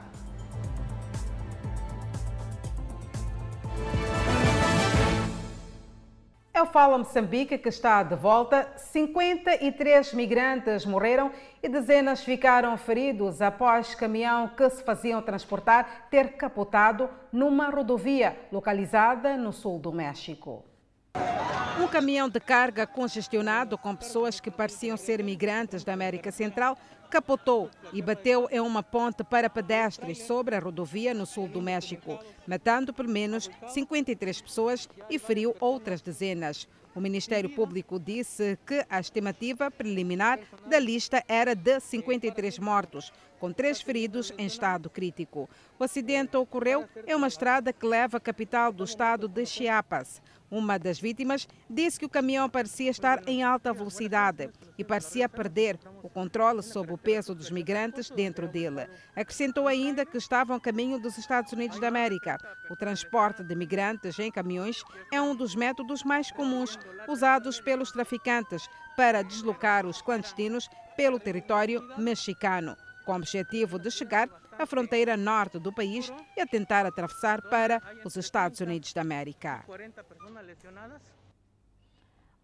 É 6.57 6.61
o 6.63 6.65
Fala 6.65 6.97
Moçambique 6.97 7.55
que 7.59 7.69
está 7.69 8.01
de 8.01 8.15
volta. 8.15 8.67
53 8.78 10.11
migrantes 10.15 10.88
morreram 10.88 11.32
e 11.61 11.69
dezenas 11.69 12.23
ficaram 12.23 12.75
feridos 12.75 13.43
após 13.43 13.93
caminhão 13.93 14.47
que 14.47 14.67
se 14.71 14.84
faziam 14.84 15.21
transportar 15.21 16.07
ter 16.09 16.30
capotado 16.30 17.11
numa 17.32 17.69
rodovia 17.69 18.36
localizada 18.51 19.38
no 19.38 19.53
sul 19.53 19.78
do 19.78 19.91
México. 19.91 20.65
Um 21.80 21.88
caminhão 21.88 22.28
de 22.28 22.39
carga 22.39 22.88
congestionado 22.88 23.78
com 23.78 23.95
pessoas 23.95 24.39
que 24.39 24.49
pareciam 24.49 24.97
ser 24.97 25.23
migrantes 25.23 25.84
da 25.84 25.93
América 25.93 26.32
Central 26.32 26.75
capotou 27.10 27.70
e 27.93 28.01
bateu 28.01 28.47
em 28.51 28.60
uma 28.60 28.84
ponte 28.84 29.24
para 29.24 29.49
pedestres 29.49 30.20
sobre 30.20 30.55
a 30.55 30.60
rodovia 30.60 31.14
no 31.14 31.26
sul 31.26 31.47
do 31.47 31.62
México, 31.62 32.20
matando 32.45 32.93
pelo 32.93 33.10
menos 33.10 33.49
53 33.70 34.41
pessoas 34.41 34.89
e 35.10 35.18
feriu 35.18 35.55
outras 35.60 36.01
dezenas. 36.01 36.68
O 36.97 36.99
Ministério 36.99 37.49
Público 37.49 37.99
disse 37.99 38.58
que 38.66 38.84
a 38.89 38.99
estimativa 38.99 39.70
preliminar 39.70 40.39
da 40.66 40.80
lista 40.80 41.24
era 41.28 41.53
de 41.53 41.80
53 41.80 42.58
mortos, 42.58 43.14
com 43.40 43.52
três 43.52 43.82
feridos 43.82 44.32
em 44.38 44.46
estado 44.46 44.90
crítico. 44.90 45.50
O 45.80 45.84
acidente 45.84 46.36
ocorreu 46.38 46.88
em 47.06 47.16
uma 47.16 47.28
estrada 47.28 47.72
que 47.72 47.86
leva 47.86 48.18
à 48.18 48.20
capital 48.20 48.72
do 48.72 48.84
estado 48.84 49.28
de 49.28 49.46
Chiapas. 49.46 50.22
Uma 50.50 50.80
das 50.80 50.98
vítimas 50.98 51.46
disse 51.70 52.00
que 52.00 52.06
o 52.06 52.10
caminhão 52.10 52.50
parecia 52.50 52.90
estar 52.90 53.28
em 53.28 53.44
alta 53.44 53.74
velocidade 53.74 54.50
e 54.78 54.84
parecia 54.84 55.28
perder 55.28 55.78
o 56.02 56.10
controle 56.10 56.64
sobre 56.64 56.94
o 56.94 56.98
peso 56.98 57.36
dos 57.36 57.52
migrantes 57.52 58.10
dentro 58.10 58.48
dele. 58.48 58.88
Acrescentou 59.14 59.68
ainda 59.68 60.06
que 60.06 60.18
estavam 60.18 60.56
a 60.56 60.60
caminho 60.60 61.00
dos 61.00 61.18
Estados 61.18 61.52
Unidos 61.52 61.80
da 61.82 61.90
América. 61.90 62.38
O 62.70 62.78
transporte 62.78 63.44
de 63.44 63.56
migrantes 63.56 64.18
em 64.20 64.32
caminhões 64.32 64.84
é 65.12 65.22
um 65.22 65.36
dos 65.36 65.54
métodos 65.54 66.04
mais 66.04 66.32
comuns 66.32 66.80
usados 67.10 67.60
pelos 67.60 67.92
traficantes 67.92 68.70
para 68.96 69.24
deslocar 69.24 69.86
os 69.86 70.02
clandestinos 70.02 70.70
pelo 70.96 71.20
território 71.20 71.88
mexicano, 71.98 72.76
com 73.08 73.14
o 73.14 73.16
objetivo 73.16 73.80
de 73.80 73.89
chegar 73.89 74.28
à 74.60 74.66
fronteira 74.66 75.16
norte 75.16 75.58
do 75.58 75.72
país 75.72 76.12
e 76.36 76.41
a 76.41 76.45
tentar 76.45 76.86
atravessar 76.86 77.41
para 77.41 77.82
os 78.03 78.18
Estados 78.18 78.60
Unidos 78.60 78.91
da 78.91 78.99
América. 78.99 79.64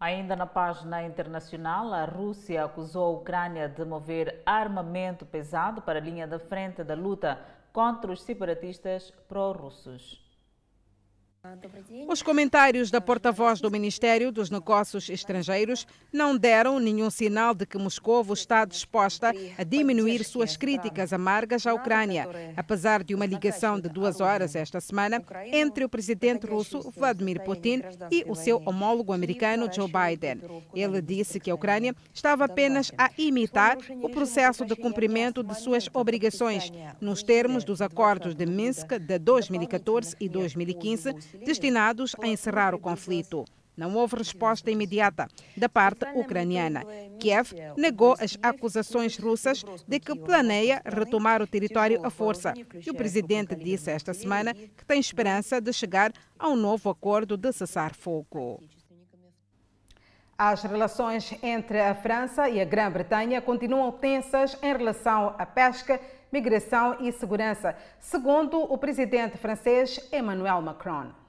Ainda 0.00 0.34
na 0.34 0.46
página 0.46 1.02
internacional, 1.02 1.92
a 1.92 2.06
Rússia 2.06 2.64
acusou 2.64 3.04
a 3.04 3.18
Ucrânia 3.20 3.68
de 3.68 3.84
mover 3.84 4.42
armamento 4.46 5.26
pesado 5.26 5.82
para 5.82 5.98
a 5.98 6.02
linha 6.02 6.26
da 6.26 6.38
frente 6.38 6.82
da 6.82 6.94
luta 6.94 7.38
contra 7.70 8.10
os 8.10 8.22
separatistas 8.22 9.10
pró-russos. 9.28 10.23
Os 12.08 12.22
comentários 12.22 12.90
da 12.90 13.02
porta-voz 13.02 13.60
do 13.60 13.70
Ministério 13.70 14.32
dos 14.32 14.48
Negócios 14.48 15.10
Estrangeiros 15.10 15.86
não 16.10 16.36
deram 16.36 16.78
nenhum 16.78 17.10
sinal 17.10 17.54
de 17.54 17.66
que 17.66 17.76
Moscou 17.76 18.24
está 18.32 18.64
disposta 18.64 19.30
a 19.58 19.62
diminuir 19.62 20.24
suas 20.24 20.56
críticas 20.56 21.12
amargas 21.12 21.66
à 21.66 21.74
Ucrânia, 21.74 22.26
apesar 22.56 23.04
de 23.04 23.14
uma 23.14 23.26
ligação 23.26 23.78
de 23.78 23.90
duas 23.90 24.20
horas 24.20 24.56
esta 24.56 24.80
semana 24.80 25.22
entre 25.52 25.84
o 25.84 25.88
presidente 25.88 26.46
russo 26.46 26.90
Vladimir 26.90 27.42
Putin 27.42 27.82
e 28.10 28.24
o 28.26 28.34
seu 28.34 28.62
homólogo 28.64 29.12
americano 29.12 29.68
Joe 29.70 29.90
Biden. 29.90 30.40
Ele 30.74 31.02
disse 31.02 31.38
que 31.38 31.50
a 31.50 31.54
Ucrânia 31.54 31.94
estava 32.12 32.46
apenas 32.46 32.90
a 32.96 33.10
imitar 33.18 33.76
o 34.00 34.08
processo 34.08 34.64
de 34.64 34.74
cumprimento 34.74 35.42
de 35.42 35.54
suas 35.60 35.90
obrigações 35.92 36.72
nos 37.00 37.22
termos 37.22 37.64
dos 37.64 37.82
acordos 37.82 38.34
de 38.34 38.46
Minsk 38.46 38.98
de 38.98 39.18
2014 39.18 40.16
e 40.18 40.28
2015 40.28 41.33
destinados 41.44 42.14
a 42.20 42.26
encerrar 42.26 42.74
o 42.74 42.78
conflito. 42.78 43.44
Não 43.76 43.94
houve 43.96 44.16
resposta 44.16 44.70
imediata 44.70 45.26
da 45.56 45.68
parte 45.68 46.04
ucraniana. 46.14 46.84
Kiev 47.18 47.52
negou 47.76 48.14
as 48.20 48.38
acusações 48.40 49.18
russas 49.18 49.64
de 49.86 49.98
que 49.98 50.14
planeia 50.14 50.80
retomar 50.84 51.42
o 51.42 51.46
território 51.46 52.04
à 52.04 52.10
força. 52.10 52.54
E 52.86 52.90
o 52.90 52.94
presidente 52.94 53.56
disse 53.56 53.90
esta 53.90 54.14
semana 54.14 54.54
que 54.54 54.84
tem 54.86 55.00
esperança 55.00 55.60
de 55.60 55.72
chegar 55.72 56.12
a 56.38 56.48
um 56.48 56.56
novo 56.56 56.88
acordo 56.88 57.36
de 57.36 57.52
cessar-fogo. 57.52 58.62
As 60.36 60.62
relações 60.64 61.32
entre 61.42 61.80
a 61.80 61.94
França 61.94 62.48
e 62.48 62.60
a 62.60 62.64
Grã-Bretanha 62.64 63.40
continuam 63.40 63.92
tensas 63.92 64.56
em 64.62 64.72
relação 64.76 65.34
à 65.38 65.46
pesca, 65.46 66.00
migração 66.32 66.96
e 67.00 67.12
segurança, 67.12 67.76
segundo 68.00 68.60
o 68.60 68.76
presidente 68.76 69.38
francês 69.38 70.00
Emmanuel 70.12 70.60
Macron. 70.60 71.23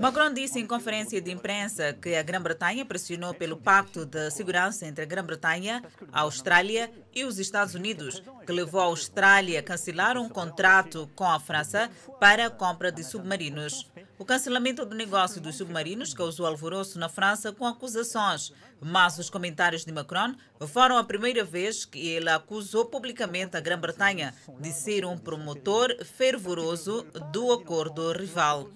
Macron 0.00 0.32
disse 0.32 0.60
em 0.60 0.66
conferência 0.66 1.20
de 1.20 1.32
imprensa 1.32 1.92
que 1.92 2.14
a 2.14 2.22
Grã-Bretanha 2.22 2.84
pressionou 2.84 3.34
pelo 3.34 3.56
Pacto 3.56 4.06
de 4.06 4.30
Segurança 4.30 4.86
entre 4.86 5.02
a 5.02 5.06
Grã-Bretanha, 5.06 5.82
a 6.12 6.20
Austrália 6.20 6.88
e 7.12 7.24
os 7.24 7.38
Estados 7.40 7.74
Unidos, 7.74 8.22
que 8.46 8.52
levou 8.52 8.80
a 8.80 8.84
Austrália 8.84 9.58
a 9.58 9.62
cancelar 9.62 10.16
um 10.16 10.28
contrato 10.28 11.10
com 11.16 11.24
a 11.24 11.40
França 11.40 11.90
para 12.20 12.46
a 12.46 12.50
compra 12.50 12.92
de 12.92 13.02
submarinos. 13.02 13.90
O 14.18 14.24
cancelamento 14.24 14.86
do 14.86 14.94
negócio 14.94 15.40
dos 15.40 15.56
submarinos 15.56 16.14
causou 16.14 16.46
alvoroço 16.46 16.96
na 16.98 17.08
França 17.08 17.52
com 17.52 17.66
acusações, 17.66 18.52
mas 18.80 19.18
os 19.18 19.28
comentários 19.28 19.84
de 19.84 19.92
Macron 19.92 20.34
foram 20.68 20.96
a 20.96 21.02
primeira 21.02 21.44
vez 21.44 21.84
que 21.84 22.08
ele 22.08 22.30
acusou 22.30 22.84
publicamente 22.84 23.56
a 23.56 23.60
Grã-Bretanha 23.60 24.32
de 24.60 24.72
ser 24.72 25.04
um 25.04 25.18
promotor 25.18 26.04
fervoroso 26.04 27.04
do 27.32 27.52
acordo 27.52 28.12
rival. 28.12 28.68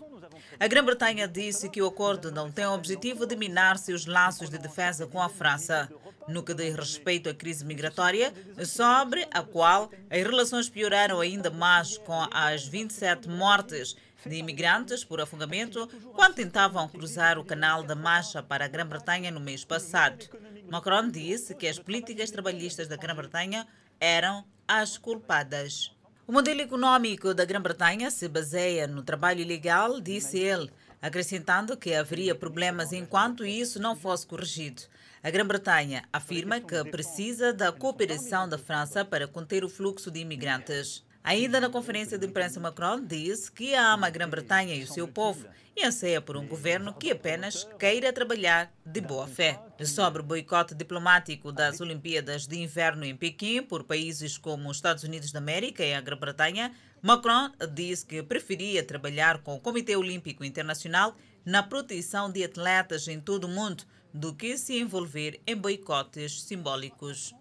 A 0.61 0.67
Grã-Bretanha 0.67 1.27
disse 1.27 1.69
que 1.69 1.83
o 1.83 1.87
acordo 1.87 2.31
não 2.31 2.51
tem 2.51 2.67
o 2.67 2.75
objetivo 2.75 3.27
de 3.27 3.35
minar 3.37 3.79
seus 3.79 4.07
laços 4.07 4.51
de 4.51 4.59
defesa 4.59 5.07
com 5.07 5.21
a 5.21 5.29
França. 5.29 5.89
No 6.29 6.43
que 6.43 6.55
diz 6.55 6.77
respeito 6.77 7.29
à 7.29 7.35
crise 7.35 7.65
migratória, 7.65 8.33
sobre 8.65 9.27
a 9.33 9.43
qual 9.43 9.91
as 10.09 10.23
relações 10.23 10.69
pioraram 10.69 11.21
ainda 11.21 11.51
mais 11.51 11.99
com 11.99 12.29
as 12.31 12.67
27 12.67 13.29
mortes 13.29 13.97
de 14.25 14.37
imigrantes 14.37 15.05
por 15.05 15.21
afogamento 15.21 15.89
quando 16.15 16.37
tentavam 16.37 16.89
cruzar 16.89 17.39
o 17.39 17.45
canal 17.45 17.83
da 17.83 17.97
Mancha 17.97 18.41
para 18.43 18.65
a 18.65 18.69
Grã-Bretanha 18.69 19.33
no 19.33 19.41
mês 19.41 19.65
passado. 19.65 20.29
Macron 20.71 21.09
disse 21.09 21.57
que 21.57 21.67
as 21.67 21.79
políticas 21.79 22.31
trabalhistas 22.31 22.87
da 22.87 22.97
Grã-Bretanha 22.97 23.67
eram 23.99 24.45
as 24.69 24.97
culpadas. 24.97 25.93
O 26.25 26.31
modelo 26.31 26.61
econômico 26.61 27.35
da 27.35 27.45
Grã-Bretanha 27.45 28.09
se 28.09 28.29
baseia 28.29 28.87
no 28.87 29.03
trabalho 29.03 29.41
ilegal, 29.41 30.01
disse 30.01 30.39
ele, 30.39 30.71
acrescentando 31.01 31.77
que 31.77 31.93
haveria 31.95 32.33
problemas 32.33 32.93
enquanto 32.93 33.45
isso 33.45 33.81
não 33.81 33.97
fosse 33.97 34.25
corrigido. 34.25 34.83
A 35.21 35.31
Grã-Bretanha 35.31 36.05
afirma 36.13 36.61
que 36.61 36.85
precisa 36.85 37.53
da 37.53 37.73
cooperação 37.73 38.49
da 38.49 38.57
França 38.57 39.05
para 39.05 39.27
conter 39.27 39.65
o 39.65 39.69
fluxo 39.69 40.13
de 40.13 40.21
imigrantes. 40.21 41.05
Ainda 41.25 41.61
na 41.61 41.71
conferência 41.71 42.19
de 42.19 42.27
imprensa, 42.27 42.59
Macron 42.59 43.01
disse 43.01 43.51
que 43.51 43.75
ama 43.75 44.09
a 44.09 44.11
Grã-Bretanha 44.11 44.75
e 44.75 44.83
o 44.83 44.89
seu 44.89 45.07
povo 45.07 45.47
e 45.77 45.85
anseia 45.85 46.21
por 46.21 46.37
um 46.37 46.47
governo 46.47 46.93
que 46.93 47.13
apenas 47.13 47.65
queira 47.79 48.13
trabalhar 48.13 48.73
de 48.85 49.01
boa 49.01 49.29
fé. 49.29 49.61
Sobre 49.85 50.21
o 50.21 50.25
boicote 50.25 50.75
diplomático 50.75 51.53
das 51.53 51.81
Olimpíadas 51.81 52.47
de 52.47 52.59
Inverno 52.59 53.05
em 53.05 53.17
Pequim 53.17 53.63
por 53.63 53.85
países 53.85 54.37
como 54.37 54.69
os 54.69 54.79
Estados 54.79 55.05
Unidos 55.05 55.31
da 55.31 55.39
América 55.39 55.85
e 55.85 55.95
a 55.95 56.01
Grã-Bretanha, 56.01 56.73
Macron 57.01 57.53
disse 57.73 58.05
que 58.05 58.21
preferia 58.23 58.83
trabalhar 58.83 59.39
com 59.39 59.55
o 59.55 59.61
Comitê 59.61 59.95
Olímpico 59.97 60.45
Internacional 60.45 61.17
na 61.45 61.63
proteção 61.63 62.31
de 62.31 62.43
atletas 62.43 63.07
em 63.07 63.21
todo 63.21 63.45
o 63.45 63.49
mundo 63.49 63.85
do 64.13 64.35
que 64.35 64.59
se 64.59 64.79
envolver 64.79 65.41
em 65.47 65.57
boicotes 65.57 66.43
simbólicos. 66.43 67.33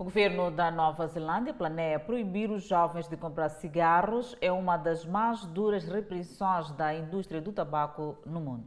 O 0.00 0.04
governo 0.04 0.50
da 0.50 0.70
Nova 0.70 1.06
Zelândia 1.08 1.52
planeia 1.52 2.00
proibir 2.00 2.50
os 2.50 2.66
jovens 2.66 3.06
de 3.06 3.18
comprar 3.18 3.50
cigarros. 3.50 4.34
É 4.40 4.50
uma 4.50 4.78
das 4.78 5.04
mais 5.04 5.44
duras 5.44 5.84
repressões 5.84 6.72
da 6.72 6.94
indústria 6.94 7.38
do 7.38 7.52
tabaco 7.52 8.16
no 8.24 8.40
mundo. 8.40 8.64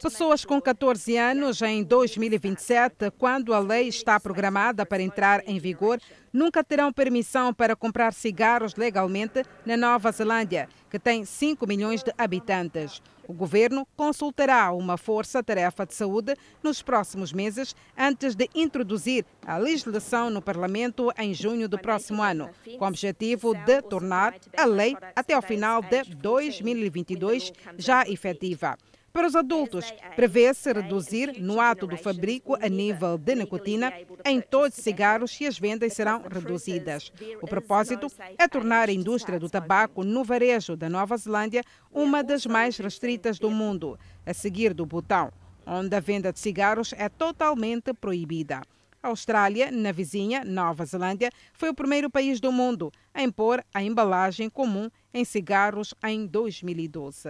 Pessoas 0.00 0.44
com 0.44 0.60
14 0.60 1.16
anos 1.16 1.60
em 1.62 1.82
2027, 1.82 3.10
quando 3.18 3.52
a 3.52 3.58
lei 3.58 3.88
está 3.88 4.20
programada 4.20 4.86
para 4.86 5.02
entrar 5.02 5.42
em 5.48 5.58
vigor, 5.58 5.98
nunca 6.32 6.62
terão 6.62 6.92
permissão 6.92 7.52
para 7.52 7.74
comprar 7.74 8.12
cigarros 8.12 8.76
legalmente 8.76 9.44
na 9.66 9.76
Nova 9.76 10.12
Zelândia, 10.12 10.68
que 10.88 10.98
tem 11.00 11.24
5 11.24 11.66
milhões 11.66 12.04
de 12.04 12.12
habitantes. 12.16 13.02
O 13.30 13.32
governo 13.32 13.86
consultará 13.96 14.72
uma 14.72 14.96
força-tarefa 14.96 15.86
de 15.86 15.94
saúde 15.94 16.34
nos 16.64 16.82
próximos 16.82 17.32
meses 17.32 17.76
antes 17.96 18.34
de 18.34 18.50
introduzir 18.52 19.24
a 19.46 19.56
legislação 19.56 20.30
no 20.30 20.42
Parlamento 20.42 21.12
em 21.16 21.32
junho 21.32 21.68
do 21.68 21.78
próximo 21.78 22.24
ano, 22.24 22.50
com 22.76 22.84
o 22.84 22.88
objetivo 22.88 23.54
de 23.54 23.82
tornar 23.82 24.34
a 24.56 24.64
lei 24.64 24.96
até 25.14 25.34
ao 25.34 25.42
final 25.42 25.80
de 25.80 26.12
2022 26.16 27.52
já 27.78 28.02
efetiva. 28.02 28.76
Para 29.12 29.26
os 29.26 29.34
adultos, 29.34 29.92
prevê-se 30.14 30.72
reduzir 30.72 31.40
no 31.40 31.60
ato 31.60 31.86
do 31.86 31.96
fabrico 31.96 32.54
a 32.54 32.68
nível 32.68 33.18
de 33.18 33.34
nicotina 33.34 33.92
em 34.24 34.40
todos 34.40 34.78
os 34.78 34.84
cigarros 34.84 35.40
e 35.40 35.46
as 35.46 35.58
vendas 35.58 35.92
serão 35.94 36.22
reduzidas. 36.22 37.12
O 37.42 37.46
propósito 37.46 38.06
é 38.38 38.46
tornar 38.46 38.88
a 38.88 38.92
indústria 38.92 39.40
do 39.40 39.50
tabaco 39.50 40.04
no 40.04 40.22
varejo 40.22 40.76
da 40.76 40.88
Nova 40.88 41.16
Zelândia 41.16 41.64
uma 41.92 42.22
das 42.22 42.46
mais 42.46 42.76
restritas 42.78 43.38
do 43.38 43.50
mundo, 43.50 43.98
a 44.24 44.32
seguir 44.32 44.72
do 44.72 44.86
Butão, 44.86 45.32
onde 45.66 45.94
a 45.96 46.00
venda 46.00 46.32
de 46.32 46.38
cigarros 46.38 46.94
é 46.96 47.08
totalmente 47.08 47.92
proibida. 47.92 48.62
A 49.02 49.08
Austrália, 49.08 49.72
na 49.72 49.90
vizinha 49.90 50.44
Nova 50.44 50.84
Zelândia, 50.84 51.30
foi 51.52 51.70
o 51.70 51.74
primeiro 51.74 52.08
país 52.08 52.38
do 52.38 52.52
mundo 52.52 52.92
a 53.12 53.22
impor 53.22 53.64
a 53.74 53.82
embalagem 53.82 54.48
comum 54.48 54.88
em 55.12 55.24
cigarros 55.24 55.94
em 56.04 56.26
2012. 56.26 57.28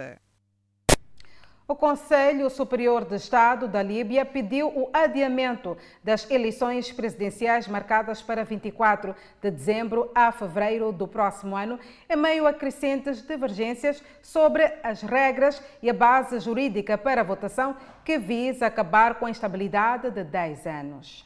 O 1.71 1.75
Conselho 1.75 2.49
Superior 2.49 3.05
de 3.05 3.15
Estado 3.15 3.65
da 3.65 3.81
Líbia 3.81 4.25
pediu 4.25 4.67
o 4.67 4.89
adiamento 4.91 5.77
das 6.03 6.29
eleições 6.29 6.91
presidenciais 6.91 7.65
marcadas 7.65 8.21
para 8.21 8.43
24 8.43 9.15
de 9.41 9.49
dezembro 9.49 10.11
a 10.13 10.33
fevereiro 10.33 10.91
do 10.91 11.07
próximo 11.07 11.55
ano, 11.55 11.79
em 12.09 12.17
meio 12.17 12.45
a 12.45 12.51
crescentes 12.51 13.25
divergências 13.25 14.03
sobre 14.21 14.65
as 14.83 15.01
regras 15.01 15.63
e 15.81 15.89
a 15.89 15.93
base 15.93 16.41
jurídica 16.41 16.97
para 16.97 17.21
a 17.21 17.23
votação 17.23 17.77
que 18.03 18.17
visa 18.17 18.65
acabar 18.65 19.15
com 19.15 19.25
a 19.25 19.29
instabilidade 19.29 20.11
de 20.11 20.25
10 20.25 20.67
anos. 20.67 21.25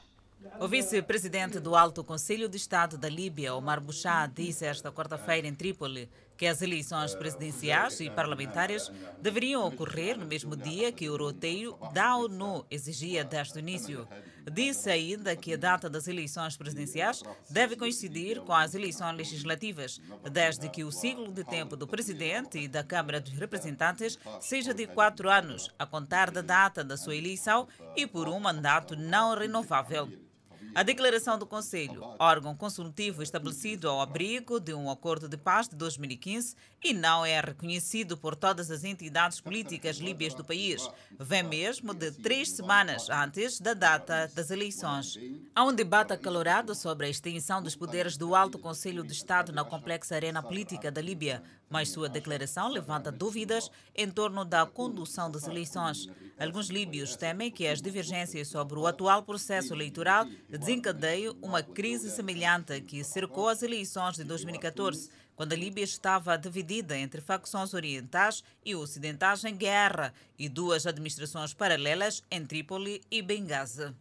O 0.60 0.68
vice-presidente 0.68 1.60
do 1.60 1.76
Alto 1.76 2.04
Conselho 2.04 2.48
de 2.48 2.56
Estado 2.56 3.00
da 3.00 3.10
Líbia, 3.10 3.56
Omar 3.56 3.82
Bouchá, 3.82 4.28
disse 4.28 4.64
esta 4.64 4.92
quarta-feira 4.92 5.48
em 5.48 5.56
Trípoli 5.56 6.08
que 6.38 6.48
as 6.48 6.62
eleições 6.62 7.16
presidenciais 7.16 8.00
e 8.00 8.10
parlamentares 8.10 8.92
deveriam 9.22 9.66
ocorrer 9.66 10.18
no 10.18 10.26
mesmo 10.26 10.56
dia 10.56 10.92
que 10.92 11.10
o 11.10 11.18
roteio 11.18 11.78
da 11.94 12.16
ONU 12.18 12.66
exigia 12.70 13.24
desde 13.24 13.58
o 13.58 13.60
início. 13.60 14.08
Disse 14.52 14.90
ainda 14.90 15.36
que 15.36 15.54
a 15.54 15.58
data 15.58 15.90
das 15.90 16.08
eleições 16.08 16.56
presidenciais 16.56 17.24
deve 17.50 17.76
coincidir 17.76 18.42
com 18.42 18.54
as 18.54 18.76
eleições 18.76 19.16
legislativas, 19.16 20.00
desde 20.32 20.70
que 20.70 20.84
o 20.84 20.92
ciclo 20.92 21.32
de 21.32 21.44
tempo 21.44 21.76
do 21.76 21.88
presidente 21.88 22.60
e 22.60 22.68
da 22.68 22.84
Câmara 22.84 23.20
dos 23.20 23.34
Representantes 23.34 24.20
seja 24.40 24.74
de 24.74 24.86
quatro 24.86 25.30
anos, 25.30 25.70
a 25.80 25.86
contar 25.86 26.30
da 26.30 26.42
data 26.42 26.84
da 26.84 26.98
sua 26.98 27.16
eleição 27.16 27.68
e 27.96 28.06
por 28.06 28.28
um 28.28 28.40
mandato 28.40 28.96
não 28.96 29.36
renovável. 29.36 30.25
A 30.76 30.84
declaração 30.84 31.40
do 31.40 31.46
Conselho, 31.46 32.04
órgão 32.20 32.54
consultivo 32.54 33.24
estabelecido 33.24 33.88
ao 33.88 34.02
abrigo 34.02 34.60
de 34.60 34.74
um 34.74 34.92
acordo 34.92 35.26
de 35.26 35.38
paz 35.38 35.70
de 35.70 35.76
2015 35.78 36.54
e 36.84 36.94
não 36.94 37.26
é 37.26 37.40
reconhecido 37.40 38.18
por 38.18 38.36
todas 38.36 38.70
as 38.70 38.84
entidades 38.84 39.40
políticas 39.40 39.96
líbias 39.96 40.34
do 40.34 40.44
país, 40.44 40.86
vem 41.18 41.44
mesmo 41.44 41.94
de 41.94 42.12
três 42.12 42.52
semanas 42.52 43.10
antes 43.10 43.62
da 43.62 43.74
data 43.74 44.30
das 44.36 44.52
eleições. 44.52 45.18
Há 45.56 45.64
um 45.64 45.74
debate 45.74 46.12
acalorado 46.12 46.76
sobre 46.76 47.08
a 47.08 47.10
extensão 47.10 47.64
dos 47.64 47.74
poderes 47.74 48.18
do 48.18 48.36
Alto 48.36 48.60
Conselho 48.60 49.02
de 49.02 49.14
Estado 49.14 49.54
na 49.54 49.64
complexa 49.64 50.16
arena 50.16 50.44
política 50.44 50.92
da 50.92 51.02
Líbia, 51.02 51.42
mas 51.70 51.90
sua 51.90 52.08
declaração 52.08 52.70
levanta 52.70 53.12
dúvidas 53.12 53.70
em 53.96 54.10
torno 54.10 54.46
da 54.46 54.66
condução 54.66 55.30
das 55.30 55.48
eleições. 55.48 56.08
Alguns 56.40 56.70
líbios 56.70 57.16
temem 57.16 57.52
que 57.52 57.68
as 57.68 57.82
divergências 57.82 58.48
sobre 58.48 58.78
o 58.78 58.88
atual 58.88 59.24
processo 59.24 59.74
eleitoral 59.74 60.26
desencadeiam 60.50 61.36
uma 61.42 61.64
crise 61.64 62.12
semelhante 62.12 62.82
que 62.82 63.04
cercou 63.04 63.48
as 63.48 63.64
eleições 63.64 64.16
de 64.16 64.24
2014, 64.24 65.10
quando 65.36 65.54
a 65.54 65.58
Líbia 65.58 65.84
estava 65.84 66.38
dividida 66.38 66.98
entre 66.98 67.20
facções 67.20 67.74
orientais 67.74 68.44
e 68.64 68.76
ocidentais 68.76 69.44
em 69.44 69.56
guerra 69.56 70.14
e 70.40 70.48
duas 70.48 70.86
administrações 70.86 71.54
paralelas 71.54 72.24
em 72.32 72.46
Trípoli 72.46 73.02
e 73.12 73.22
Benghazi. 73.22 73.94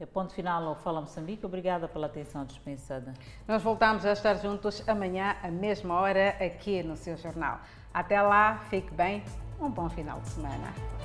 É 0.00 0.06
ponto 0.06 0.32
final 0.32 0.66
ao 0.66 0.74
Fala 0.76 1.02
Moçambique. 1.02 1.44
Obrigada 1.44 1.86
pela 1.86 2.06
atenção 2.06 2.42
dispensada. 2.46 3.12
Nós 3.46 3.62
voltamos 3.62 4.06
a 4.06 4.12
estar 4.12 4.34
juntos 4.36 4.82
amanhã, 4.88 5.36
à 5.42 5.50
mesma 5.50 5.94
hora, 6.00 6.30
aqui 6.42 6.82
no 6.82 6.96
seu 6.96 7.18
jornal. 7.18 7.60
Até 7.92 8.22
lá, 8.22 8.60
fique 8.70 8.94
bem 8.94 9.22
um 9.60 9.68
bom 9.68 9.90
final 9.90 10.18
de 10.20 10.28
semana. 10.28 10.99